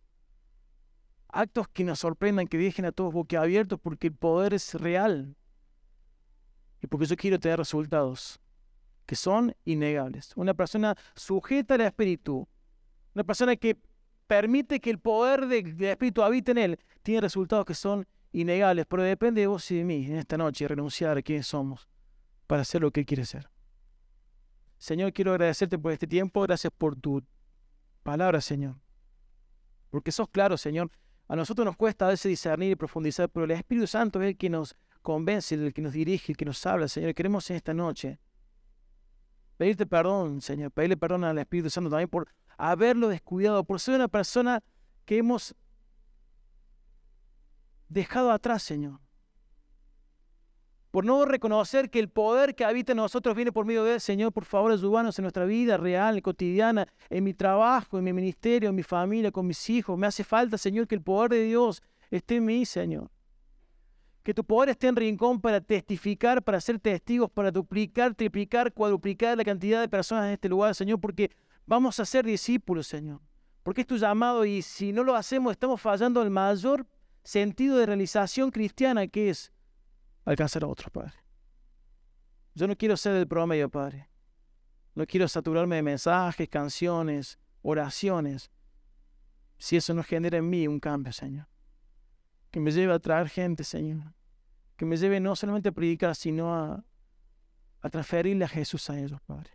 Actos 1.37 1.68
que 1.68 1.84
nos 1.84 1.99
sorprendan, 1.99 2.47
que 2.47 2.57
dejen 2.57 2.87
a 2.87 2.93
todos 2.93 3.12
boquiabiertos 3.12 3.78
porque 3.78 4.07
el 4.07 4.14
poder 4.14 4.55
es 4.55 4.72
real. 4.72 5.37
Y 6.82 6.87
porque 6.87 7.05
yo 7.05 7.14
quiero 7.14 7.39
tener 7.39 7.59
resultados 7.59 8.41
que 9.05 9.16
son 9.16 9.55
innegables. 9.66 10.32
Una 10.34 10.55
persona 10.55 10.97
sujeta 11.14 11.74
al 11.74 11.82
Espíritu, 11.82 12.49
una 13.14 13.22
persona 13.22 13.55
que 13.55 13.76
permite 14.26 14.80
que 14.80 14.89
el 14.89 14.99
poder 14.99 15.47
del 15.47 15.84
Espíritu 15.84 16.22
habite 16.22 16.53
en 16.53 16.59
él, 16.59 16.78
tiene 17.03 17.20
resultados 17.20 17.66
que 17.66 17.74
son 17.74 18.07
innegables, 18.32 18.87
pero 18.87 19.03
depende 19.03 19.43
de 19.43 19.47
vos 19.47 19.70
y 19.70 19.76
de 19.76 19.84
mí 19.84 20.07
en 20.07 20.16
esta 20.16 20.39
noche 20.39 20.66
renunciar 20.66 21.18
a 21.18 21.22
quiénes 21.22 21.47
somos 21.47 21.87
para 22.47 22.62
hacer 22.62 22.80
lo 22.80 22.91
que 22.91 23.01
Él 23.01 23.07
quiere 23.07 23.26
ser. 23.26 23.51
Señor, 24.78 25.12
quiero 25.12 25.32
agradecerte 25.32 25.78
por 25.78 25.93
este 25.93 26.07
tiempo, 26.07 26.41
gracias 26.43 26.72
por 26.76 26.97
tu 26.97 27.22
palabra, 28.03 28.41
Señor. 28.41 28.76
Porque 29.91 30.12
sos 30.12 30.28
claro, 30.28 30.57
Señor. 30.57 30.91
A 31.29 31.37
nosotros 31.37 31.64
nos 31.64 31.77
cuesta 31.77 32.07
a 32.07 32.11
veces 32.11 32.29
discernir 32.31 32.72
y 32.72 32.77
profundizar, 32.77 33.29
pero 33.29 33.45
el 33.45 33.51
Espíritu 33.53 33.87
Santo 33.87 34.22
es 34.22 34.29
el 34.29 34.37
que 34.37 34.49
nos 34.51 34.77
convence, 35.03 35.55
el 35.55 35.72
que 35.72 35.83
nos 35.83 35.93
dirige, 35.93 36.33
el 36.33 36.37
que 36.37 36.45
nos 36.45 36.64
habla, 36.66 36.89
Señor. 36.89 37.14
Queremos 37.14 37.49
en 37.51 37.57
esta 37.57 37.74
noche 37.74 38.18
pedirte 39.57 39.87
perdón, 39.87 40.41
Señor, 40.41 40.70
pedirle 40.70 40.97
perdón 40.97 41.24
al 41.24 41.39
Espíritu 41.39 41.70
Santo 41.70 41.91
también 41.91 42.09
por 42.09 42.29
haberlo 42.59 43.09
descuidado, 43.09 43.64
por 43.64 43.81
ser 43.81 43.97
una 43.97 44.09
persona 44.09 44.62
que 45.05 45.18
hemos 45.18 45.55
dejado 47.89 48.31
atrás, 48.31 48.62
Señor 48.62 49.05
por 50.97 51.05
no 51.05 51.26
reconocer 51.26 51.90
que 51.90 51.99
el 51.99 52.09
poder 52.09 52.55
que 52.55 52.64
habita 52.64 52.92
en 52.92 52.97
nosotros 52.97 53.36
viene 53.36 53.53
por 53.53 53.66
medio 53.66 53.84
de. 53.84 54.01
Señor, 54.01 54.32
por 54.32 54.47
favor, 54.47 54.72
ayúdanos 54.72 55.18
en 55.18 55.24
nuestra 55.24 55.44
vida 55.44 55.76
real, 55.76 56.22
cotidiana, 56.22 56.88
en 57.11 57.22
mi 57.22 57.34
trabajo, 57.34 57.99
en 57.99 58.05
mi 58.05 58.14
ministerio, 58.14 58.70
en 58.70 58.74
mi 58.74 58.82
familia, 58.82 59.30
con 59.30 59.47
mis 59.47 59.68
hijos. 59.68 59.99
Me 59.99 60.07
hace 60.07 60.24
falta, 60.24 60.57
Señor, 60.57 60.86
que 60.88 60.94
el 60.94 61.03
poder 61.03 61.32
de 61.32 61.42
Dios 61.42 61.82
esté 62.11 62.36
en 62.36 62.47
mí, 62.47 62.64
Señor. 62.64 63.11
Que 64.22 64.32
tu 64.32 64.42
poder 64.42 64.70
esté 64.70 64.86
en 64.86 64.97
rincón 64.97 65.38
para 65.38 65.61
testificar, 65.61 66.42
para 66.42 66.62
ser 66.62 66.78
testigos, 66.78 67.30
para 67.30 67.51
duplicar, 67.51 68.14
triplicar, 68.14 68.72
cuadruplicar 68.72 69.36
la 69.36 69.44
cantidad 69.44 69.82
de 69.82 69.90
personas 69.90 70.28
en 70.28 70.32
este 70.32 70.49
lugar, 70.49 70.74
Señor, 70.74 70.99
porque 70.99 71.30
vamos 71.66 72.01
a 72.01 72.07
ser 72.07 72.24
discípulos, 72.24 72.86
Señor. 72.86 73.20
Porque 73.62 73.82
es 73.82 73.86
tu 73.86 73.99
llamado 73.99 74.47
y 74.47 74.62
si 74.62 74.94
no 74.94 75.05
lo 75.05 75.14
hacemos 75.14 75.53
estamos 75.53 75.78
fallando 75.78 76.22
el 76.22 76.30
mayor 76.30 76.86
sentido 77.22 77.76
de 77.76 77.84
realización 77.84 78.51
cristiana 78.51 79.07
que 79.09 79.28
es 79.28 79.53
alcanzar 80.27 80.64
a 80.64 80.66
otros, 80.66 80.91
Padre. 80.91 81.14
Yo 82.55 82.66
no 82.66 82.77
quiero 82.77 82.97
ser 82.97 83.14
el 83.16 83.27
promedio, 83.27 83.70
Padre. 83.70 84.09
No 84.95 85.07
quiero 85.07 85.29
saturarme 85.29 85.77
de 85.77 85.83
mensajes, 85.83 86.49
canciones, 86.49 87.39
oraciones, 87.62 88.51
si 89.59 89.77
eso 89.77 89.95
no 89.95 90.03
genera 90.03 90.39
en 90.39 90.49
mí 90.49 90.66
un 90.66 90.81
cambio, 90.81 91.12
Señor. 91.12 91.47
Que 92.51 92.61
me 92.61 92.70
lleve 92.70 92.93
a 92.93 92.99
traer 92.99 93.29
gente, 93.29 93.64
Señor. 93.64 94.14
Que 94.77 94.85
me 94.85 94.97
lleve 94.97 95.20
no 95.20 95.35
solamente 95.37 95.70
a 95.70 95.72
predicar, 95.72 96.14
sino 96.14 96.55
a, 96.55 96.85
transferirle 97.91 98.45
a 98.45 98.49
Jesús 98.49 98.91
a 98.91 98.99
ellos, 98.99 99.20
Padre. 99.27 99.51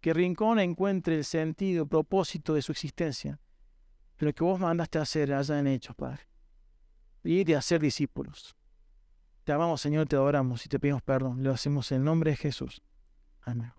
Que 0.00 0.14
Rincón 0.14 0.58
encuentre 0.58 1.16
el 1.16 1.24
sentido, 1.24 1.82
el 1.82 1.88
propósito 1.88 2.54
de 2.54 2.62
su 2.62 2.72
existencia, 2.72 3.40
lo 4.18 4.32
que 4.32 4.44
vos 4.44 4.58
mandaste 4.58 4.98
a 4.98 5.02
hacer 5.02 5.32
allá 5.32 5.58
en 5.58 5.66
Hechos, 5.66 5.94
Padre. 5.94 6.22
Y 7.22 7.52
hacer 7.52 7.80
discípulos. 7.80 8.56
Te 9.46 9.52
amamos, 9.52 9.80
Señor, 9.80 10.08
te 10.08 10.16
adoramos 10.16 10.66
y 10.66 10.68
te 10.68 10.80
pedimos 10.80 11.02
perdón. 11.02 11.44
Lo 11.44 11.52
hacemos 11.52 11.92
en 11.92 11.98
el 11.98 12.04
nombre 12.04 12.32
de 12.32 12.36
Jesús. 12.36 12.82
Amén. 13.42 13.72